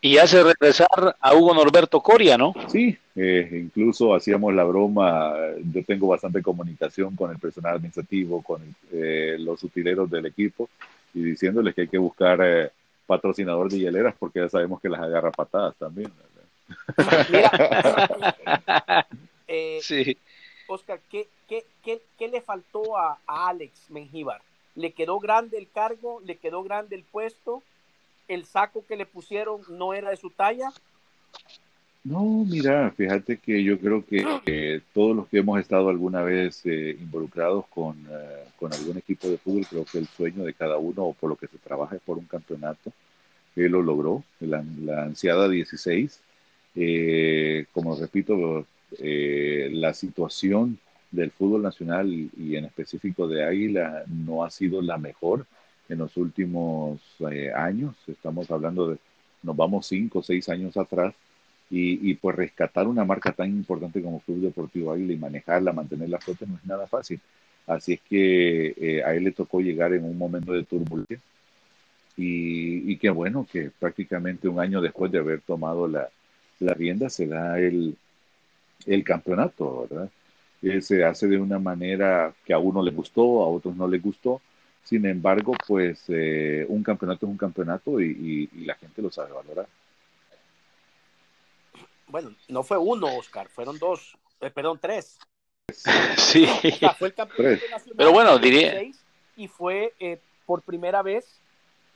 y 0.00 0.18
hace 0.18 0.42
regresar 0.42 1.16
a 1.20 1.34
Hugo 1.34 1.54
Norberto 1.54 2.00
Coria, 2.00 2.36
¿no? 2.36 2.54
Sí, 2.68 2.96
eh, 3.16 3.48
incluso 3.52 4.14
hacíamos 4.14 4.54
la 4.54 4.64
broma, 4.64 5.34
yo 5.72 5.82
tengo 5.84 6.08
bastante 6.08 6.42
comunicación 6.42 7.16
con 7.16 7.30
el 7.30 7.38
personal 7.38 7.76
administrativo, 7.76 8.42
con 8.42 8.62
eh, 8.92 9.36
los 9.38 9.62
utileros 9.64 10.10
del 10.10 10.26
equipo, 10.26 10.68
y 11.16 11.22
diciéndoles 11.22 11.74
que 11.74 11.82
hay 11.82 11.88
que 11.88 11.98
buscar 11.98 12.38
eh, 12.42 12.70
patrocinador 13.06 13.70
de 13.70 13.78
hieleras 13.78 14.14
porque 14.18 14.40
ya 14.40 14.48
sabemos 14.48 14.80
que 14.80 14.88
las 14.88 15.00
agarra 15.00 15.32
patadas 15.32 15.74
también. 15.76 16.12
Mira, 17.30 19.06
sí. 19.82 20.16
Oscar, 20.68 21.00
¿qué, 21.10 21.28
qué, 21.48 21.64
qué, 21.82 22.00
qué 22.18 22.28
le 22.28 22.40
faltó 22.40 22.96
a, 22.96 23.18
a 23.26 23.48
Alex 23.48 23.90
Mengíbar? 23.90 24.42
¿Le 24.74 24.92
quedó 24.92 25.18
grande 25.18 25.58
el 25.58 25.68
cargo? 25.70 26.20
¿Le 26.24 26.36
quedó 26.36 26.62
grande 26.62 26.96
el 26.96 27.02
puesto? 27.02 27.62
el 28.28 28.44
saco 28.46 28.84
que 28.86 28.96
le 28.96 29.06
pusieron 29.06 29.62
no 29.68 29.94
era 29.94 30.10
de 30.10 30.16
su 30.16 30.30
talla? 30.30 30.72
No, 32.06 32.44
mira, 32.44 32.92
fíjate 32.92 33.38
que 33.38 33.64
yo 33.64 33.80
creo 33.80 34.04
que 34.06 34.80
todos 34.94 35.16
los 35.16 35.26
que 35.26 35.38
hemos 35.38 35.58
estado 35.58 35.88
alguna 35.88 36.22
vez 36.22 36.64
eh, 36.64 36.96
involucrados 37.00 37.66
con, 37.66 37.96
eh, 38.08 38.44
con, 38.56 38.72
algún 38.72 38.96
equipo 38.96 39.28
de 39.28 39.38
fútbol, 39.38 39.66
creo 39.68 39.84
que 39.84 39.98
el 39.98 40.06
sueño 40.06 40.44
de 40.44 40.54
cada 40.54 40.78
uno 40.78 41.02
o 41.04 41.14
por 41.14 41.30
lo 41.30 41.36
que 41.36 41.48
se 41.48 41.58
trabaja 41.58 41.96
es 41.96 42.02
por 42.02 42.16
un 42.16 42.26
campeonato. 42.26 42.92
Él 43.56 43.72
lo 43.72 43.82
logró, 43.82 44.22
la, 44.38 44.62
ansiada 45.02 45.48
16. 45.48 46.20
Eh, 46.76 47.66
como 47.72 47.96
repito, 47.96 48.64
la 49.00 49.92
situación 49.94 50.78
del 51.10 51.32
fútbol 51.32 51.62
nacional 51.62 52.08
y 52.08 52.54
en 52.54 52.66
específico 52.66 53.26
de 53.26 53.44
Águila 53.44 54.04
no 54.06 54.44
ha 54.44 54.50
sido 54.50 54.80
la 54.80 54.96
mejor 54.98 55.46
en 55.88 55.98
los 55.98 56.16
últimos 56.16 57.00
años. 57.56 57.96
Estamos 58.06 58.48
hablando 58.52 58.90
de, 58.90 58.98
nos 59.42 59.56
vamos 59.56 59.88
cinco 59.88 60.20
o 60.20 60.22
seis 60.22 60.48
años 60.48 60.76
atrás. 60.76 61.12
Y, 61.68 62.14
pues 62.14 62.36
rescatar 62.36 62.86
una 62.86 63.04
marca 63.04 63.32
tan 63.32 63.48
importante 63.50 64.00
como 64.00 64.20
Club 64.20 64.40
Deportivo 64.40 64.92
Águila 64.92 65.12
y 65.12 65.18
manejarla, 65.18 65.72
mantenerla 65.72 66.20
fuerte 66.20 66.46
no 66.46 66.56
es 66.56 66.64
nada 66.64 66.86
fácil. 66.86 67.20
Así 67.66 67.94
es 67.94 68.00
que 68.02 68.74
eh, 68.78 69.02
a 69.04 69.14
él 69.14 69.24
le 69.24 69.32
tocó 69.32 69.60
llegar 69.60 69.92
en 69.92 70.04
un 70.04 70.16
momento 70.16 70.52
de 70.52 70.62
turbulencia. 70.64 71.20
Y, 72.16 72.92
y 72.92 72.96
qué 72.98 73.10
bueno 73.10 73.46
que 73.50 73.70
prácticamente 73.78 74.48
un 74.48 74.60
año 74.60 74.80
después 74.80 75.10
de 75.12 75.18
haber 75.18 75.40
tomado 75.40 75.88
la, 75.88 76.08
la 76.60 76.74
rienda 76.74 77.10
se 77.10 77.26
da 77.26 77.58
el, 77.58 77.96
el 78.86 79.04
campeonato, 79.04 79.86
¿verdad? 79.90 80.10
Eh, 80.62 80.80
se 80.80 81.04
hace 81.04 81.26
de 81.28 81.38
una 81.38 81.58
manera 81.58 82.34
que 82.44 82.52
a 82.52 82.58
uno 82.58 82.82
le 82.82 82.90
gustó, 82.90 83.42
a 83.42 83.48
otros 83.48 83.76
no 83.76 83.86
le 83.86 83.98
gustó, 83.98 84.40
sin 84.82 85.04
embargo, 85.06 85.54
pues 85.66 86.04
eh, 86.08 86.64
un 86.68 86.82
campeonato 86.82 87.26
es 87.26 87.30
un 87.30 87.36
campeonato 87.36 88.00
y, 88.00 88.48
la 88.64 88.74
gente 88.76 89.02
lo 89.02 89.10
sabe 89.10 89.32
valorar. 89.32 89.66
Bueno, 92.08 92.34
no 92.48 92.62
fue 92.62 92.78
uno, 92.78 93.16
Oscar, 93.16 93.48
fueron 93.48 93.78
dos, 93.78 94.16
eh, 94.40 94.50
perdón, 94.50 94.78
tres. 94.80 95.18
Sí. 96.16 96.44
O 96.44 96.76
sea, 96.76 96.94
fue 96.94 97.08
el 97.08 97.14
campeonato 97.14 97.62
Pero 97.96 98.12
bueno, 98.12 98.38
diría. 98.38 98.82
Y 99.36 99.48
fue 99.48 99.92
eh, 99.98 100.18
por 100.46 100.62
primera 100.62 101.02
vez, 101.02 101.40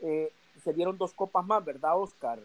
se 0.00 0.72
dieron 0.74 0.98
dos 0.98 1.12
copas 1.12 1.44
más, 1.46 1.64
¿verdad, 1.64 1.98
Oscar? 1.98 2.38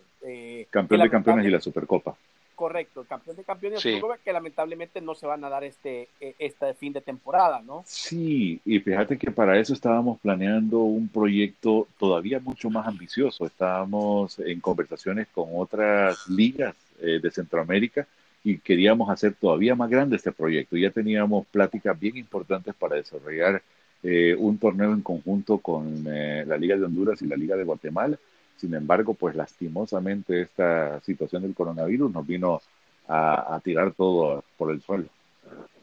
Campeón 0.69 1.01
de 1.01 1.09
campeones 1.09 1.45
y 1.45 1.49
la 1.49 1.59
Supercopa. 1.59 2.15
Correcto, 2.55 3.01
el 3.01 3.07
campeón 3.07 3.35
de 3.35 3.43
campeones 3.43 3.81
sí. 3.81 4.01
que 4.23 4.33
lamentablemente 4.33 5.01
no 5.01 5.13
se 5.13 5.27
van 5.27 5.43
a 5.43 5.49
dar 5.49 5.65
este, 5.65 6.07
e, 6.21 6.35
este 6.39 6.73
fin 6.73 6.93
de 6.93 7.01
temporada, 7.01 7.61
¿no? 7.61 7.83
Sí, 7.85 8.61
y 8.63 8.79
fíjate 8.79 9.17
que 9.17 9.29
para 9.29 9.59
eso 9.59 9.73
estábamos 9.73 10.19
planeando 10.21 10.79
un 10.79 11.09
proyecto 11.09 11.87
todavía 11.99 12.39
mucho 12.39 12.69
más 12.69 12.87
ambicioso. 12.87 13.45
Estábamos 13.45 14.39
en 14.39 14.61
conversaciones 14.61 15.27
con 15.33 15.49
otras 15.53 16.29
ligas 16.29 16.75
eh, 17.01 17.19
de 17.21 17.31
Centroamérica 17.31 18.07
y 18.43 18.59
queríamos 18.59 19.09
hacer 19.09 19.33
todavía 19.33 19.75
más 19.75 19.89
grande 19.89 20.15
este 20.15 20.31
proyecto. 20.31 20.77
Ya 20.77 20.91
teníamos 20.91 21.47
pláticas 21.47 21.99
bien 21.99 22.17
importantes 22.17 22.73
para 22.75 22.95
desarrollar 22.95 23.61
eh, 24.03 24.35
un 24.37 24.57
torneo 24.57 24.93
en 24.93 25.01
conjunto 25.01 25.57
con 25.57 26.05
eh, 26.07 26.43
la 26.45 26.57
Liga 26.57 26.77
de 26.77 26.85
Honduras 26.85 27.21
y 27.21 27.27
la 27.27 27.35
Liga 27.35 27.55
de 27.55 27.63
Guatemala 27.63 28.17
sin 28.57 28.73
embargo, 28.73 29.13
pues 29.13 29.35
lastimosamente 29.35 30.41
esta 30.41 30.99
situación 31.01 31.41
del 31.41 31.53
coronavirus 31.53 32.11
nos 32.11 32.25
vino 32.25 32.61
a, 33.07 33.55
a 33.55 33.59
tirar 33.59 33.91
todo 33.93 34.43
por 34.57 34.71
el 34.71 34.81
suelo. 34.81 35.05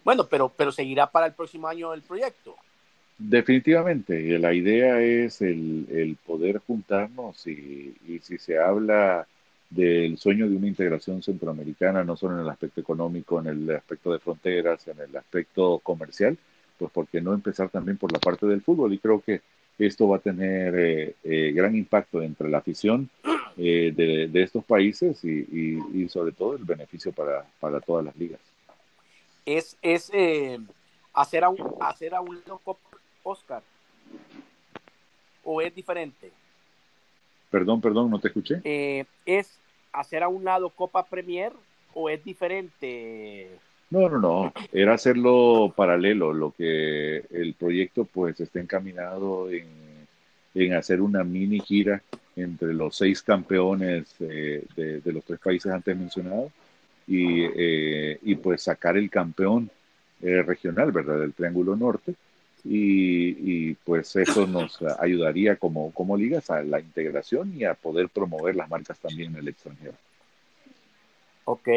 Bueno, 0.04 0.26
pero, 0.26 0.48
pero 0.48 0.72
seguirá 0.72 1.06
para 1.06 1.26
el 1.26 1.32
próximo 1.32 1.68
año 1.68 1.92
el 1.92 2.02
proyecto. 2.02 2.56
Definitivamente, 3.18 4.38
la 4.38 4.52
idea 4.52 5.00
es 5.00 5.42
el, 5.42 5.86
el 5.90 6.16
poder 6.16 6.58
juntarnos 6.66 7.46
y, 7.46 7.94
y, 8.08 8.18
si 8.20 8.38
se 8.38 8.58
habla 8.58 9.28
del 9.74 10.18
sueño 10.18 10.48
de 10.48 10.56
una 10.56 10.68
integración 10.68 11.22
centroamericana, 11.22 12.04
no 12.04 12.16
solo 12.16 12.34
en 12.34 12.40
el 12.40 12.48
aspecto 12.48 12.80
económico, 12.80 13.40
en 13.40 13.46
el 13.46 13.70
aspecto 13.70 14.12
de 14.12 14.18
fronteras, 14.18 14.86
en 14.88 15.00
el 15.00 15.16
aspecto 15.16 15.78
comercial, 15.82 16.36
pues 16.78 16.90
por 16.90 17.06
qué 17.06 17.20
no 17.20 17.32
empezar 17.32 17.70
también 17.70 17.96
por 17.96 18.12
la 18.12 18.18
parte 18.18 18.46
del 18.46 18.60
fútbol. 18.60 18.92
Y 18.92 18.98
creo 18.98 19.20
que 19.20 19.40
esto 19.78 20.08
va 20.08 20.18
a 20.18 20.20
tener 20.20 20.74
eh, 20.78 21.14
eh, 21.24 21.52
gran 21.52 21.74
impacto 21.74 22.22
entre 22.22 22.48
la 22.48 22.58
afición 22.58 23.08
eh, 23.56 23.92
de, 23.94 24.28
de, 24.28 24.42
estos 24.42 24.64
países 24.64 25.24
y, 25.24 25.30
y, 25.30 26.02
y, 26.02 26.08
sobre 26.08 26.32
todo 26.32 26.56
el 26.56 26.64
beneficio 26.64 27.12
para, 27.12 27.46
para 27.58 27.80
todas 27.80 28.04
las 28.04 28.16
ligas. 28.16 28.40
Es, 29.46 29.76
es 29.80 30.10
eh, 30.12 30.58
hacer 31.14 31.44
a 31.44 31.48
un, 31.48 31.58
hacer 31.80 32.14
a 32.14 32.20
un 32.20 32.40
Oscar 33.22 33.62
o 35.44 35.60
es 35.60 35.74
diferente. 35.74 36.30
Perdón, 37.50 37.80
perdón, 37.80 38.10
no 38.10 38.18
te 38.18 38.28
escuché. 38.28 38.60
es 39.26 39.61
hacer 39.92 40.22
a 40.22 40.28
un 40.28 40.44
lado 40.44 40.70
Copa 40.70 41.04
Premier 41.04 41.52
o 41.94 42.08
es 42.08 42.24
diferente. 42.24 43.50
No, 43.90 44.08
no, 44.08 44.18
no, 44.18 44.52
era 44.72 44.94
hacerlo 44.94 45.72
paralelo, 45.76 46.32
lo 46.32 46.52
que 46.52 47.18
el 47.30 47.54
proyecto 47.54 48.06
pues 48.06 48.40
está 48.40 48.58
encaminado 48.58 49.50
en, 49.50 49.66
en 50.54 50.72
hacer 50.72 51.02
una 51.02 51.24
mini 51.24 51.60
gira 51.60 52.02
entre 52.36 52.72
los 52.72 52.96
seis 52.96 53.22
campeones 53.22 54.14
eh, 54.20 54.64
de, 54.74 55.12
los 55.12 55.24
tres 55.24 55.38
países 55.38 55.70
antes 55.70 55.94
mencionados 55.94 56.50
y, 57.06 57.42
eh, 57.44 58.18
y 58.22 58.34
pues 58.36 58.62
sacar 58.62 58.96
el 58.96 59.10
campeón 59.10 59.70
eh, 60.22 60.42
regional, 60.42 60.92
¿verdad? 60.92 61.20
Del 61.20 61.34
Triángulo 61.34 61.76
Norte 61.76 62.14
y, 62.64 63.74
pues 63.74 64.14
eso 64.16 64.46
nos 64.46 64.80
ayudaría 65.00 65.56
como, 65.56 65.92
como 65.92 66.16
ligas 66.16 66.50
a 66.50 66.62
la 66.62 66.80
integración 66.80 67.54
y 67.56 67.64
a 67.64 67.74
poder 67.74 68.08
promover 68.08 68.54
las 68.54 68.68
marcas 68.68 68.98
también 68.98 69.32
en 69.32 69.40
el 69.40 69.48
extranjero. 69.48 69.94
Ok, 71.44 71.68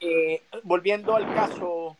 eh, 0.00 0.42
volviendo 0.62 1.14
al 1.14 1.26
caso, 1.34 1.96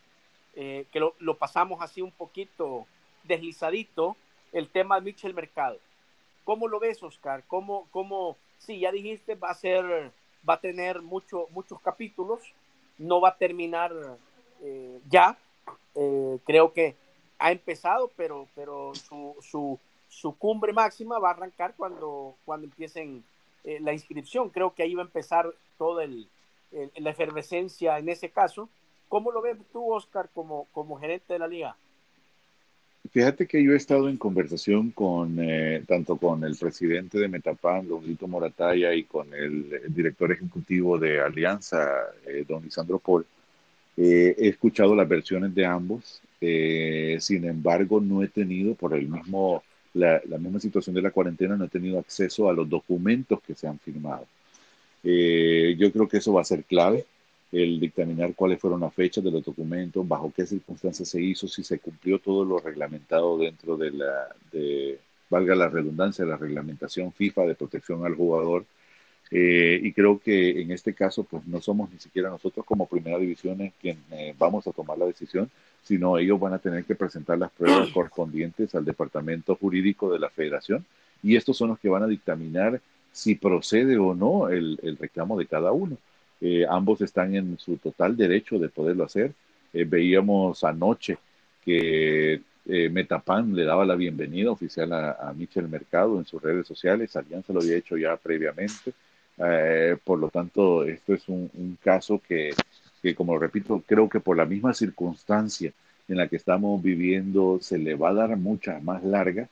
eh, 0.56 0.86
que 0.90 1.00
lo, 1.00 1.34
pasamos 1.34 1.82
así 1.82 2.00
un 2.00 2.10
poquito 2.10 2.86
deslizadito, 3.24 4.16
el 4.52 4.68
tema 4.68 4.96
de 4.96 5.02
Mitchell 5.02 5.34
Mercado. 5.34 5.76
¿Cómo 6.44 6.66
lo 6.66 6.80
ves, 6.80 7.02
Oscar? 7.02 7.44
¿Cómo, 7.46 7.86
cómo, 7.90 8.38
sí, 8.58 8.80
ya 8.80 8.90
dijiste, 8.90 9.34
va 9.34 9.50
a 9.50 9.54
ser, 9.54 10.10
va 10.48 10.54
a 10.54 10.60
tener 10.60 11.02
mucho, 11.02 11.46
muchos 11.50 11.78
capítulos, 11.82 12.40
no 12.96 13.20
va 13.20 13.30
a 13.30 13.36
terminar 13.36 13.92
eh, 14.62 14.98
ya, 15.08 15.36
creo 16.46 16.72
que 16.72 16.96
ha 17.40 17.52
empezado, 17.52 18.10
pero, 18.16 18.46
pero 18.54 18.94
su, 18.94 19.34
su, 19.40 19.78
su, 20.08 20.36
cumbre 20.36 20.72
máxima 20.72 21.18
va 21.18 21.30
a 21.30 21.32
arrancar 21.32 21.74
cuando, 21.76 22.36
cuando 22.44 22.66
empiecen 22.66 23.24
eh, 23.64 23.78
la 23.80 23.92
inscripción. 23.92 24.50
Creo 24.50 24.74
que 24.74 24.82
ahí 24.82 24.94
va 24.94 25.02
a 25.02 25.06
empezar 25.06 25.50
todo 25.78 26.00
el, 26.00 26.28
la 26.96 27.10
efervescencia 27.10 27.98
en 27.98 28.08
ese 28.08 28.28
caso. 28.28 28.68
¿Cómo 29.08 29.32
lo 29.32 29.42
ves 29.42 29.56
tú, 29.72 29.92
Oscar, 29.92 30.28
como, 30.32 30.68
como 30.72 30.98
gerente 31.00 31.32
de 31.32 31.38
la 31.38 31.48
liga? 31.48 31.76
Fíjate 33.10 33.46
que 33.46 33.62
yo 33.64 33.72
he 33.72 33.76
estado 33.76 34.08
en 34.08 34.18
conversación 34.18 34.90
con 34.90 35.36
eh, 35.40 35.82
tanto 35.88 36.16
con 36.16 36.44
el 36.44 36.56
presidente 36.56 37.18
de 37.18 37.28
Metapan, 37.28 37.88
don 37.88 38.06
Lito 38.06 38.28
Morataya, 38.28 38.94
y 38.94 39.04
con 39.04 39.34
el, 39.34 39.82
director 39.88 40.30
ejecutivo 40.30 40.96
de 40.96 41.20
Alianza, 41.20 41.88
eh, 42.26 42.44
don 42.46 42.62
Lisandro 42.62 42.98
Paul. 43.00 43.26
Eh, 43.96 44.34
he 44.38 44.48
escuchado 44.48 44.94
las 44.94 45.08
versiones 45.08 45.54
de 45.54 45.66
ambos, 45.66 46.22
sin 46.40 47.44
embargo, 47.44 48.00
no 48.00 48.22
he 48.22 48.28
tenido, 48.28 48.74
por 48.74 48.94
el 48.94 49.08
mismo, 49.08 49.62
la, 49.92 50.20
misma 50.38 50.58
situación 50.58 50.94
de 50.94 51.02
la 51.02 51.10
cuarentena, 51.10 51.56
no 51.56 51.66
he 51.66 51.68
tenido 51.68 51.98
acceso 51.98 52.48
a 52.48 52.54
los 52.54 52.68
documentos 52.68 53.40
que 53.42 53.54
se 53.54 53.66
han 53.66 53.78
firmado. 53.78 54.26
yo 55.02 55.92
creo 55.92 56.08
que 56.08 56.18
eso 56.18 56.32
va 56.32 56.40
a 56.40 56.44
ser 56.44 56.64
clave 56.64 57.04
el 57.52 57.80
dictaminar 57.80 58.34
cuáles 58.34 58.60
fueron 58.60 58.80
las 58.80 58.94
fechas 58.94 59.24
de 59.24 59.30
los 59.30 59.44
documentos, 59.44 60.06
bajo 60.06 60.32
qué 60.34 60.46
circunstancias 60.46 61.08
se 61.08 61.20
hizo, 61.20 61.48
si 61.48 61.64
se 61.64 61.78
cumplió 61.78 62.18
todo 62.18 62.44
lo 62.44 62.58
reglamentado 62.58 63.38
dentro 63.38 63.76
de 63.76 63.90
la, 63.90 64.28
de, 64.52 64.98
valga 65.28 65.54
la 65.54 65.68
redundancia, 65.68 66.24
la 66.24 66.36
reglamentación 66.36 67.12
FIFA 67.12 67.46
de 67.46 67.54
protección 67.54 68.04
al 68.06 68.14
jugador. 68.14 68.64
Eh, 69.30 69.80
y 69.82 69.92
creo 69.92 70.18
que 70.18 70.60
en 70.60 70.72
este 70.72 70.92
caso, 70.92 71.24
pues 71.24 71.46
no 71.46 71.60
somos 71.60 71.90
ni 71.90 71.98
siquiera 71.98 72.30
nosotros 72.30 72.66
como 72.66 72.86
primera 72.86 73.18
división 73.18 73.72
quienes 73.80 74.02
eh, 74.10 74.34
vamos 74.38 74.66
a 74.66 74.72
tomar 74.72 74.98
la 74.98 75.06
decisión, 75.06 75.50
sino 75.82 76.18
ellos 76.18 76.40
van 76.40 76.54
a 76.54 76.58
tener 76.58 76.84
que 76.84 76.96
presentar 76.96 77.38
las 77.38 77.52
pruebas 77.52 77.90
correspondientes 77.90 78.74
al 78.74 78.84
departamento 78.84 79.54
jurídico 79.54 80.12
de 80.12 80.18
la 80.18 80.30
federación 80.30 80.84
y 81.22 81.36
estos 81.36 81.56
son 81.56 81.68
los 81.68 81.78
que 81.78 81.88
van 81.88 82.02
a 82.02 82.08
dictaminar 82.08 82.80
si 83.12 83.34
procede 83.34 83.98
o 83.98 84.14
no 84.14 84.48
el, 84.48 84.78
el 84.82 84.96
reclamo 84.96 85.38
de 85.38 85.46
cada 85.46 85.72
uno. 85.72 85.96
Eh, 86.40 86.64
ambos 86.68 87.00
están 87.02 87.34
en 87.34 87.58
su 87.58 87.76
total 87.76 88.16
derecho 88.16 88.58
de 88.58 88.68
poderlo 88.68 89.04
hacer. 89.04 89.32
Eh, 89.72 89.84
veíamos 89.84 90.64
anoche 90.64 91.18
que 91.64 92.40
eh, 92.66 92.88
Metapan 92.88 93.54
le 93.54 93.64
daba 93.64 93.84
la 93.84 93.94
bienvenida 93.94 94.50
oficial 94.50 94.92
a, 94.92 95.32
Michel 95.36 95.68
Mercado 95.68 96.18
en 96.18 96.24
sus 96.24 96.42
redes 96.42 96.66
sociales. 96.66 97.14
Alianza 97.16 97.52
lo 97.52 97.60
había 97.60 97.76
hecho 97.76 97.96
ya 97.96 98.16
previamente. 98.16 98.92
Por 100.04 100.18
lo 100.18 100.28
tanto, 100.28 100.84
esto 100.84 101.14
es 101.14 101.28
un, 101.28 101.78
caso 101.82 102.20
que, 102.26 102.50
que, 103.02 103.14
como 103.14 103.38
repito, 103.38 103.82
creo 103.86 104.08
que 104.08 104.20
por 104.20 104.36
la 104.36 104.44
misma 104.44 104.74
circunstancia 104.74 105.72
en 106.10 106.16
la 106.16 106.28
que 106.28 106.36
estamos 106.36 106.82
viviendo 106.82 107.58
se 107.60 107.78
le 107.78 107.94
va 107.94 108.10
a 108.10 108.14
dar 108.14 108.36
mucha 108.36 108.80
más 108.80 109.02
larga. 109.04 109.48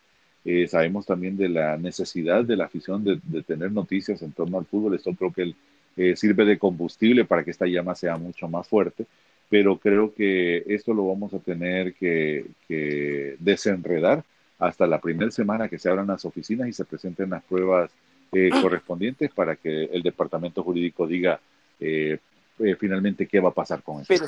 sabemos 0.69 1.07
también 1.07 1.37
de 1.37 1.49
la 1.49 1.77
necesidad 1.77 2.45
de 2.45 2.57
la 2.57 2.65
afición 2.67 3.05
de, 3.05 3.43
tener 3.43 3.73
noticias 3.73 4.23
en 4.23 4.33
torno 4.33 4.59
al 4.59 4.67
fútbol. 4.67 4.95
Esto 4.95 5.13
creo 5.15 5.33
que 5.33 5.55
eh, 5.97 6.17
sirve 6.17 6.45
de 6.45 6.59
combustible 6.59 7.25
para 7.25 7.45
que 7.45 7.51
esta 7.51 7.67
llama 7.67 7.95
sea 7.95 8.17
mucho 8.17 8.49
más 8.49 8.69
fuerte, 8.69 9.07
pero 9.49 9.79
creo 9.79 10.15
que 10.15 10.65
esto 10.67 10.95
lo 10.95 11.09
vamos 11.09 11.35
a 11.35 11.39
tener 11.39 11.95
que, 11.95 12.47
desenredar 13.39 14.25
hasta 14.59 14.87
la 14.87 15.01
primera 15.01 15.31
semana 15.31 15.69
que 15.69 15.79
se 15.79 15.89
abran 15.89 16.09
las 16.09 16.25
oficinas 16.25 16.69
y 16.69 16.73
se 16.73 16.85
presenten 16.85 17.31
las 17.31 17.43
pruebas 17.45 17.91
eh, 18.33 18.51
ah. 18.53 18.63
correspondientes 18.63 19.31
para 19.33 19.57
que 19.57 19.85
el 19.85 20.03
departamento 20.03 20.63
jurídico 20.63 21.07
diga 21.07 21.41
eh, 21.81 22.19
finalmente 22.79 23.27
qué 23.27 23.41
va 23.41 23.51
a 23.51 23.55
pasar 23.55 23.83
con 23.83 24.01
esto. 24.01 24.27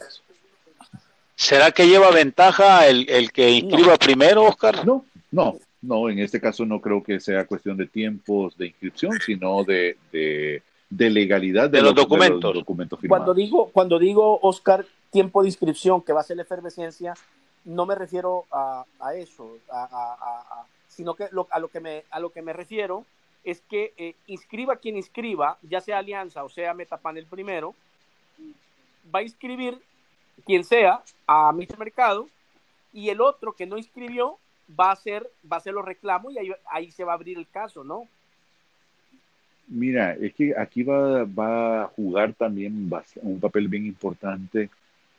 ¿Será 1.34 1.72
que 1.72 1.88
lleva 1.88 2.10
ventaja 2.10 2.86
el, 2.86 3.32
que 3.32 3.50
inscriba 3.50 3.96
primero, 3.96 4.44
Oscar? 4.44 4.86
No, 4.86 5.06
no, 5.30 5.58
no, 5.80 6.10
en 6.10 6.18
este 6.18 6.40
caso 6.40 6.66
no 6.66 6.80
creo 6.80 7.02
que 7.02 7.18
sea 7.18 7.46
cuestión 7.46 7.76
de 7.76 7.86
tiempos 7.86 8.56
de 8.58 8.66
inscripción, 8.66 9.18
sino 9.24 9.64
de, 9.64 9.96
de 10.90 11.08
legalidad 11.08 11.70
de, 11.70 11.80
los, 11.80 11.94
documentos. 11.94 12.52
Cuando 13.08 13.32
digo, 13.32 13.70
cuando 13.72 13.98
digo, 13.98 14.40
Oscar, 14.42 14.84
tiempo 15.10 15.40
de 15.42 15.48
inscripción 15.48 16.02
que 16.02 16.12
va 16.12 16.20
a 16.20 16.24
ser 16.24 16.36
la 16.36 16.42
efervescencia, 16.42 17.14
no 17.64 17.86
me 17.86 17.94
refiero 17.94 18.44
a, 18.50 18.84
eso, 19.14 19.56
sino 20.88 21.14
que 21.14 21.24
a, 21.24 21.58
lo 21.58 21.68
que 21.68 21.80
me, 21.80 22.04
a 22.10 22.18
lo 22.18 22.30
que 22.30 22.42
me 22.42 22.52
refiero 22.52 23.04
es 23.44 23.60
que 23.62 23.92
eh, 23.96 24.14
inscriba 24.26 24.76
quien 24.76 24.96
inscriba, 24.96 25.58
ya 25.62 25.80
sea 25.80 25.98
Alianza 25.98 26.44
o 26.44 26.48
sea 26.48 26.74
Metapan 26.74 27.16
el 27.16 27.26
primero, 27.26 27.74
va 29.14 29.20
a 29.20 29.22
inscribir 29.22 29.78
quien 30.44 30.64
sea 30.64 31.02
a 31.26 31.52
Mr. 31.52 31.78
Mercado 31.78 32.28
y 32.92 33.08
el 33.08 33.20
otro 33.20 33.52
que 33.52 33.66
no 33.66 33.78
inscribió 33.78 34.38
va 34.78 34.90
a 34.90 34.92
hacer, 34.92 35.28
va 35.50 35.56
a 35.56 35.58
hacer 35.58 35.74
los 35.74 35.84
reclamos 35.84 36.32
y 36.32 36.38
ahí, 36.38 36.52
ahí 36.70 36.90
se 36.90 37.04
va 37.04 37.12
a 37.12 37.14
abrir 37.16 37.38
el 37.38 37.48
caso, 37.48 37.84
¿no? 37.84 38.06
Mira, 39.68 40.14
es 40.14 40.34
que 40.34 40.52
aquí 40.58 40.82
va, 40.82 41.24
va 41.24 41.84
a 41.84 41.86
jugar 41.88 42.34
también 42.34 42.90
un 43.22 43.40
papel 43.40 43.68
bien 43.68 43.86
importante 43.86 44.68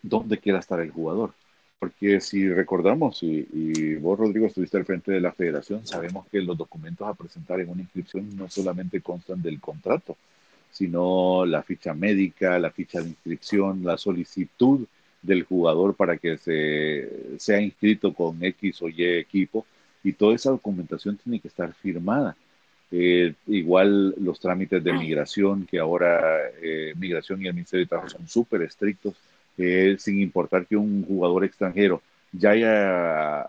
dónde 0.01 0.37
quiera 0.37 0.59
estar 0.59 0.79
el 0.81 0.91
jugador. 0.91 1.33
Porque 1.81 2.21
si 2.21 2.47
recordamos, 2.47 3.23
y, 3.23 3.95
vos, 3.95 4.19
Rodrigo, 4.19 4.45
estuviste 4.45 4.77
al 4.77 4.85
frente 4.85 5.13
de 5.13 5.19
la 5.19 5.31
federación, 5.31 5.83
sabemos 5.87 6.27
que 6.27 6.39
los 6.39 6.55
documentos 6.55 7.07
a 7.07 7.15
presentar 7.15 7.59
en 7.59 7.69
una 7.69 7.81
inscripción 7.81 8.35
no 8.35 8.47
solamente 8.49 9.01
constan 9.01 9.41
del 9.41 9.59
contrato, 9.59 10.15
sino 10.69 11.43
la 11.43 11.63
ficha 11.63 11.95
médica, 11.95 12.59
la 12.59 12.69
ficha 12.69 13.01
de 13.01 13.09
inscripción, 13.09 13.83
la 13.83 13.97
solicitud 13.97 14.85
del 15.23 15.41
jugador 15.41 15.95
para 15.95 16.17
que 16.17 16.37
se 16.37 17.39
sea 17.39 17.59
inscrito 17.59 18.13
con 18.13 18.43
X 18.43 18.83
o 18.83 18.87
Y 18.87 19.03
equipo, 19.03 19.65
y 20.03 20.13
toda 20.13 20.35
esa 20.35 20.51
documentación 20.51 21.17
tiene 21.17 21.39
que 21.39 21.47
estar 21.47 21.73
firmada. 21.73 22.37
Eh, 22.91 23.33
igual 23.47 24.13
los 24.19 24.39
trámites 24.39 24.83
de 24.83 24.93
migración, 24.93 25.65
que 25.65 25.79
ahora 25.79 26.47
eh, 26.61 26.93
migración 26.95 27.41
y 27.41 27.47
el 27.47 27.55
Ministerio 27.55 27.85
de 27.85 27.89
Trabajo 27.89 28.09
son 28.09 28.27
súper 28.27 28.61
estrictos, 28.61 29.15
eh, 29.61 29.95
sin 29.99 30.21
importar 30.21 30.65
que 30.65 30.75
un 30.75 31.05
jugador 31.05 31.43
extranjero 31.43 32.01
ya 32.31 32.51
haya 32.51 33.47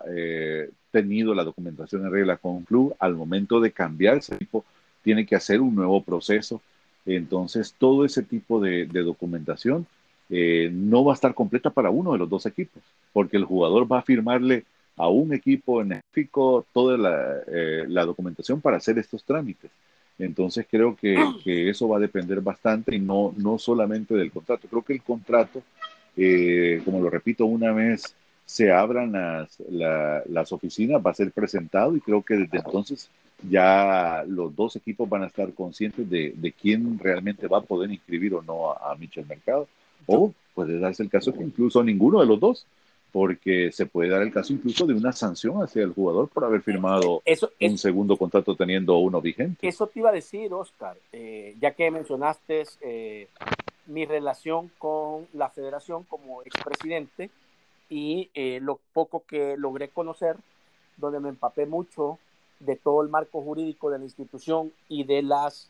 tenido 0.90 1.34
la 1.34 1.44
documentación 1.44 2.04
en 2.04 2.12
regla 2.12 2.36
con 2.36 2.64
club, 2.64 2.94
al 2.98 3.14
momento 3.14 3.60
de 3.60 3.70
cambiar 3.70 4.18
ese 4.18 4.36
tipo, 4.36 4.64
tiene 5.02 5.24
que 5.24 5.36
hacer 5.36 5.60
un 5.60 5.74
nuevo 5.74 6.02
proceso. 6.02 6.60
Entonces, 7.06 7.74
todo 7.78 8.04
ese 8.04 8.22
tipo 8.22 8.60
de, 8.60 8.86
documentación 8.86 9.86
no 10.28 11.04
va 11.04 11.12
a 11.12 11.14
estar 11.14 11.32
completa 11.34 11.70
para 11.70 11.90
uno 11.90 12.12
de 12.12 12.18
los 12.18 12.28
dos 12.28 12.44
equipos, 12.46 12.82
porque 13.12 13.36
el 13.36 13.44
jugador 13.44 13.90
va 13.90 14.00
a 14.00 14.02
firmarle 14.02 14.64
a 14.96 15.08
un 15.08 15.32
equipo 15.32 15.82
en 15.82 16.00
toda 16.72 17.42
eh, 17.48 17.84
la, 17.88 18.04
documentación 18.04 18.60
para 18.60 18.76
hacer 18.76 18.98
estos 18.98 19.24
trámites. 19.24 19.70
Entonces 20.18 20.66
creo 20.70 20.94
que, 20.94 21.16
eso 21.44 21.88
va 21.88 21.96
a 21.96 22.00
depender 22.00 22.40
bastante 22.40 22.94
y 22.94 23.00
no, 23.00 23.34
no 23.36 23.58
solamente 23.58 24.14
del 24.14 24.30
contrato. 24.30 24.68
Creo 24.68 24.82
que 24.82 24.92
el 24.92 25.02
contrato, 25.02 25.62
eh, 26.16 26.80
como 26.84 27.00
lo 27.00 27.10
repito 27.10 27.46
una 27.46 27.72
vez, 27.72 28.14
se 28.44 28.70
abran 28.70 29.12
las, 29.12 29.58
las 30.28 30.52
oficinas, 30.52 31.04
va 31.04 31.12
a 31.12 31.14
ser 31.14 31.32
presentado 31.32 31.96
y 31.96 32.00
creo 32.00 32.22
que 32.22 32.34
desde 32.34 32.58
entonces 32.58 33.08
ya 33.48 34.24
los 34.26 34.54
dos 34.54 34.76
equipos 34.76 35.08
van 35.08 35.22
a 35.22 35.26
estar 35.26 35.52
conscientes 35.52 36.08
de, 36.08 36.54
quién 36.60 36.98
realmente 36.98 37.46
va 37.46 37.58
a 37.58 37.62
poder 37.62 37.90
inscribir 37.90 38.34
o 38.34 38.42
no 38.42 38.72
a, 38.72 38.92
a 38.92 38.94
Michel 38.96 39.26
Mercado. 39.26 39.68
O 40.06 40.34
puede 40.54 40.78
darse 40.78 41.02
el 41.02 41.08
caso 41.08 41.32
que 41.32 41.42
incluso 41.42 41.82
ninguno 41.82 42.20
de 42.20 42.26
los 42.26 42.38
dos 42.38 42.66
porque 43.12 43.70
se 43.72 43.86
puede 43.86 44.08
dar 44.08 44.22
el 44.22 44.32
caso 44.32 44.54
incluso 44.54 44.86
de 44.86 44.94
una 44.94 45.12
sanción 45.12 45.62
hacia 45.62 45.82
el 45.82 45.92
jugador 45.92 46.28
por 46.28 46.44
haber 46.44 46.62
firmado 46.62 47.22
un 47.60 47.78
segundo 47.78 48.16
contrato 48.16 48.56
teniendo 48.56 48.96
uno 48.96 49.20
vigente. 49.20 49.68
Eso 49.68 49.86
te 49.86 50.00
iba 50.00 50.08
a 50.08 50.12
decir, 50.12 50.52
Oscar, 50.52 50.96
eh, 51.12 51.54
ya 51.60 51.72
que 51.72 51.90
mencionaste 51.90 52.64
eh, 52.80 53.28
mi 53.86 54.04
relación 54.06 54.70
con 54.78 55.26
la 55.32 55.50
federación 55.50 56.04
como 56.04 56.42
expresidente 56.42 57.30
y 57.88 58.30
eh, 58.34 58.60
lo 58.62 58.80
poco 58.92 59.24
que 59.26 59.56
logré 59.56 59.88
conocer, 59.88 60.36
donde 60.96 61.20
me 61.20 61.28
empapé 61.28 61.66
mucho 61.66 62.18
de 62.60 62.76
todo 62.76 63.02
el 63.02 63.08
marco 63.08 63.42
jurídico 63.42 63.90
de 63.90 63.98
la 63.98 64.04
institución 64.04 64.72
y 64.88 65.04
de 65.04 65.22
las 65.22 65.68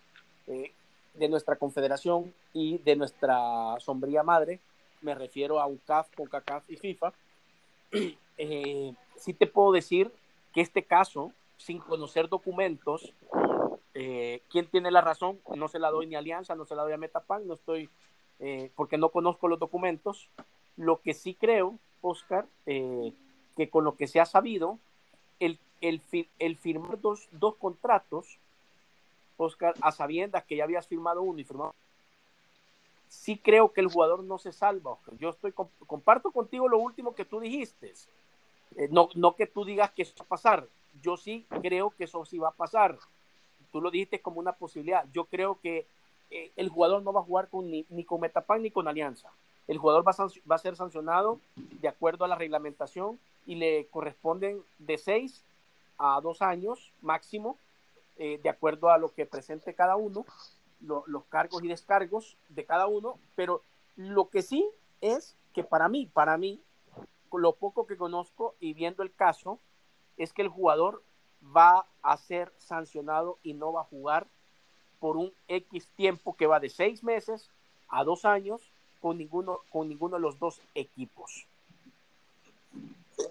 de 1.15 1.29
nuestra 1.29 1.57
confederación 1.57 2.33
y 2.53 2.79
de 2.79 2.97
nuestra 2.97 3.77
sombría 3.79 4.23
madre, 4.23 4.61
me 5.01 5.15
refiero 5.15 5.61
a 5.61 5.67
UCAF, 5.67 6.09
CONCACAF 6.15 6.71
y 6.71 6.77
FIFA, 6.77 7.13
eh, 8.39 8.95
sí 9.17 9.35
te 9.35 9.47
puedo 9.47 9.73
decir 9.73 10.13
que 10.55 10.61
este 10.61 10.85
caso, 10.85 11.33
sin 11.57 11.79
conocer 11.79 12.29
documentos, 12.29 13.13
eh, 13.95 14.43
¿quién 14.51 14.67
tiene 14.67 14.91
la 14.91 15.01
razón? 15.01 15.41
No 15.55 15.69
se 15.69 15.79
la 15.79 15.91
doy 15.91 16.07
ni 16.07 16.15
a 16.15 16.19
Alianza, 16.19 16.55
no 16.55 16.65
se 16.65 16.75
la 16.75 16.83
doy 16.83 16.93
a 16.93 16.99
Metapan, 16.99 17.47
no 17.47 17.55
estoy, 17.55 17.89
eh, 18.41 18.71
porque 18.75 18.99
no 18.99 19.11
conozco 19.11 19.49
los 19.49 19.59
documentos. 19.59 20.29
Lo 20.77 21.01
que 21.01 21.15
sí 21.15 21.35
creo, 21.35 21.79
Oscar, 22.01 22.47
eh, 22.67 23.13
que 23.57 23.69
con 23.69 23.85
lo 23.85 23.97
que 23.97 24.07
se 24.07 24.21
ha 24.21 24.27
sabido, 24.27 24.79
el, 25.41 25.59
el, 25.81 26.01
el 26.39 26.57
firmar 26.57 27.01
dos, 27.01 27.29
dos 27.33 27.57
contratos, 27.57 28.39
Oscar, 29.37 29.75
a 29.81 29.93
sabiendas 29.93 30.45
que 30.45 30.57
ya 30.57 30.65
habías 30.65 30.87
firmado 30.87 31.23
uno 31.23 31.39
y 31.41 31.45
firmado 31.45 31.75
sí 33.13 33.37
creo 33.37 33.73
que 33.73 33.83
el 33.83 33.89
jugador 33.89 34.25
no 34.25 34.39
se 34.39 34.53
salva. 34.53 34.97
Yo 35.19 35.29
estoy 35.29 35.53
comparto 35.87 36.33
contigo 36.33 36.67
lo 36.67 36.79
último 36.79 37.15
que 37.15 37.27
tú 37.27 37.41
dijiste. 37.41 37.93
Eh, 38.77 38.89
no, 38.91 39.11
no 39.15 39.37
que 39.37 39.47
tú 39.47 39.67
digas 39.67 39.91
que 39.91 40.03
eso 40.03 40.15
va 40.19 40.25
a 40.25 40.29
pasar. 40.29 40.67
Yo 41.03 41.19
sí 41.19 41.47
creo 41.61 41.91
que 41.91 42.05
eso 42.05 42.25
sí 42.25 42.39
va 42.39 42.49
a 42.49 42.53
pasar. 42.53 42.99
Tú 43.73 43.81
lo 43.81 43.91
dijiste 43.91 44.21
como 44.21 44.39
una 44.39 44.53
posibilidad. 44.53 45.07
Yo 45.13 45.25
creo 45.25 45.59
que 45.61 45.87
eh, 46.31 46.53
el 46.57 46.69
jugador 46.69 47.03
no 47.03 47.13
va 47.13 47.21
a 47.21 47.25
jugar 47.25 47.49
con, 47.49 47.71
ni, 47.71 48.05
con 48.05 48.21
Metapan 48.21 48.63
ni 48.63 48.71
con 48.71 48.87
Alianza. 48.87 49.31
El 49.67 49.79
jugador 49.79 50.07
va 50.07 50.13
a, 50.13 50.27
va 50.51 50.57
a 50.57 50.59
ser 50.59 50.77
sancionado 50.77 51.41
de 51.57 51.89
acuerdo 51.89 52.25
a 52.25 52.29
la 52.29 52.37
reglamentación 52.37 53.19
y 53.47 53.57
le 53.57 53.87
corresponden 53.87 54.63
de 54.79 54.99
seis 54.99 55.45
a 55.99 56.21
dos 56.21 56.43
años 56.43 56.93
máximo, 57.01 57.57
eh, 58.19 58.39
de 58.43 58.49
acuerdo 58.49 58.91
a 58.91 58.99
lo 58.99 59.13
que 59.13 59.27
presente 59.27 59.75
cada 59.75 59.97
uno, 59.97 60.25
los 60.81 61.25
cargos 61.27 61.63
y 61.63 61.69
descargos 61.69 62.37
de 62.49 62.65
cada 62.65 62.87
uno, 62.87 63.19
pero 63.37 63.63
lo 63.97 64.29
que 64.29 64.43
sí 64.43 64.69
es 65.01 65.37
que 65.55 65.63
para 65.63 65.89
mí, 65.89 66.07
para 66.13 66.37
mí, 66.37 66.61
lo 67.33 67.53
poco 67.53 67.87
que 67.87 67.97
conozco 67.97 68.55
y 68.61 68.75
viendo 68.75 69.03
el 69.03 69.13
caso, 69.13 69.59
es 70.17 70.33
que 70.33 70.43
el 70.43 70.49
jugador 70.49 71.03
va 71.57 71.87
a 72.03 72.17
ser 72.17 72.53
sancionado 72.59 73.39
y 73.43 73.55
no 73.55 73.73
va 73.73 73.83
a 73.83 73.85
jugar 73.85 74.27
por 75.01 75.17
un 75.17 75.33
X 75.49 75.89
tiempo 75.97 76.37
que 76.37 76.47
va 76.47 76.61
de 76.61 76.69
seis 76.69 77.03
meses 77.03 77.51
a 77.89 78.05
dos 78.05 78.25
años 78.25 78.61
con 79.01 79.19
ninguno, 79.19 79.59
con 79.71 79.89
ninguno 79.89 80.17
de 80.17 80.23
los 80.23 80.39
dos 80.39 80.61
equipos. 80.75 81.47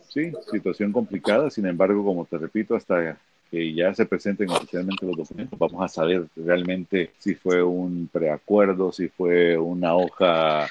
Sí, 0.09 0.31
situación 0.51 0.91
complicada, 0.91 1.49
sin 1.49 1.65
embargo, 1.65 2.03
como 2.03 2.25
te 2.25 2.37
repito, 2.37 2.75
hasta 2.75 3.17
que 3.49 3.73
ya 3.73 3.93
se 3.93 4.05
presenten 4.05 4.49
oficialmente 4.49 5.05
los 5.05 5.17
documentos, 5.17 5.57
vamos 5.57 5.81
a 5.83 5.87
saber 5.87 6.27
realmente 6.35 7.11
si 7.17 7.35
fue 7.35 7.63
un 7.63 8.09
preacuerdo, 8.11 8.91
si 8.91 9.07
fue 9.09 9.57
una 9.57 9.95
hoja 9.95 10.67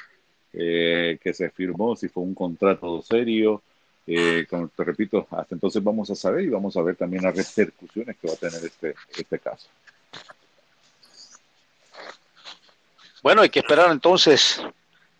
eh, 0.53 1.17
que 1.21 1.33
se 1.33 1.49
firmó, 1.49 1.95
si 1.95 2.07
fue 2.07 2.23
un 2.23 2.33
contrato 2.33 3.01
serio. 3.01 3.61
Eh, 4.07 4.45
como 4.49 4.67
te 4.69 4.83
repito, 4.83 5.27
hasta 5.31 5.55
entonces 5.55 5.83
vamos 5.83 6.09
a 6.09 6.15
saber 6.15 6.43
y 6.43 6.49
vamos 6.49 6.75
a 6.75 6.81
ver 6.81 6.95
también 6.95 7.23
las 7.23 7.35
repercusiones 7.35 8.17
que 8.17 8.27
va 8.27 8.33
a 8.33 8.37
tener 8.37 8.63
este, 8.63 8.95
este 9.15 9.39
caso. 9.39 9.67
Bueno, 13.21 13.41
hay 13.41 13.49
que 13.49 13.59
esperar 13.59 13.91
entonces 13.91 14.61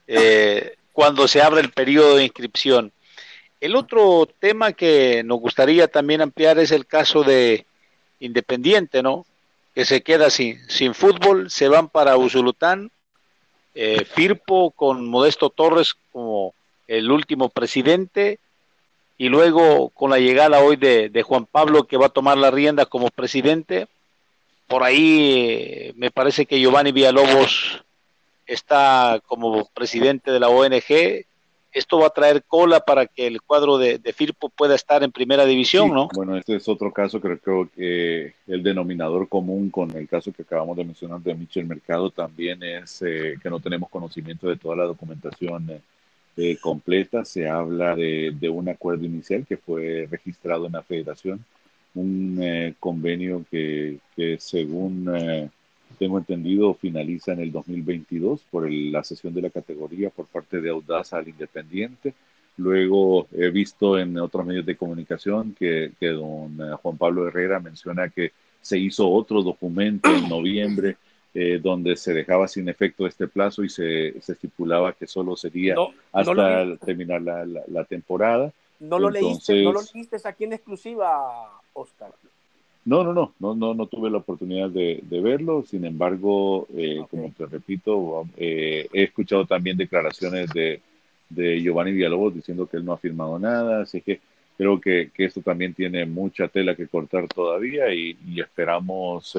eh, 0.08 0.76
cuando 0.92 1.28
se 1.28 1.42
abra 1.42 1.62
el 1.62 1.72
periodo 1.72 2.16
de 2.16 2.24
inscripción. 2.24 2.92
El 3.60 3.76
otro 3.76 4.28
tema 4.40 4.74
que 4.74 5.24
nos 5.24 5.40
gustaría 5.40 5.88
también 5.88 6.22
ampliar 6.22 6.58
es 6.58 6.72
el 6.72 6.88
caso 6.88 7.24
de 7.24 7.66
Independiente, 8.20 9.02
¿no? 9.02 9.26
Que 9.74 9.86
se 9.86 10.02
queda 10.02 10.30
sin, 10.30 10.60
sin 10.70 10.94
fútbol, 10.94 11.50
se 11.50 11.68
van 11.68 11.90
para 11.90 12.18
Usulután, 12.18 12.92
eh, 13.74 14.04
Firpo 14.06 14.72
con 14.72 15.08
Modesto 15.08 15.50
Torres 15.50 15.96
como 16.12 16.54
el 16.88 17.10
último 17.10 17.50
presidente 17.50 18.40
y 19.22 19.30
luego 19.30 19.90
con 19.90 20.10
la 20.10 20.18
llegada 20.18 20.64
hoy 20.64 20.78
de, 20.78 21.10
de 21.10 21.22
Juan 21.22 21.46
Pablo 21.46 21.84
que 21.84 21.96
va 21.96 22.08
a 22.08 22.10
tomar 22.10 22.40
la 22.40 22.50
rienda 22.50 22.88
como 22.88 23.12
presidente. 23.12 23.86
Por 24.66 24.82
ahí 24.82 25.46
eh, 25.48 25.94
me 25.96 26.10
parece 26.10 26.48
que 26.48 26.60
Giovanni 26.60 26.92
Villalobos 26.92 27.84
está 28.48 29.22
como 29.28 29.70
presidente 29.76 30.32
de 30.32 30.40
la 30.40 30.50
ONG. 30.50 31.28
Esto 31.72 32.00
va 32.00 32.08
a 32.08 32.10
traer 32.10 32.42
cola 32.48 32.80
para 32.80 33.06
que 33.06 33.28
el 33.28 33.44
cuadro 33.44 33.78
de, 33.78 34.00
Firpo 34.12 34.50
pueda 34.50 34.74
estar 34.74 35.04
en 35.04 35.12
primera 35.12 35.46
división, 35.46 35.94
¿no? 35.94 36.10
Bueno, 36.16 36.36
este 36.36 36.56
es 36.56 36.68
otro 36.68 36.92
caso, 36.92 37.22
creo, 37.22 37.38
creo, 37.38 37.70
que 37.76 38.34
el 38.48 38.64
denominador 38.64 39.30
común 39.30 39.70
con 39.70 39.96
el 39.96 40.08
caso 40.08 40.34
que 40.34 40.42
acabamos 40.42 40.76
de 40.78 40.84
mencionar 40.84 41.20
de 41.20 41.36
Michel 41.36 41.68
Mercado 41.68 42.10
también 42.10 42.64
es 42.64 43.04
eh, 43.04 43.36
que 43.40 43.52
no 43.52 43.60
tenemos 43.60 43.88
conocimiento 43.92 44.48
de 44.48 44.58
toda 44.58 44.78
la 44.78 44.86
documentación 44.86 45.70
eh, 45.70 45.80
eh, 46.38 46.58
completa. 46.62 47.26
Se 47.26 47.48
habla 47.48 47.96
de, 47.96 48.50
un 48.50 48.70
acuerdo 48.70 49.06
inicial 49.06 49.46
que 49.48 49.58
fue 49.58 50.08
registrado 50.10 50.68
en 50.68 50.74
la 50.74 50.84
federación, 50.84 51.44
un 51.94 52.76
convenio 52.80 53.46
que, 53.52 54.00
según 54.40 55.10
tengo 55.98 56.18
entendido, 56.18 56.74
finaliza 56.74 57.34
en 57.34 57.42
el 57.42 57.52
2022 57.52 58.46
por 58.50 58.70
la 58.72 59.04
sesión 59.04 59.34
de 59.34 59.42
la 59.42 59.50
categoría 59.50 60.10
por 60.10 60.26
parte 60.26 60.62
de 60.62 60.70
Audaz 60.70 61.14
al 61.14 61.28
Independiente. 61.28 62.14
Luego 62.58 63.28
he 63.32 63.50
visto 63.50 63.98
en 63.98 64.18
otros 64.18 64.46
medios 64.46 64.66
de 64.66 64.76
comunicación 64.76 65.56
que, 65.58 65.92
que 66.00 66.08
don 66.08 66.60
eh, 66.60 66.76
Juan 66.82 66.98
Pablo 66.98 67.28
Herrera 67.28 67.60
menciona 67.60 68.10
que 68.10 68.32
se 68.62 68.78
hizo 68.78 69.10
otro 69.10 69.42
documento 69.42 70.10
en 70.10 70.30
noviembre 70.30 70.98
eh, 71.34 71.60
donde 71.62 71.96
se 71.96 72.14
dejaba 72.14 72.48
sin 72.48 72.68
efecto 72.70 73.08
este 73.08 73.28
plazo 73.28 73.64
y 73.64 73.70
se, 73.70 74.20
se 74.22 74.34
estipulaba 74.34 74.94
que 74.94 75.08
solo 75.08 75.36
sería 75.36 75.76
hasta 76.12 76.78
terminar 76.78 77.22
la, 77.22 77.46
la, 77.46 77.84
temporada. 77.86 78.52
No 78.80 79.00
lo, 79.00 79.10
leíste, 79.10 79.64
no 79.64 79.74
lo 79.74 79.82
leíste 79.94 80.18
aquí 80.26 80.44
en 80.44 80.54
exclusiva, 80.54 81.50
Oscar. 81.74 82.12
No, 82.84 83.04
no, 83.04 83.14
no, 83.14 83.34
no, 83.40 83.54
no, 83.54 83.74
no 83.76 83.86
tuve 83.86 84.10
la 84.10 84.18
oportunidad 84.18 84.70
de, 84.70 85.02
verlo. 85.10 85.64
Sin 85.64 85.86
embargo, 85.86 86.68
eh, 86.76 87.04
como 87.10 87.32
te 87.32 87.46
repito, 87.46 88.26
eh, 88.38 88.88
he 88.92 89.04
escuchado 89.04 89.46
también 89.46 89.78
declaraciones 89.78 90.50
de, 90.52 90.82
de 91.30 91.62
Giovanni 91.62 91.92
Villalobos 91.92 92.36
diciendo 92.36 92.68
que 92.68 92.78
él 92.78 92.86
no 92.86 92.94
ha 92.94 92.98
firmado 92.98 93.40
nada, 93.40 93.84
así 93.84 94.02
que 94.02 94.20
creo 94.58 94.80
que, 94.80 95.12
que 95.14 95.26
esto 95.26 95.42
también 95.42 95.74
tiene 95.74 96.06
mucha 96.06 96.48
tela 96.48 96.76
que 96.76 96.88
cortar 96.88 97.28
todavía 97.28 97.94
y, 97.94 98.18
esperamos 98.40 99.36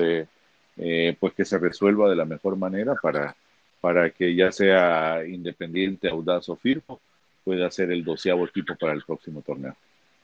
eh, 0.77 1.17
pues 1.19 1.35
que 1.35 1.45
se 1.45 1.59
resuelva 1.59 2.09
de 2.09 2.17
la 2.17 2.25
mejor 2.25 2.57
manera 2.57 2.95
para, 3.01 3.37
para 3.81 4.11
que 4.11 4.35
ya 4.35 4.53
sea 4.53 5.25
independiente, 5.27 6.09
audaz 6.09 6.49
o 6.49 6.57
firmo, 6.57 7.01
pueda 7.45 7.71
ser 7.71 7.91
el 7.91 8.05
doceavo 8.05 8.47
equipo 8.47 8.75
para 8.77 8.93
el 8.93 9.03
próximo 9.03 9.43
torneo. 9.43 9.75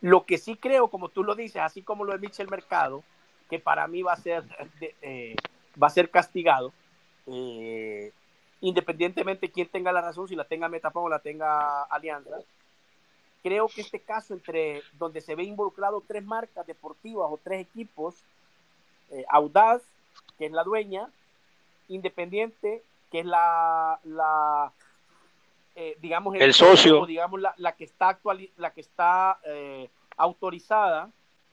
Lo 0.01 0.25
que 0.25 0.39
sí 0.39 0.57
creo, 0.57 0.89
como 0.89 1.09
tú 1.09 1.25
lo 1.25 1.35
dices, 1.35 1.61
así 1.61 1.83
como 1.83 2.05
lo 2.05 2.13
de 2.13 2.21
Michel 2.21 2.49
Mercado, 2.49 3.03
que 3.51 3.59
para 3.59 3.89
mí 3.89 4.03
va 4.03 4.13
a 4.13 4.17
ser, 4.17 4.45
eh, 5.03 5.35
va 5.81 5.89
a 5.89 5.91
ser 5.91 6.11
castigado, 6.11 6.73
eh, 7.27 8.13
independientemente 8.61 9.51
quién 9.51 9.69
tenga 9.69 9.93
la 9.93 10.01
razón, 10.01 10.29
si 10.29 10.37
la 10.37 10.45
tenga 10.45 10.69
Metapón 10.69 11.05
o 11.05 11.09
la 11.09 11.19
tenga 11.19 11.83
Alianza, 11.85 12.39
creo 13.43 13.69
que 13.69 13.81
este 13.81 14.01
caso 14.01 14.35
entre 14.35 14.83
donde 14.99 15.21
se 15.21 15.35
ve 15.35 15.45
involucrado 15.45 16.03
tres 16.07 16.25
marcas 16.25 16.67
deportivas 16.67 17.29
o 17.31 17.41
tres 17.43 17.61
equipos, 17.61 18.15
eh, 19.11 19.25
Audaz, 19.29 19.83
que 20.39 20.47
es 20.47 20.53
la 20.53 20.65
dueña, 20.65 21.11
Independiente, 21.89 22.83
que 23.11 23.21
es 23.21 23.27
la, 23.27 23.99
la 24.05 24.73
eh, 25.75 25.97
digamos, 26.01 26.35
el, 26.37 26.53
socio, 26.53 27.07
digamos, 27.07 27.41
la, 27.41 27.55
la, 27.57 27.73
que 27.73 27.85
está 27.85 28.11
actual, 28.11 28.49
la 28.57 28.73
que 28.73 28.83
está 28.83 29.39
eh, 29.45 29.89
autorizada 30.17 31.11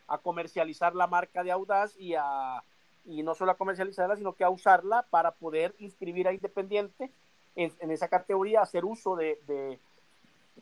a 0.08 0.18
comercializar 0.18 0.94
la 0.96 1.08
marca 1.08 1.44
de 1.44 1.52
Audaz 1.52 1.96
y 1.98 2.16
a 2.16 2.62
y 3.06 3.22
no 3.22 3.36
solo 3.36 3.52
a 3.52 3.58
comercializarla, 3.58 4.16
sino 4.16 4.34
que 4.34 4.44
a 4.44 4.50
usarla 4.50 5.04
para 5.10 5.32
poder 5.32 5.76
inscribir 5.80 6.28
a 6.28 6.34
Independiente 6.34 7.12
en, 7.56 7.72
en 7.80 7.92
esa 7.92 8.08
categoría, 8.08 8.62
hacer 8.62 8.84
uso 8.84 9.16
de, 9.16 9.40
de, 9.48 9.80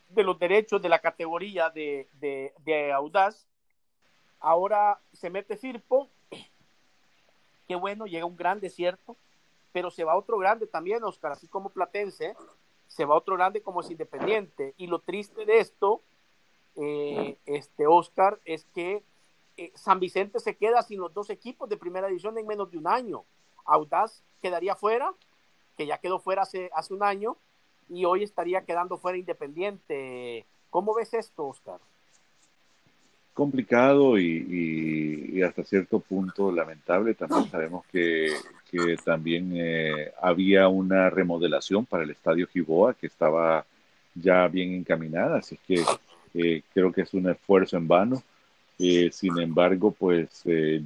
de, 0.09 0.23
los 0.23 0.37
derechos 0.37 0.81
de 0.81 0.89
la 0.89 0.99
categoría 0.99 1.69
de, 1.69 2.07
de, 2.19 2.91
Audaz. 2.93 3.47
Ahora 4.39 4.99
se 5.13 5.29
mete 5.29 5.55
Firpo, 5.55 6.09
bueno, 7.75 8.05
llega 8.05 8.25
un 8.25 8.37
gran 8.37 8.59
desierto, 8.59 9.15
pero 9.71 9.91
se 9.91 10.03
va 10.03 10.15
otro 10.15 10.37
grande 10.37 10.67
también, 10.67 11.03
Oscar, 11.03 11.31
así 11.31 11.47
como 11.47 11.69
Platense, 11.69 12.35
se 12.87 13.05
va 13.05 13.15
otro 13.15 13.35
grande 13.35 13.61
como 13.61 13.81
es 13.81 13.89
Independiente. 13.89 14.73
Y 14.77 14.87
lo 14.87 14.99
triste 14.99 15.45
de 15.45 15.59
esto, 15.59 16.01
eh, 16.75 17.37
este 17.45 17.87
Oscar, 17.87 18.39
es 18.45 18.65
que 18.73 19.03
eh, 19.57 19.71
San 19.75 19.99
Vicente 19.99 20.39
se 20.39 20.55
queda 20.55 20.81
sin 20.83 20.99
los 20.99 21.13
dos 21.13 21.29
equipos 21.29 21.69
de 21.69 21.77
primera 21.77 22.07
división 22.07 22.37
en 22.37 22.47
menos 22.47 22.71
de 22.71 22.77
un 22.77 22.87
año. 22.87 23.23
Audaz 23.65 24.23
quedaría 24.41 24.75
fuera, 24.75 25.13
que 25.77 25.87
ya 25.87 25.97
quedó 25.97 26.19
fuera 26.19 26.43
hace, 26.43 26.69
hace 26.73 26.93
un 26.93 27.03
año, 27.03 27.37
y 27.89 28.05
hoy 28.05 28.23
estaría 28.23 28.65
quedando 28.65 28.97
fuera 28.97 29.17
Independiente. 29.17 30.45
¿Cómo 30.69 30.93
ves 30.93 31.13
esto, 31.13 31.47
Oscar? 31.47 31.79
Complicado 33.33 34.17
y 34.19 35.41
hasta 35.41 35.63
cierto 35.63 35.99
punto 35.99 36.51
lamentable. 36.51 37.15
También 37.15 37.49
sabemos 37.49 37.85
que 37.91 38.31
que 38.73 38.97
también 38.97 39.51
eh, 39.53 40.11
había 40.19 40.67
una 40.67 41.09
remodelación 41.11 41.85
para 41.85 42.03
el 42.03 42.09
Estadio 42.09 42.47
Giboa 42.47 42.95
que 42.95 43.05
estaba 43.05 43.65
ya 44.15 44.47
bien 44.47 44.73
encaminada, 44.73 45.37
así 45.37 45.59
que 45.67 45.83
eh, 46.33 46.63
creo 46.73 46.91
que 46.91 47.01
es 47.01 47.13
un 47.13 47.29
esfuerzo 47.29 47.77
en 47.77 47.87
vano. 47.87 48.23
Eh, 48.79 49.11
sin 49.11 49.37
embargo, 49.39 49.91
pues 49.91 50.43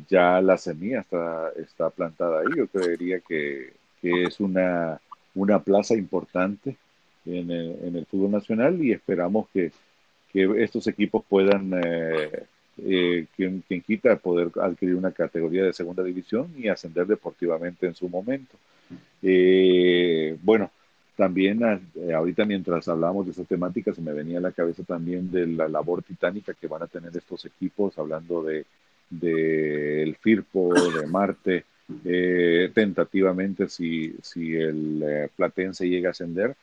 ya 0.10 0.42
la 0.42 0.58
semilla 0.58 1.00
está, 1.00 1.52
está 1.56 1.90
plantada 1.90 2.42
ahí. 2.42 2.48
Yo 2.58 2.68
creería 2.68 3.22
que, 3.22 3.74
que 4.02 4.24
es 4.24 4.42
una, 4.42 5.00
una 5.34 5.60
plaza 5.60 5.96
importante 5.96 6.76
en 7.26 7.50
el, 7.50 7.78
en 7.84 7.96
el, 7.96 8.06
fútbol 8.06 8.32
nacional 8.32 8.84
y 8.84 8.92
esperamos 8.92 9.48
que, 9.54 9.72
que 10.38 10.64
estos 10.64 10.86
equipos 10.86 11.24
puedan 11.28 11.72
eh, 12.78 13.26
quien, 13.36 13.64
quien, 13.68 13.82
quita 13.82 14.16
poder 14.18 14.52
adquirir 14.62 14.96
una 14.96 15.12
categoría 15.12 15.64
de 15.64 15.74
segunda 15.74 16.04
división 16.04 16.54
y 16.56 16.68
ascender 16.68 17.08
deportivamente 17.08 17.88
en 17.88 17.96
su 17.96 18.08
momento. 18.08 18.56
Eh, 19.24 20.38
bueno, 20.44 20.70
también 21.16 21.62
eh, 21.64 22.14
ahorita 22.14 22.46
mientras 22.46 22.88
hablábamos 22.88 23.26
de 23.26 23.32
esas 23.32 23.48
temáticas 23.48 23.96
se 23.96 24.02
me 24.04 24.14
venía 24.14 24.38
a 24.38 24.42
la 24.42 24.52
cabeza 24.52 24.84
también 24.84 25.32
de 25.32 25.48
la 25.48 25.68
labor 25.68 26.04
titánica 26.04 26.54
que 26.54 26.68
van 26.68 26.84
a 26.84 26.88
tener 26.88 27.16
estos 27.18 27.46
equipos, 27.46 27.98
hablando 27.98 28.44
de 28.44 28.66
del 29.10 30.18
Firpo, 30.18 30.74
de 30.74 31.08
Marte, 31.08 31.64
tentativamente 32.74 33.70
si, 33.70 34.14
si 34.22 34.54
el 34.54 35.30
Platense 35.34 35.88
llega 35.88 36.10
a 36.10 36.12
ascender, 36.12 36.58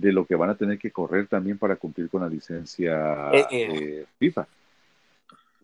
de 0.00 0.12
lo 0.12 0.24
que 0.24 0.34
van 0.34 0.50
a 0.50 0.54
tener 0.54 0.78
que 0.78 0.90
correr 0.90 1.26
también 1.26 1.58
para 1.58 1.76
cumplir 1.76 2.08
con 2.08 2.22
la 2.22 2.28
licencia 2.28 3.30
eh, 3.32 3.46
eh. 3.50 4.06
FIFA. 4.18 4.46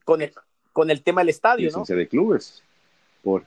Con 0.04 0.20
el, 0.20 0.32
con 0.72 0.90
el 0.90 1.02
tema 1.02 1.22
del 1.22 1.30
estadio, 1.30 1.66
licencia 1.66 1.96
de 1.96 2.06
clubes. 2.06 2.62
Por, 3.22 3.44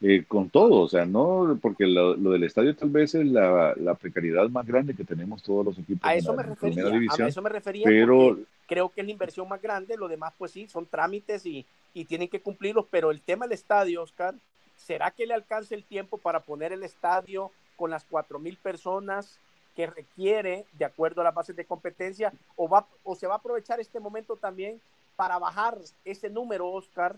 eh, 0.00 0.24
con 0.26 0.48
todo, 0.48 0.80
o 0.80 0.88
sea, 0.88 1.04
no, 1.04 1.58
porque 1.60 1.86
lo, 1.86 2.14
del 2.14 2.44
estadio 2.44 2.74
tal 2.74 2.88
vez 2.88 3.14
es 3.14 3.26
la, 3.26 3.74
precariedad 4.00 4.48
más 4.48 4.66
grande 4.66 4.94
que 4.94 5.04
tenemos 5.04 5.42
todos 5.42 5.66
los 5.66 5.78
equipos 5.78 6.08
a 6.08 6.14
eso 6.14 6.34
me 6.34 6.42
refería, 6.44 6.84
A 6.86 7.28
eso 7.28 7.42
me 7.42 7.50
refería, 7.50 7.84
pero 7.84 8.38
creo 8.66 8.88
que 8.88 9.02
es 9.02 9.06
la 9.06 9.12
inversión 9.12 9.48
más 9.48 9.60
grande, 9.60 9.96
lo 9.96 10.08
demás 10.08 10.32
pues 10.38 10.52
sí, 10.52 10.66
son 10.66 10.86
trámites 10.86 11.44
y, 11.44 11.66
y 11.92 12.06
tienen 12.06 12.28
que 12.28 12.40
cumplirlos, 12.40 12.86
pero 12.90 13.10
el 13.10 13.20
tema 13.20 13.44
del 13.44 13.52
estadio, 13.52 14.02
Oscar, 14.02 14.34
¿será 14.76 15.10
que 15.10 15.26
le 15.26 15.34
alcance 15.34 15.74
el 15.74 15.84
tiempo 15.84 16.16
para 16.16 16.40
poner 16.40 16.72
el 16.72 16.84
estadio 16.84 17.50
con 17.76 17.90
las 17.90 18.04
cuatro 18.04 18.38
mil 18.38 18.56
personas 18.56 19.38
que 19.78 19.86
requiere 19.86 20.66
de 20.72 20.84
acuerdo 20.84 21.20
a 21.20 21.24
las 21.24 21.34
bases 21.34 21.54
de 21.54 21.64
competencia 21.64 22.32
o, 22.56 22.68
va, 22.68 22.88
o 23.04 23.14
se 23.14 23.28
va 23.28 23.34
a 23.34 23.36
aprovechar 23.36 23.78
este 23.78 24.00
momento 24.00 24.34
también 24.34 24.80
para 25.14 25.38
bajar 25.38 25.78
ese 26.04 26.28
número, 26.28 26.68
Oscar, 26.68 27.14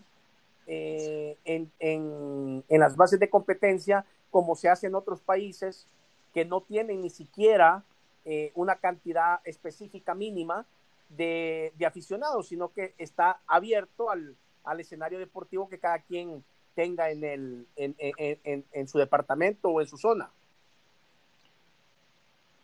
eh, 0.67 1.39
en, 1.43 1.71
en, 1.79 2.63
en, 2.69 2.79
las 2.79 2.95
bases 2.95 3.19
de 3.19 3.31
competencia, 3.31 4.05
como 4.29 4.55
se 4.55 4.69
hace 4.69 4.85
en 4.85 4.93
otros 4.93 5.21
países 5.21 5.87
que 6.35 6.45
no 6.45 6.61
tienen 6.61 7.01
ni 7.01 7.09
siquiera 7.09 7.83
eh, 8.25 8.51
una 8.53 8.75
cantidad 8.75 9.39
específica 9.43 10.13
mínima 10.13 10.67
de, 11.09 11.73
de, 11.79 11.85
aficionados, 11.87 12.49
sino 12.49 12.71
que 12.71 12.93
está 12.99 13.39
abierto 13.47 14.11
al, 14.11 14.35
al, 14.65 14.79
escenario 14.79 15.17
deportivo 15.17 15.67
que 15.67 15.79
cada 15.79 15.97
quien 15.97 16.43
tenga 16.75 17.09
en, 17.09 17.23
el, 17.23 17.65
en, 17.75 17.95
en 18.71 18.87
su 18.87 18.99
departamento 18.99 19.69
o 19.69 19.81
en 19.81 19.87
su 19.87 19.97
zona. 19.97 20.29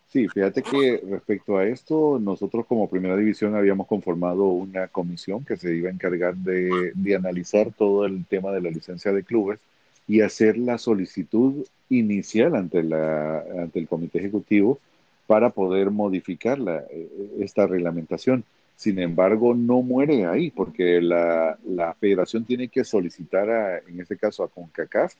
Sí, 0.09 0.27
fíjate 0.29 0.63
que 0.63 1.01
respecto 1.09 1.57
a 1.57 1.65
esto, 1.65 2.17
nosotros 2.19 2.65
como 2.65 2.89
primera 2.89 3.17
división 3.17 3.55
habíamos 3.55 3.87
conformado 3.87 4.45
una 4.45 4.87
comisión 4.87 5.43
que 5.43 5.57
se 5.57 5.75
iba 5.75 5.89
a 5.89 5.93
encargar 5.93 6.35
de, 6.35 6.93
analizar 7.15 7.73
todo 7.73 8.05
el 8.05 8.25
tema 8.25 8.51
de 8.53 8.61
la 8.61 8.69
licencia 8.69 9.11
de 9.11 9.23
clubes 9.23 9.59
y 10.07 10.21
hacer 10.21 10.57
la 10.57 10.77
solicitud 10.77 11.65
inicial 11.89 12.55
ante, 12.55 12.83
la, 12.83 13.39
ante 13.61 13.79
el 13.79 13.87
comité 13.87 14.19
ejecutivo 14.19 14.79
para 15.27 15.49
poder 15.49 15.91
modificar 15.91 16.57
la, 16.57 16.77
eh, 16.89 17.09
esta 17.41 17.67
reglamentación. 17.67 18.45
Sin 18.77 18.99
embargo, 18.99 19.53
no 19.55 19.81
muere 19.81 20.25
ahí, 20.25 20.51
porque 20.51 21.01
la, 21.01 21.57
la 21.65 21.93
federación 21.95 22.45
tiene 22.45 22.69
que 22.69 22.85
solicitar, 22.85 23.49
a, 23.49 23.79
en 23.79 23.99
este 23.99 24.15
caso, 24.17 24.43
a 24.43 24.47
CONCACAF 24.47 25.13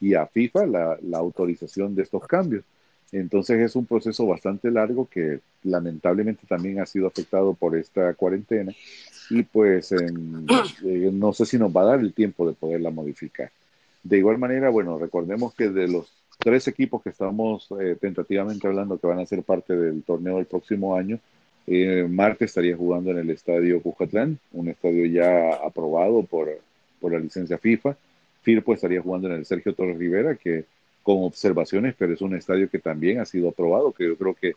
y 0.00 0.14
a 0.14 0.26
FIFA 0.26 0.66
la, 0.66 0.98
la 1.00 1.18
autorización 1.18 1.94
de 1.94 2.02
estos 2.02 2.26
cambios. 2.26 2.64
Entonces 3.12 3.60
es 3.60 3.76
un 3.76 3.84
proceso 3.84 4.26
bastante 4.26 4.70
largo 4.70 5.06
que 5.06 5.40
lamentablemente 5.62 6.46
también 6.48 6.80
ha 6.80 6.86
sido 6.86 7.06
afectado 7.06 7.52
por 7.52 7.76
esta 7.76 8.14
cuarentena 8.14 8.72
y 9.28 9.42
pues 9.42 9.92
eh, 9.92 10.10
no 10.10 11.32
sé 11.34 11.44
si 11.44 11.58
nos 11.58 11.74
va 11.74 11.82
a 11.82 11.86
dar 11.86 12.00
el 12.00 12.14
tiempo 12.14 12.46
de 12.46 12.54
poderla 12.54 12.90
modificar. 12.90 13.50
De 14.02 14.18
igual 14.18 14.38
manera, 14.38 14.70
bueno, 14.70 14.98
recordemos 14.98 15.54
que 15.54 15.68
de 15.68 15.88
los 15.88 16.10
tres 16.38 16.66
equipos 16.68 17.02
que 17.02 17.10
estamos 17.10 17.68
eh, 17.80 17.96
tentativamente 18.00 18.66
hablando 18.66 18.98
que 18.98 19.06
van 19.06 19.20
a 19.20 19.26
ser 19.26 19.42
parte 19.42 19.76
del 19.76 20.02
torneo 20.02 20.36
del 20.36 20.46
próximo 20.46 20.96
año, 20.96 21.20
eh, 21.66 22.06
Marte 22.08 22.46
estaría 22.46 22.76
jugando 22.76 23.10
en 23.10 23.18
el 23.18 23.30
estadio 23.30 23.80
Cujatlán, 23.80 24.38
un 24.52 24.68
estadio 24.68 25.06
ya 25.06 25.54
aprobado 25.54 26.22
por, 26.24 26.48
por 27.00 27.12
la 27.12 27.18
licencia 27.18 27.58
FIFA. 27.58 27.96
Firpo 28.42 28.74
estaría 28.74 29.00
jugando 29.00 29.28
en 29.28 29.34
el 29.34 29.46
Sergio 29.46 29.72
Torres 29.72 29.98
Rivera, 29.98 30.34
que 30.34 30.64
con 31.02 31.24
observaciones, 31.24 31.94
pero 31.98 32.14
es 32.14 32.20
un 32.20 32.34
estadio 32.34 32.68
que 32.70 32.78
también 32.78 33.20
ha 33.20 33.24
sido 33.24 33.48
aprobado, 33.48 33.92
que 33.92 34.06
yo 34.06 34.16
creo 34.16 34.34
que, 34.34 34.52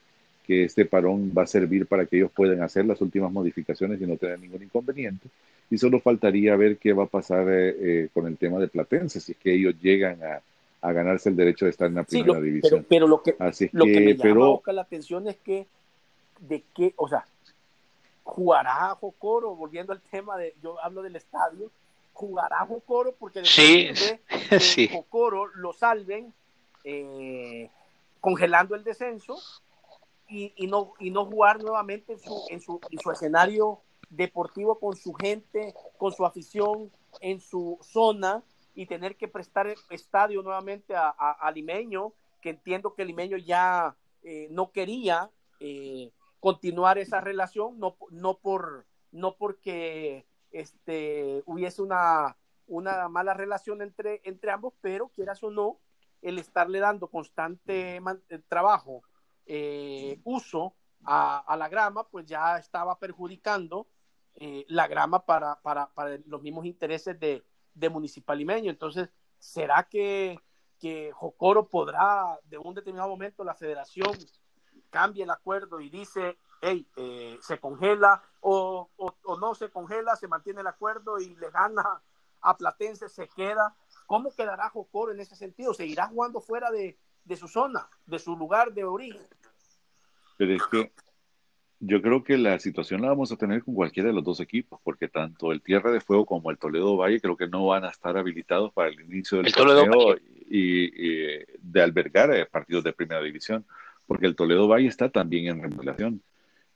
que 0.45 0.63
este 0.65 0.85
parón 0.85 1.33
va 1.35 1.43
a 1.43 1.47
servir 1.47 1.87
para 1.87 2.05
que 2.05 2.17
ellos 2.17 2.31
puedan 2.31 2.61
hacer 2.61 2.85
las 2.85 3.01
últimas 3.01 3.31
modificaciones 3.31 4.01
y 4.01 4.05
no 4.05 4.17
tener 4.17 4.39
ningún 4.39 4.63
inconveniente. 4.63 5.27
Y 5.69 5.77
solo 5.77 5.99
faltaría 5.99 6.55
ver 6.55 6.77
qué 6.77 6.93
va 6.93 7.05
a 7.05 7.07
pasar 7.07 7.47
eh, 7.49 7.75
eh, 7.79 8.09
con 8.13 8.27
el 8.27 8.37
tema 8.37 8.59
de 8.59 8.67
Platense, 8.67 9.19
si 9.19 9.31
es 9.31 9.37
que 9.37 9.53
ellos 9.53 9.73
llegan 9.81 10.23
a, 10.23 10.41
a 10.81 10.91
ganarse 10.91 11.29
el 11.29 11.35
derecho 11.35 11.65
de 11.65 11.71
estar 11.71 11.87
en 11.87 11.95
la 11.95 12.03
primera 12.03 12.39
división. 12.39 12.85
Pero, 12.87 13.07
lo 13.07 13.23
que, 13.23 13.35
lo 13.71 13.85
que, 13.85 13.99
me 14.01 14.15
pero, 14.15 14.61
la 14.67 14.81
atención 14.81 15.27
es 15.27 15.37
que, 15.37 15.65
de 16.41 16.63
qué, 16.75 16.93
o 16.97 17.07
sea, 17.07 17.25
jugará 18.23 18.89
Jocoro, 18.95 19.55
volviendo 19.55 19.93
al 19.93 20.01
tema 20.01 20.37
de, 20.37 20.53
yo 20.61 20.79
hablo 20.83 21.01
del 21.01 21.15
estadio, 21.15 21.71
jugará 22.15 22.65
Jocoro 22.65 23.13
porque 23.13 23.43
sí, 23.43 23.89
de 24.49 24.59
sí. 24.59 24.87
Jocoro 24.87 25.47
lo 25.47 25.73
salven 25.73 26.33
eh, 26.83 27.69
congelando 28.21 28.73
el 28.73 28.83
descenso 28.83 29.37
y, 30.27 30.53
y, 30.55 30.67
no, 30.67 30.93
y 30.99 31.11
no 31.11 31.25
jugar 31.25 31.61
nuevamente 31.61 32.13
en 32.13 32.19
su, 32.19 32.45
en, 32.49 32.61
su, 32.61 32.79
en 32.89 32.99
su 32.99 33.11
escenario 33.11 33.81
deportivo 34.09 34.79
con 34.79 34.95
su 34.95 35.13
gente, 35.13 35.73
con 35.97 36.13
su 36.13 36.25
afición, 36.25 36.89
en 37.21 37.41
su 37.41 37.77
zona 37.81 38.43
y 38.73 38.85
tener 38.85 39.17
que 39.17 39.27
prestar 39.27 39.67
el 39.67 39.77
estadio 39.89 40.41
nuevamente 40.41 40.95
a, 40.95 41.09
a, 41.09 41.51
Limeño, 41.51 42.13
que 42.41 42.51
entiendo 42.51 42.93
que 42.93 43.05
Limeño 43.05 43.37
ya 43.37 43.95
eh, 44.23 44.47
no 44.51 44.71
quería 44.71 45.29
eh, 45.59 46.11
continuar 46.39 46.97
esa 46.97 47.19
relación, 47.19 47.77
no, 47.77 47.97
no, 48.09 48.37
por, 48.37 48.85
no 49.11 49.35
porque 49.35 50.25
este, 50.55 51.43
hubiese 51.45 51.81
una, 51.81 52.37
mala 53.09 53.33
relación 53.33 53.81
entre, 53.81 54.21
ambos, 54.51 54.73
pero 54.81 55.09
quieras 55.09 55.43
o 55.43 55.51
no, 55.51 55.79
el 56.21 56.39
estarle 56.39 56.79
dando 56.79 57.09
constante 57.09 57.97
eh, 57.97 58.39
trabajo, 58.47 59.03
eh, 59.45 60.19
uso 60.23 60.75
a, 61.03 61.55
la 61.59 61.67
grama, 61.67 62.07
pues 62.07 62.25
ya 62.25 62.57
estaba 62.57 62.97
perjudicando 62.97 63.87
eh, 64.35 64.65
la 64.69 64.87
grama 64.87 65.25
para, 65.25 65.59
los 66.25 66.41
mismos 66.41 66.65
intereses 66.65 67.19
de, 67.19 67.43
de 67.73 67.89
Municipal 67.89 68.37
Limeño. 68.37 68.71
Entonces, 68.71 69.09
¿será 69.37 69.83
que, 69.83 70.39
que 70.79 71.11
Jocoro 71.11 71.67
podrá, 71.67 72.39
de 72.45 72.57
un 72.57 72.73
determinado 72.73 73.09
momento, 73.09 73.43
la 73.43 73.55
federación 73.55 74.11
cambie 74.89 75.25
el 75.25 75.29
acuerdo 75.29 75.81
y 75.81 75.89
dice, 75.89 76.37
hey, 76.61 76.87
eh, 76.95 77.37
se 77.41 77.59
congela 77.59 78.23
o, 78.41 78.89
no 79.39 79.55
se 79.55 79.69
congela, 79.69 80.15
se 80.15 80.27
mantiene 80.27 80.61
el 80.61 80.67
acuerdo 80.67 81.19
y 81.19 81.35
le 81.35 81.49
gana 81.49 82.01
a 82.41 82.57
Platense, 82.57 83.09
se 83.09 83.27
queda. 83.29 83.75
¿Cómo 84.05 84.33
quedará 84.33 84.69
Jocoro 84.69 85.11
en 85.11 85.19
ese 85.19 85.35
sentido? 85.35 85.73
¿Seguirá 85.73 86.07
jugando 86.07 86.41
fuera 86.41 86.69
de, 86.71 86.97
su 87.35 87.47
zona, 87.47 87.89
de 88.05 88.19
su 88.19 88.37
lugar 88.37 88.73
de 88.73 88.83
origen? 88.83 89.27
Pero 90.37 90.53
es 90.53 90.63
que 90.67 90.91
yo 91.79 92.01
creo 92.01 92.23
que 92.23 92.37
la 92.37 92.59
situación 92.59 93.01
la 93.01 93.09
vamos 93.09 93.31
a 93.31 93.37
tener 93.37 93.63
con 93.63 93.73
cualquiera 93.73 94.09
de 94.09 94.15
los 94.15 94.23
dos 94.23 94.39
equipos, 94.39 94.79
porque 94.83 95.07
tanto 95.07 95.51
el 95.51 95.61
Tierra 95.61 95.91
de 95.91 96.01
Fuego 96.01 96.25
como 96.25 96.51
el 96.51 96.57
Toledo 96.57 96.97
Valle 96.97 97.19
creo 97.19 97.35
que 97.35 97.47
no 97.47 97.65
van 97.65 97.83
a 97.83 97.89
estar 97.89 98.15
habilitados 98.17 98.71
para 98.73 98.89
el 98.89 98.99
inicio 99.01 99.41
del 99.41 99.51
torneo 99.51 100.15
y, 100.47 100.89
de 101.59 101.81
albergar 101.81 102.33
eh, 102.33 102.45
partidos 102.45 102.83
de 102.83 102.93
primera 102.93 103.21
división, 103.21 103.65
porque 104.07 104.27
el 104.27 104.35
Toledo 104.35 104.67
Valle 104.67 104.87
está 104.87 105.09
también 105.09 105.47
en 105.47 105.61
remodelación. 105.61 106.21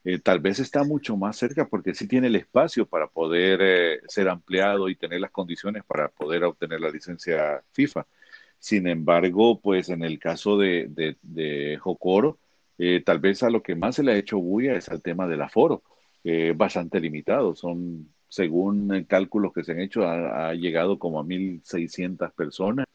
Eh, 0.05 0.19
tal 0.19 0.39
vez 0.39 0.59
está 0.59 0.83
mucho 0.83 1.17
más 1.17 1.37
cerca 1.37 1.67
porque 1.67 1.93
sí 1.93 2.07
tiene 2.07 2.27
el 2.27 2.35
espacio 2.37 2.85
para 2.87 3.07
poder 3.07 3.59
eh, 3.61 3.99
ser 4.07 4.29
ampliado 4.29 4.87
y 4.89 4.95
tener 4.95 5.19
las 5.19 5.31
condiciones 5.31 5.83
para 5.85 6.09
poder 6.09 6.43
obtener 6.45 6.79
la 6.79 6.89
licencia 6.89 7.61
FIFA. 7.73 8.07
Sin 8.59 8.87
embargo, 8.87 9.59
pues 9.61 9.89
en 9.89 10.03
el 10.03 10.19
caso 10.19 10.57
de, 10.57 11.15
de, 11.21 11.77
Jocoro, 11.77 12.39
eh, 12.77 13.01
tal 13.05 13.19
vez 13.19 13.43
a 13.43 13.49
lo 13.49 13.61
que 13.63 13.75
más 13.75 13.95
se 13.95 14.03
le 14.03 14.13
ha 14.13 14.17
hecho 14.17 14.39
bulla 14.39 14.75
es 14.75 14.89
al 14.89 15.01
tema 15.01 15.27
del 15.27 15.41
aforo, 15.41 15.83
bastante 16.55 16.99
limitado. 16.99 17.55
Son, 17.55 18.13
según 18.27 19.05
cálculos 19.07 19.53
que 19.53 19.63
se 19.63 19.71
han 19.73 19.79
hecho, 19.81 20.07
ha, 20.07 20.53
llegado 20.53 20.99
como 20.99 21.19
a 21.19 21.23
1.600 21.23 22.33
personas 22.33 22.85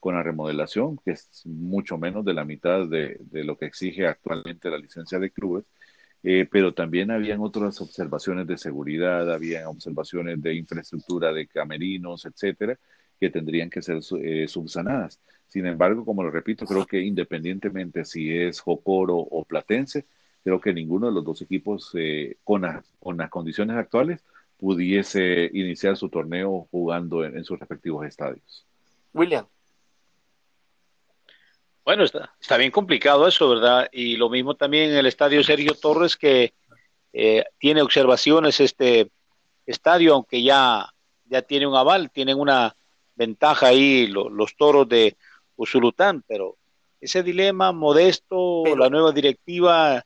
con 0.00 0.14
la 0.14 0.22
remodelación, 0.22 0.98
que 1.04 1.12
es 1.12 1.42
mucho 1.46 1.98
menos 1.98 2.24
de 2.24 2.34
la 2.34 2.44
mitad 2.44 2.86
de, 2.86 3.18
de 3.20 3.44
lo 3.44 3.56
que 3.56 3.66
exige 3.66 4.06
actualmente 4.06 4.70
la 4.70 4.78
licencia 4.78 5.18
de 5.18 5.30
clubes 5.30 5.64
eh, 6.26 6.48
pero 6.50 6.72
también 6.72 7.10
habían 7.10 7.40
otras 7.40 7.78
observaciones 7.82 8.46
de 8.46 8.56
seguridad, 8.56 9.30
habían 9.30 9.66
observaciones 9.66 10.40
de 10.40 10.54
infraestructura 10.54 11.34
de 11.34 11.46
camerinos, 11.46 12.24
etcétera, 12.24 12.78
que 13.20 13.28
tendrían 13.28 13.68
que 13.68 13.82
ser 13.82 14.00
eh, 14.22 14.48
subsanadas. 14.48 15.20
Sin 15.48 15.66
embargo, 15.66 16.02
como 16.06 16.22
lo 16.22 16.30
repito, 16.30 16.64
creo 16.64 16.86
que 16.86 17.02
independientemente 17.02 18.06
si 18.06 18.34
es 18.34 18.58
Jocoro 18.60 19.18
o 19.18 19.44
Platense, 19.44 20.06
creo 20.42 20.58
que 20.62 20.72
ninguno 20.72 21.08
de 21.08 21.12
los 21.12 21.24
dos 21.26 21.42
equipos 21.42 21.90
eh, 21.94 22.38
con, 22.42 22.64
con 23.00 23.18
las 23.18 23.28
condiciones 23.28 23.76
actuales 23.76 24.24
pudiese 24.56 25.50
iniciar 25.52 25.98
su 25.98 26.08
torneo 26.08 26.66
jugando 26.70 27.22
en 27.22 27.44
sus 27.44 27.58
respectivos 27.58 28.06
estadios. 28.06 28.64
William. 29.12 29.44
Bueno, 31.84 32.04
está, 32.04 32.34
está 32.40 32.56
bien 32.56 32.70
complicado 32.70 33.26
eso, 33.28 33.48
¿verdad? 33.48 33.88
Y 33.92 34.16
lo 34.16 34.30
mismo 34.30 34.54
también 34.54 34.90
en 34.90 34.96
el 34.96 35.06
estadio 35.06 35.44
Sergio 35.44 35.74
Torres, 35.74 36.16
que 36.16 36.54
eh, 37.12 37.44
tiene 37.58 37.82
observaciones 37.82 38.58
este 38.60 39.10
estadio, 39.66 40.14
aunque 40.14 40.42
ya, 40.42 40.88
ya 41.26 41.42
tiene 41.42 41.66
un 41.66 41.76
aval, 41.76 42.10
tienen 42.10 42.38
una 42.38 42.74
ventaja 43.14 43.68
ahí 43.68 44.06
los 44.06 44.56
toros 44.56 44.88
de 44.88 45.16
Usulután, 45.56 46.24
pero 46.26 46.56
ese 47.00 47.22
dilema 47.22 47.70
modesto, 47.72 48.64
la 48.76 48.88
nueva 48.88 49.12
directiva, 49.12 50.04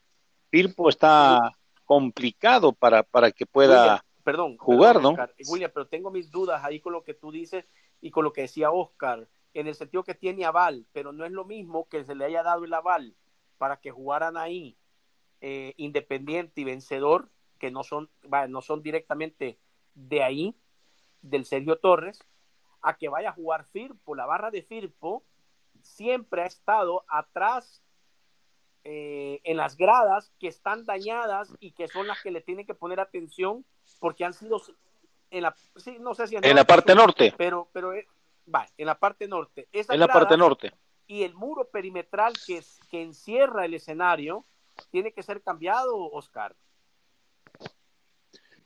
Firpo 0.51 0.89
está 0.89 1.53
complicado 1.85 2.73
para, 2.73 3.03
para 3.03 3.31
que 3.31 3.47
pueda 3.47 4.05
perdón, 4.25 4.57
jugar, 4.59 5.01
¿no? 5.01 5.17
William, 5.49 5.71
pero 5.73 5.87
tengo 5.87 6.11
mis 6.11 6.31
dudas 6.31 6.63
ahí 6.65 6.81
con 6.81 6.93
lo 6.93 7.03
que 7.05 7.15
tú 7.15 7.31
dices 7.31 7.65
y 8.01 8.11
con 8.11 8.25
lo 8.25 8.33
que 8.33 8.43
decía 8.43 8.71
Oscar, 8.71 9.27
en 9.61 9.67
el 9.67 9.75
sentido 9.75 10.05
que 10.05 10.15
tiene 10.15 10.45
aval, 10.45 10.87
pero 10.93 11.13
no 11.13 11.25
es 11.25 11.33
lo 11.33 11.45
mismo 11.45 11.89
que 11.89 12.05
se 12.05 12.15
le 12.15 12.25
haya 12.25 12.45
dado 12.45 12.65
el 12.65 12.73
aval 12.73 13.17
para 13.59 13.81
que 13.81 13.91
jugaran 13.91 14.37
ahí 14.37 14.77
eh, 15.41 15.75
independiente 15.77 16.61
y 16.61 16.65
vencedor, 16.65 17.29
que 17.59 17.73
no 17.73 17.83
son, 17.83 18.09
no 18.49 18.63
son 18.63 18.83
directamente 18.83 19.59
de 19.95 20.23
ahí, 20.23 20.57
del 21.23 21.45
Sergio 21.45 21.77
Torres, 21.79 22.25
a 22.83 22.97
que 22.97 23.09
vaya 23.09 23.31
a 23.31 23.33
jugar 23.33 23.65
Firpo. 23.65 24.15
La 24.15 24.27
barra 24.27 24.53
de 24.53 24.63
Firpo 24.63 25.25
siempre 25.83 26.43
ha 26.43 26.47
estado 26.47 27.05
atrás 27.09 27.83
eh, 28.85 29.41
en 29.43 29.57
las 29.57 29.77
gradas 29.77 30.33
que 30.39 30.47
están 30.47 30.87
dañadas 30.87 31.53
y 31.59 31.73
que 31.73 31.89
son 31.89 32.07
las 32.07 32.23
que 32.23 32.31
le 32.31 32.43
tienen 32.43 32.65
que 32.65 32.75
poner 32.75 33.01
atención 33.01 33.65
porque 33.99 34.25
han 34.25 34.35
sido 34.35 34.63
en 35.31 35.43
la, 35.43 35.55
no 36.01 36.15
sé 36.15 36.29
si 36.29 36.37
en, 36.37 36.55
la 36.55 36.65
parte 36.65 36.95
norte, 36.95 37.35
pero, 37.37 37.69
pero 37.73 37.93
eh, 37.93 38.07
va, 38.53 38.67
en 38.77 38.87
la 38.87 38.99
parte 38.99 39.29
norte. 39.29 39.69
en 39.73 40.01
la 40.01 40.09
parte 40.09 40.37
norte. 40.37 40.73
Y 41.07 41.23
el 41.23 41.35
muro 41.35 41.69
perimetral 41.69 42.35
que, 42.47 42.63
que 42.91 43.03
encierra 43.03 43.65
el 43.65 43.75
escenario 43.75 44.45
tiene 44.91 45.13
que 45.13 45.23
ser 45.23 45.43
cambiado, 45.43 45.97
Oscar. 45.97 46.55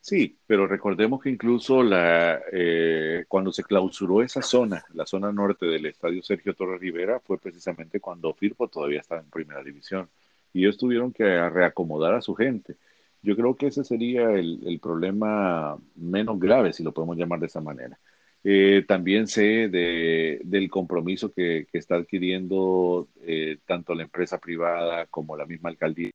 Sí, 0.03 0.37
pero 0.49 0.67
recordemos 0.67 1.23
que 1.23 1.31
incluso 1.31 1.81
la, 1.81 2.43
eh, 2.51 3.25
cuando 3.29 3.53
se 3.53 3.63
clausuró 3.63 4.21
esa 4.21 4.43
zona, 4.43 4.85
la 4.95 5.07
zona 5.07 5.31
norte 5.31 5.65
del 5.67 5.87
estadio 5.87 6.25
Sergio 6.25 6.55
Torres 6.55 6.81
Rivera, 6.81 7.21
fue 7.21 7.39
precisamente 7.39 8.01
cuando 8.01 8.35
Firpo 8.35 8.67
todavía 8.67 8.99
estaba 8.99 9.21
en 9.21 9.31
primera 9.31 9.63
división. 9.63 10.09
Y 10.53 10.65
ellos 10.65 10.77
tuvieron 10.77 11.13
que 11.13 11.49
reacomodar 11.51 12.15
a 12.15 12.21
su 12.21 12.35
gente. 12.35 12.77
Yo 13.23 13.37
creo 13.37 13.55
que 13.55 13.69
ese 13.69 13.85
sería 13.85 14.33
el, 14.33 14.81
problema 14.83 15.79
menos 15.95 16.41
grave, 16.41 16.73
si 16.73 16.83
lo 16.83 16.91
podemos 16.93 17.17
llamar 17.17 17.39
de 17.39 17.47
esa 17.47 17.61
manera. 17.61 17.97
Eh, 18.45 18.85
también 18.89 19.29
sé 19.29 19.69
de, 19.69 20.41
del 20.45 20.69
compromiso 20.69 21.33
que, 21.33 21.67
está 21.73 21.97
adquiriendo 21.97 23.09
eh, 23.23 23.59
tanto 23.67 23.95
la 23.95 24.03
empresa 24.03 24.39
privada 24.39 25.07
como 25.07 25.37
la 25.37 25.47
misma 25.47 25.71
alcaldía, 25.71 26.11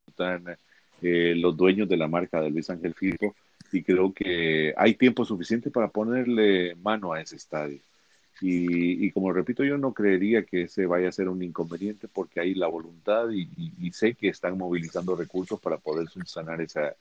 eh, 1.02 1.34
los 1.38 1.56
dueños 1.56 1.88
de 1.88 1.98
la 1.98 2.08
marca 2.08 2.42
de 2.42 2.50
Luis 2.50 2.70
Ángel 2.70 2.94
Firpo, 2.94 3.36
y 3.72 3.84
creo 3.84 4.14
que 4.14 4.74
hay 4.78 4.96
tiempo 4.96 5.26
suficiente 5.26 5.72
para 5.72 5.90
ponerle 5.90 6.76
mano 6.76 7.14
a 7.14 7.22
ese 7.22 7.36
estadio. 7.38 7.80
Y, 8.40 9.10
como 9.12 9.34
repito, 9.34 9.64
yo 9.64 9.78
no 9.80 9.94
creería 9.94 10.44
que 10.44 10.64
ese 10.64 10.86
vaya 10.86 11.10
a 11.10 11.12
ser 11.12 11.28
un 11.28 11.42
inconveniente 11.42 12.08
porque 12.08 12.40
hay 12.40 12.54
la 12.54 12.68
voluntad 12.68 13.30
y, 13.32 13.92
sé 13.94 14.14
que 14.14 14.30
están 14.30 14.58
movilizando 14.58 15.16
recursos 15.16 15.60
para 15.60 15.78
poder 15.78 16.08
subsanar 16.08 16.62
esa, 16.62 16.96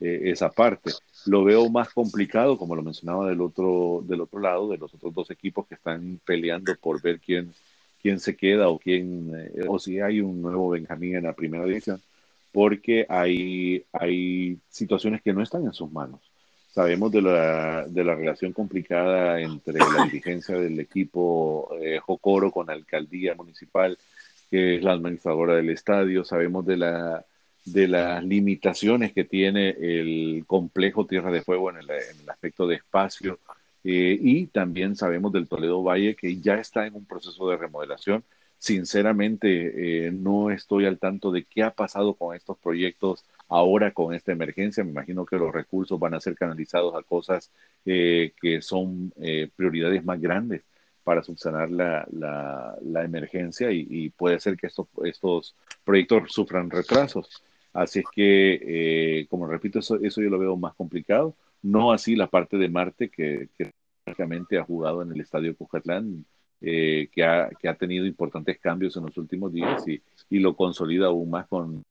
eh, 0.00 0.30
esa 0.30 0.50
parte. 0.50 0.92
Lo 1.26 1.42
veo 1.44 1.68
más 1.70 1.92
complicado, 1.92 2.56
como 2.56 2.76
lo 2.76 2.82
mencionaba 2.82 3.28
del 3.28 3.40
otro, 3.40 4.04
del 4.06 4.20
otro 4.20 4.40
lado, 4.40 4.68
de 4.68 4.78
los 4.78 4.94
otros 4.94 5.12
dos 5.12 5.30
equipos 5.30 5.66
que 5.66 5.74
están 5.74 6.20
peleando 6.24 6.74
por 6.76 7.02
ver 7.02 7.18
quién, 7.18 7.52
quién 8.00 8.20
se 8.20 8.36
queda 8.36 8.68
o 8.68 8.78
quién, 8.78 9.32
eh, 9.34 9.64
o 9.66 9.78
si 9.78 10.00
hay 10.00 10.20
un 10.20 10.40
nuevo 10.40 10.70
Benjamín 10.70 11.16
en 11.16 11.24
la 11.24 11.32
primera 11.32 11.64
división, 11.64 12.00
porque 12.52 13.06
hay, 13.08 13.84
hay 13.92 14.58
situaciones 14.68 15.20
que 15.22 15.32
no 15.32 15.42
están 15.42 15.64
en 15.64 15.72
sus 15.72 15.90
manos. 15.90 16.20
Sabemos 16.70 17.10
de 17.10 17.22
la, 17.22 17.86
de 17.88 18.04
la 18.04 18.14
relación 18.14 18.52
complicada 18.52 19.40
entre 19.40 19.80
la 19.80 20.04
dirigencia 20.04 20.56
del 20.56 20.78
equipo 20.78 21.70
eh, 21.80 21.98
Jocoro 21.98 22.52
con 22.52 22.68
la 22.68 22.74
alcaldía 22.74 23.34
municipal, 23.34 23.98
que 24.48 24.76
es 24.76 24.82
la 24.84 24.92
administradora 24.92 25.56
del 25.56 25.70
estadio. 25.70 26.24
Sabemos 26.24 26.64
de, 26.66 26.76
la, 26.76 27.24
de 27.72 27.88
las 27.88 28.24
limitaciones 28.24 29.12
que 29.12 29.24
tiene 29.24 29.70
el 29.70 30.44
complejo 30.46 31.06
Tierra 31.06 31.30
de 31.30 31.42
Fuego 31.42 31.70
en 31.70 31.78
el, 31.78 31.90
aspecto 32.28 32.66
de 32.66 32.76
espacio. 32.76 33.38
Eh, 33.84 34.18
y 34.20 34.46
también 34.46 34.96
sabemos 34.96 35.32
del 35.32 35.48
Toledo 35.48 35.82
Valle, 35.82 36.14
que 36.14 36.40
ya 36.40 36.54
está 36.54 36.86
en 36.86 36.94
un 36.94 37.06
proceso 37.06 37.48
de 37.48 37.56
remodelación. 37.56 38.24
Sinceramente, 38.58 40.06
eh, 40.06 40.10
no 40.10 40.50
estoy 40.50 40.84
al 40.86 40.98
tanto 40.98 41.30
de 41.30 41.44
qué 41.44 41.62
ha 41.62 41.70
pasado 41.70 42.14
con 42.14 42.34
estos 42.34 42.58
proyectos 42.58 43.24
ahora 43.48 43.92
con 43.92 44.14
esta 44.14 44.32
emergencia. 44.32 44.82
Me 44.82 44.90
imagino 44.90 45.24
que 45.24 45.36
los 45.36 45.52
recursos 45.52 45.98
van 45.98 46.14
a 46.14 46.20
ser 46.20 46.34
canalizados 46.34 46.94
a 46.96 47.02
cosas 47.02 47.50
eh, 47.86 48.32
que 48.40 48.60
son 48.60 49.12
eh, 49.20 49.48
prioridades 49.54 50.04
más 50.04 50.20
grandes 50.20 50.62
para 51.04 51.22
subsanar 51.22 51.70
la, 51.70 52.06
la, 52.10 53.04
emergencia 53.04 53.70
y, 53.72 54.10
puede 54.10 54.38
ser 54.40 54.58
que 54.58 54.66
estos, 54.66 54.88
estos 55.04 55.54
proyectos 55.84 56.32
sufran 56.32 56.68
retrasos. 56.68 57.42
Así 57.72 58.00
es 58.00 58.06
que, 58.12 59.20
eh, 59.20 59.26
como 59.28 59.46
repito, 59.46 59.78
eso, 59.78 59.96
eso 60.00 60.20
yo 60.22 60.30
lo 60.30 60.38
veo 60.38 60.56
más 60.56 60.74
complicado. 60.74 61.36
No 61.62 61.92
así 61.92 62.16
la 62.16 62.28
parte 62.28 62.56
de 62.56 62.68
Marte 62.68 63.10
que, 63.10 63.48
prácticamente 64.04 64.58
ha 64.58 64.64
jugado 64.64 65.02
en 65.02 65.12
el 65.12 65.20
Estadio 65.20 65.56
Cujatlán, 65.56 66.24
que, 66.60 67.08
ha, 67.24 67.50
que 67.50 67.68
ha 67.68 67.74
tenido 67.74 68.06
importantes 68.06 68.58
cambios 68.58 68.96
en 68.96 69.04
los 69.04 69.16
últimos 69.16 69.52
días 69.52 69.84
y, 69.86 70.02
lo 70.38 70.56
consolida 70.56 71.06
aún 71.06 71.30
más 71.30 71.46
con 71.46 71.84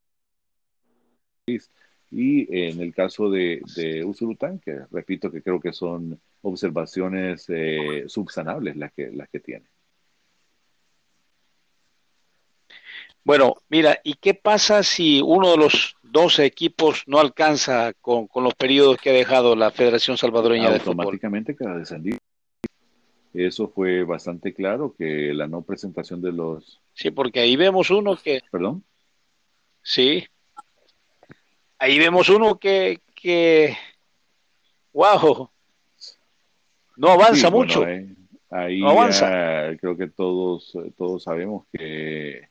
y 2.12 2.48
en 2.58 2.80
el 2.82 2.94
caso 2.94 3.30
de, 3.30 3.62
de 3.76 4.60
que 4.64 4.80
repito 4.92 5.32
que 5.32 5.42
creo 5.42 5.60
que 5.60 5.74
son 5.74 6.20
observaciones 6.42 7.46
eh, 7.50 8.04
subsanables 8.08 8.76
las 8.78 8.94
que, 8.94 9.12
las 9.12 9.30
que 9.30 9.40
tiene. 9.40 9.66
Bueno, 13.28 13.58
mira, 13.68 14.00
¿y 14.06 14.14
qué 14.14 14.34
pasa 14.34 14.84
si 14.84 15.20
uno 15.22 15.52
de 15.52 15.58
los 15.58 15.98
12 16.02 16.46
equipos 16.46 17.04
no 17.08 17.20
alcanza 17.20 17.92
con, 18.00 18.30
los 18.36 18.56
periodos 18.56 19.02
que 19.02 19.10
ha 19.10 19.14
dejado 19.14 19.54
la 19.54 19.70
Federación 19.70 20.18
Salvadoreña 20.18 20.72
de 20.72 20.80
Fútbol? 20.80 21.00
Automáticamente 21.00 21.54
queda 21.54 21.78
descendido. 21.78 22.20
Eso 23.34 23.68
fue 23.68 24.06
bastante 24.06 24.54
claro, 24.54 24.96
que 24.98 25.34
la 25.34 25.46
no 25.46 25.62
presentación 25.62 26.22
de 26.22 26.32
los... 26.32 26.80
Sí, 26.94 27.12
porque 27.12 27.42
ahí 27.42 27.58
vemos 27.58 27.90
uno 27.90 28.16
que... 28.16 28.40
¿Perdón? 28.50 28.86
Sí, 29.82 30.26
ahí 31.80 32.00
vemos 32.00 32.30
uno 32.30 32.58
que, 32.58 33.02
que 33.14 33.76
wow, 34.94 35.50
no 36.96 37.10
avanza 37.10 37.50
mucho. 37.50 37.84
ahí, 38.50 38.82
avanza. 38.86 39.76
creo 39.82 39.98
que 39.98 40.08
todos, 40.08 40.72
todos 40.96 41.24
sabemos 41.24 41.66
que, 41.74 42.48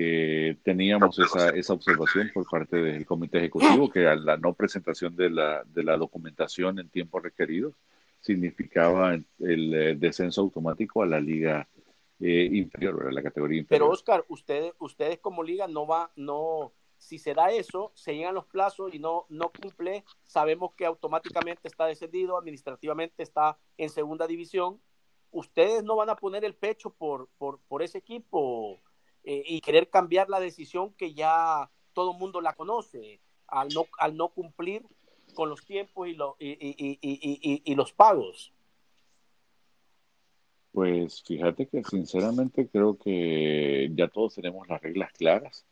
que 0.00 0.56
teníamos 0.62 1.18
esa, 1.18 1.50
esa 1.50 1.74
observación 1.74 2.30
por 2.32 2.48
parte 2.48 2.78
del 2.78 3.04
comité 3.04 3.36
ejecutivo, 3.36 3.90
que 3.90 4.00
la 4.00 4.38
no 4.38 4.54
presentación 4.54 5.14
de 5.14 5.28
la, 5.28 5.62
de 5.64 5.84
la 5.84 5.98
documentación 5.98 6.78
en 6.78 6.88
tiempos 6.88 7.22
requeridos 7.22 7.74
significaba 8.18 9.14
el, 9.14 9.74
eh, 9.74 9.94
descenso 9.96 10.40
automático 10.40 11.02
a 11.02 11.06
la 11.06 11.20
liga 11.20 11.68
eh, 12.18 12.48
inferior, 12.50 13.08
a 13.08 13.12
la 13.12 13.22
categoría 13.22 13.58
inferior. 13.58 13.88
Pero 13.88 13.92
Oscar, 13.92 14.24
ustedes, 14.28 14.72
ustedes 14.78 15.18
como 15.18 15.42
liga 15.42 15.68
no 15.68 15.86
va, 15.86 16.10
no, 16.16 16.72
si 16.96 17.18
se 17.18 17.34
da 17.34 17.50
eso, 17.50 17.92
se 17.94 18.16
llegan 18.16 18.34
los 18.34 18.46
plazos 18.46 18.94
y 18.94 18.98
no, 18.98 19.26
no 19.28 19.50
cumple, 19.50 20.04
sabemos 20.22 20.72
que 20.74 20.86
automáticamente 20.86 21.68
está 21.68 21.84
descendido, 21.84 22.38
administrativamente 22.38 23.22
está 23.22 23.58
en 23.76 23.90
segunda 23.90 24.26
división. 24.26 24.80
Ustedes 25.30 25.84
no 25.84 25.96
van 25.96 26.08
a 26.08 26.16
poner 26.16 26.42
el 26.46 26.54
pecho 26.54 26.88
por, 26.88 27.28
por, 27.36 27.82
ese 27.82 27.98
equipo 27.98 28.80
eh, 29.24 29.42
y 29.46 29.60
querer 29.60 29.90
cambiar 29.90 30.28
la 30.28 30.40
decisión 30.40 30.92
que 30.94 31.14
ya 31.14 31.70
todo 31.92 32.12
el 32.12 32.18
mundo 32.18 32.40
la 32.40 32.54
conoce 32.54 33.20
al 33.46 33.68
no, 33.68 33.86
al 33.98 34.16
no 34.16 34.28
cumplir 34.28 34.82
con 35.34 35.48
los 35.48 35.64
tiempos 35.64 36.08
y, 36.08 36.16
y, 36.38 37.62
y 37.64 37.74
los 37.74 37.92
pagos. 37.92 38.52
Pues 40.72 41.22
fíjate 41.24 41.66
que 41.66 41.82
sinceramente 41.82 42.68
creo 42.68 42.96
que 42.96 43.90
ya 43.94 44.08
todos 44.08 44.36
tenemos 44.36 44.68
las 44.68 44.80
reglas 44.80 45.12
claras 45.12 45.66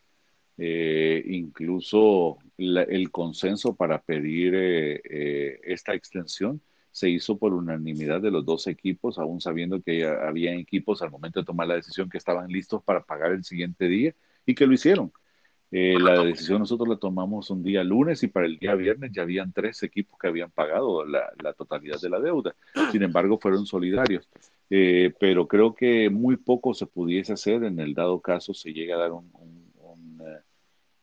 eh, 0.61 1.23
incluso 1.25 2.39
el 2.57 3.13
consenso 3.13 3.77
para 3.77 4.03
pedir 4.03 4.55
eh, 4.57 5.61
esta 5.63 5.95
extensión 5.95 6.61
se 6.99 7.09
hizo 7.09 7.39
por 7.39 7.55
unanimidad 7.55 8.21
de 8.21 8.33
los 8.33 8.45
dos 8.45 8.67
equipos, 8.67 9.21
aún 9.21 9.41
sabiendo 9.41 9.81
que 9.81 10.05
había 10.05 10.53
equipos 10.55 11.01
al 11.01 11.13
momento 11.13 11.39
de 11.39 11.47
tomar 11.47 11.69
la 11.69 11.77
decisión 11.77 12.11
que 12.11 12.19
estaban 12.19 12.49
listos 12.49 12.83
para 12.83 13.05
pagar 13.05 13.31
el 13.31 13.45
siguiente 13.45 13.87
día 13.87 14.17
y 14.45 14.55
que 14.57 14.67
lo 14.67 14.73
hicieron. 14.73 15.13
la 15.71 16.25
decisión 16.25 16.59
nosotros 16.59 16.89
la 16.89 16.97
tomamos 16.97 17.51
un 17.51 17.63
día 17.63 17.85
lunes 17.85 18.23
y 18.25 18.27
para 18.27 18.47
el 18.47 18.59
día 18.59 18.75
viernes 18.75 19.13
ya 19.13 19.23
habían 19.23 19.53
tres 19.53 19.83
equipos 19.85 20.19
que 20.19 20.27
habían 20.27 20.51
pagado 20.51 21.05
la, 21.05 21.53
totalidad 21.57 22.01
de 22.01 22.11
la 22.11 22.19
deuda. 22.19 22.57
Sin 22.91 23.05
embargo, 23.05 23.39
fueron 23.39 23.65
solidarios. 23.65 24.29
pero 24.69 25.47
creo 25.47 25.75
que 25.77 26.11
muy 26.11 26.37
poco 26.37 26.75
se 26.75 26.87
pudiese 26.87 27.33
hacer 27.33 27.63
en 27.63 27.79
el 27.79 27.95
dado 27.95 28.21
caso 28.21 28.55
se 28.55 28.73
llega 28.73 28.97
a 28.97 28.99
dar 28.99 29.13
un 29.13 29.31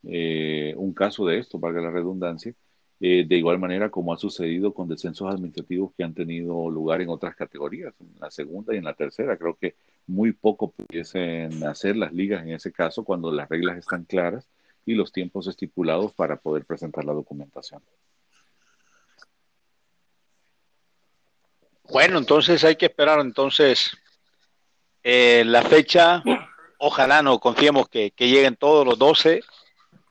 eh, 0.07 0.75
un 0.77 0.93
caso 0.93 1.25
de 1.25 1.39
esto, 1.39 1.57
valga 1.57 1.81
la 1.81 1.89
redundancia, 1.89 2.53
eh, 2.99 3.25
de 3.27 3.35
igual 3.35 3.59
manera 3.59 3.89
como 3.89 4.13
ha 4.13 4.17
sucedido 4.17 4.73
con 4.73 4.87
descensos 4.87 5.29
administrativos 5.29 5.91
que 5.95 6.03
han 6.03 6.13
tenido 6.13 6.69
lugar 6.69 7.01
en 7.01 7.09
otras 7.09 7.35
categorías, 7.35 7.93
en 7.99 8.19
la 8.19 8.31
segunda 8.31 8.73
y 8.73 8.77
en 8.77 8.85
la 8.85 8.93
tercera. 8.93 9.37
Creo 9.37 9.55
que 9.55 9.75
muy 10.07 10.31
poco 10.31 10.71
pudiesen 10.71 11.63
hacer 11.65 11.97
las 11.97 12.13
ligas 12.13 12.43
en 12.43 12.53
ese 12.53 12.71
caso 12.71 13.03
cuando 13.03 13.31
las 13.31 13.49
reglas 13.49 13.77
están 13.77 14.03
claras 14.05 14.47
y 14.85 14.93
los 14.93 15.11
tiempos 15.11 15.47
estipulados 15.47 16.13
para 16.13 16.37
poder 16.37 16.65
presentar 16.65 17.03
la 17.05 17.13
documentación. 17.13 17.81
Bueno, 21.89 22.17
entonces 22.17 22.63
hay 22.63 22.75
que 22.75 22.87
esperar 22.87 23.19
entonces 23.19 23.91
eh, 25.03 25.43
la 25.45 25.61
fecha. 25.61 26.23
Ojalá 26.79 27.21
no 27.21 27.39
confiemos 27.39 27.87
que, 27.89 28.11
lleguen 28.17 28.55
todos 28.55 28.85
los 28.85 28.97
12 28.97 29.41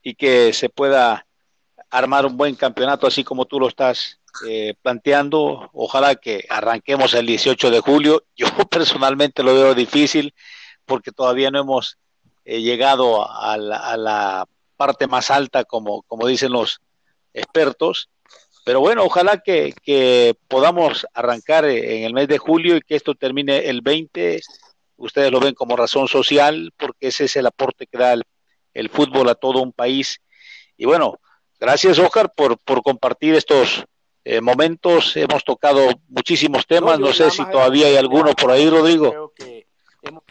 y 0.02 0.14
que 0.14 0.52
se 0.52 0.68
pueda 0.68 1.26
armar 1.98 2.26
un 2.26 2.36
buen 2.36 2.54
campeonato 2.54 3.06
así 3.06 3.22
como 3.22 3.44
tú 3.44 3.60
lo 3.60 3.68
estás 3.68 4.20
eh, 4.46 4.74
planteando. 4.82 5.70
Ojalá 5.72 6.16
que 6.16 6.44
arranquemos 6.48 7.14
el 7.14 7.26
18 7.26 7.70
de 7.70 7.80
julio. 7.80 8.24
Yo 8.36 8.48
personalmente 8.68 9.42
lo 9.42 9.54
veo 9.54 9.74
difícil 9.74 10.34
porque 10.84 11.12
todavía 11.12 11.50
no 11.50 11.60
hemos 11.60 11.98
eh, 12.44 12.60
llegado 12.60 13.30
a 13.30 13.56
la, 13.56 14.46
parte 14.76 15.06
más 15.06 15.30
alta, 15.30 15.64
como, 15.64 16.02
como 16.02 16.26
dicen 16.26 16.52
los 16.52 16.80
expertos. 17.32 18.10
Pero 18.64 18.80
bueno, 18.80 19.04
ojalá 19.04 19.38
que, 19.38 20.34
podamos 20.48 21.06
arrancar 21.14 21.64
en 21.66 22.04
el 22.04 22.12
mes 22.12 22.28
de 22.28 22.38
julio 22.38 22.76
y 22.76 22.80
que 22.80 22.96
esto 22.96 23.14
termine 23.14 23.68
el 23.68 23.82
20. 23.82 24.40
Ustedes 24.96 25.30
lo 25.30 25.38
ven 25.38 25.54
como 25.54 25.76
razón 25.76 26.08
social, 26.08 26.72
porque 26.76 27.08
ese 27.08 27.26
es 27.26 27.36
el 27.36 27.46
aporte 27.46 27.86
que 27.86 27.98
da 27.98 28.14
el, 28.72 28.88
fútbol 28.90 29.28
a 29.28 29.34
todo 29.34 29.62
un 29.62 29.72
país. 29.72 30.20
Y 30.76 30.86
bueno, 30.86 31.20
gracias 31.64 31.98
Oscar 31.98 32.30
por, 32.34 32.58
por 32.58 32.82
compartir 32.82 33.34
estos 33.34 33.86
eh, 34.24 34.42
momentos. 34.42 35.16
Hemos 35.16 35.42
tocado 35.44 35.80
muchísimos 36.08 36.66
temas. 36.66 37.00
No, 37.00 37.12
sé 37.12 37.30
si 37.30 37.42
todavía 37.46 37.86
hay 37.86 37.96
alguno 37.96 38.34
por 38.34 38.50
ahí, 38.50 38.68
Rodrigo. 38.68 39.08
Creo 39.10 39.32
que 39.32 39.66
hemos 40.02 40.24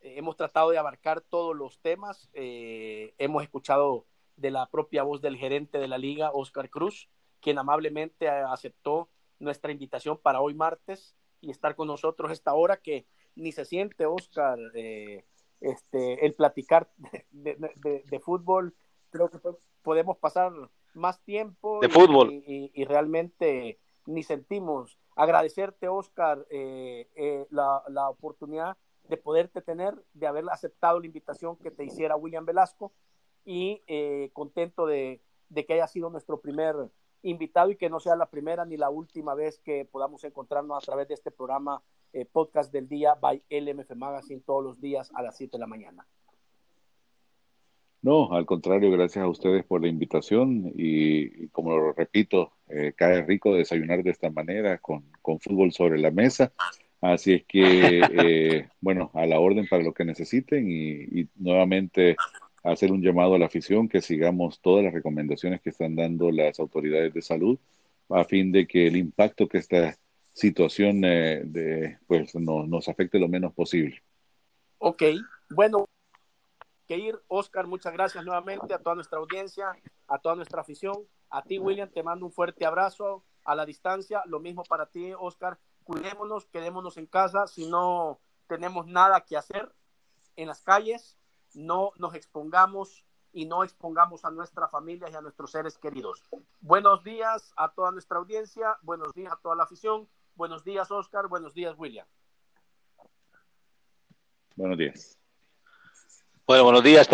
hemos 0.00 0.36
tratado 0.36 0.70
de 0.70 0.78
abarcar 0.78 1.22
todos 1.22 1.56
los 1.56 1.80
temas. 1.80 2.28
Eh, 2.34 3.14
hemos 3.18 3.42
escuchado 3.42 4.06
de 4.36 4.52
la 4.52 4.66
propia 4.66 5.02
voz 5.02 5.20
del 5.22 5.36
gerente 5.36 5.78
de 5.78 5.88
la 5.88 5.98
liga, 5.98 6.30
Oscar 6.32 6.70
Cruz, 6.70 7.08
quien 7.40 7.58
amablemente 7.58 8.28
aceptó 8.28 9.08
nuestra 9.40 9.72
invitación 9.72 10.18
para 10.18 10.40
hoy 10.40 10.54
martes 10.54 11.16
y 11.40 11.50
estar 11.50 11.74
con 11.74 11.88
nosotros 11.88 12.30
esta 12.30 12.54
hora 12.54 12.76
que 12.76 13.06
ni 13.34 13.50
se 13.50 13.64
siente, 13.64 14.06
Oscar, 14.06 14.56
eh, 14.74 15.24
este, 15.60 16.24
el 16.24 16.34
platicar 16.34 16.88
de, 17.32 18.20
fútbol. 18.20 18.72
Creo 19.10 19.28
que 19.28 19.38
podemos 19.82 20.16
pasar 20.18 20.52
más 20.94 21.20
tiempo 21.22 21.80
de 21.80 21.88
fútbol 21.88 22.30
y, 22.30 22.84
realmente 22.84 23.78
ni 24.06 24.22
sentimos. 24.22 24.98
Agradecerte, 25.14 25.88
Oscar, 25.88 26.46
eh, 26.50 27.08
eh, 27.14 27.46
la, 27.50 27.82
la 27.88 28.08
oportunidad 28.08 28.76
de 29.08 29.16
poderte 29.16 29.60
tener, 29.60 29.94
de 30.14 30.26
haber 30.26 30.44
aceptado 30.50 31.00
la 31.00 31.06
invitación 31.06 31.56
que 31.56 31.70
te 31.70 31.84
hiciera 31.84 32.16
William 32.16 32.46
Velasco 32.46 32.92
y 33.44 33.82
eh, 33.86 34.30
contento 34.32 34.86
de, 34.86 35.20
que 35.54 35.72
haya 35.72 35.86
sido 35.86 36.10
nuestro 36.10 36.40
primer 36.40 36.74
invitado 37.22 37.70
y 37.70 37.76
que 37.76 37.90
no 37.90 38.00
sea 38.00 38.16
la 38.16 38.30
primera 38.30 38.64
ni 38.64 38.76
la 38.76 38.90
última 38.90 39.34
vez 39.34 39.58
que 39.58 39.84
podamos 39.84 40.24
encontrarnos 40.24 40.82
a 40.82 40.84
través 40.86 41.08
de 41.08 41.14
este 41.14 41.30
programa 41.30 41.82
eh, 42.12 42.24
podcast 42.24 42.72
del 42.72 42.88
día 42.88 43.14
by 43.14 43.42
LMF 43.48 43.94
Magazine 43.94 44.42
todos 44.44 44.64
los 44.64 44.80
días 44.80 45.10
a 45.14 45.22
las 45.22 45.36
7 45.36 45.52
de 45.52 45.58
la 45.58 45.66
mañana. 45.66 46.06
No, 48.02 48.32
al 48.32 48.46
contrario, 48.46 48.90
gracias 48.90 49.24
a 49.24 49.28
ustedes 49.28 49.64
por 49.64 49.80
la 49.80 49.88
invitación 49.88 50.72
y, 50.74 51.46
como 51.48 51.76
lo 51.76 51.92
repito, 51.92 52.52
eh, 52.68 52.92
cae 52.96 53.22
rico 53.22 53.54
desayunar 53.54 54.02
de 54.02 54.10
esta 54.10 54.28
manera 54.28 54.78
con, 54.78 55.04
con, 55.22 55.38
fútbol 55.38 55.72
sobre 55.72 56.00
la 56.00 56.10
mesa. 56.10 56.52
Así 57.00 57.34
es 57.34 57.44
que, 57.44 58.66
bueno, 58.80 59.12
a 59.14 59.24
la 59.24 59.38
orden 59.38 59.68
para 59.68 59.84
lo 59.84 59.94
que 59.94 60.04
necesiten 60.04 60.68
y, 60.68 61.20
y 61.20 61.28
nuevamente 61.36 62.16
hacer 62.64 62.90
un 62.90 63.02
llamado 63.02 63.36
a 63.36 63.38
la 63.38 63.46
afición 63.46 63.88
que 63.88 64.00
sigamos 64.00 64.60
todas 64.60 64.84
las 64.84 64.92
recomendaciones 64.92 65.60
que 65.60 65.70
están 65.70 65.94
dando 65.94 66.30
las 66.30 66.58
autoridades 66.60 67.14
de 67.14 67.22
salud 67.22 67.58
a 68.08 68.24
fin 68.24 68.52
de 68.52 68.66
que 68.66 68.86
el 68.86 68.96
impacto 68.96 69.48
que 69.48 69.58
esta 69.58 69.96
situación 70.32 71.04
eh, 71.04 71.42
de, 71.44 71.98
pues 72.06 72.34
no, 72.34 72.66
nos 72.66 72.88
afecte 72.88 73.18
lo 73.18 73.28
menos 73.28 73.52
posible. 73.52 74.02
Ok, 74.78 75.02
bueno, 75.50 75.86
ir, 76.96 77.20
Oscar, 77.28 77.66
muchas 77.66 77.92
gracias 77.92 78.24
nuevamente 78.24 78.74
a 78.74 78.78
toda 78.78 78.94
nuestra 78.94 79.18
audiencia, 79.18 79.72
a 80.08 80.18
toda 80.18 80.34
nuestra 80.34 80.60
afición, 80.60 81.06
a 81.30 81.42
ti, 81.42 81.58
William, 81.58 81.88
te 81.88 82.02
mando 82.02 82.26
un 82.26 82.32
fuerte 82.32 82.66
abrazo 82.66 83.24
a 83.44 83.54
la 83.54 83.66
distancia, 83.66 84.22
lo 84.26 84.40
mismo 84.40 84.62
para 84.64 84.86
ti, 84.86 85.12
Oscar, 85.18 85.58
cuidémonos, 85.84 86.46
quedémonos 86.46 86.96
en 86.96 87.06
casa, 87.06 87.46
si 87.46 87.68
no 87.68 88.20
tenemos 88.46 88.86
nada 88.86 89.20
que 89.22 89.36
hacer 89.36 89.72
en 90.36 90.48
las 90.48 90.62
calles, 90.62 91.18
no 91.54 91.92
nos 91.96 92.14
expongamos 92.14 93.04
y 93.32 93.46
no 93.46 93.64
expongamos 93.64 94.24
a 94.24 94.30
nuestras 94.30 94.70
familias 94.70 95.10
y 95.12 95.16
a 95.16 95.20
nuestros 95.20 95.50
seres 95.50 95.78
queridos. 95.78 96.22
Buenos 96.60 97.02
días 97.02 97.52
a 97.56 97.72
toda 97.72 97.90
nuestra 97.90 98.18
audiencia, 98.18 98.76
buenos 98.82 99.12
días 99.14 99.32
a 99.32 99.36
toda 99.36 99.56
la 99.56 99.64
afición, 99.64 100.08
buenos 100.34 100.64
días 100.64 100.90
Oscar, 100.90 101.28
buenos 101.28 101.54
días 101.54 101.74
William. 101.78 102.06
Buenos 104.54 104.76
días. 104.76 105.21
Bueno, 106.46 106.64
buenos 106.64 106.82
días. 106.84 107.08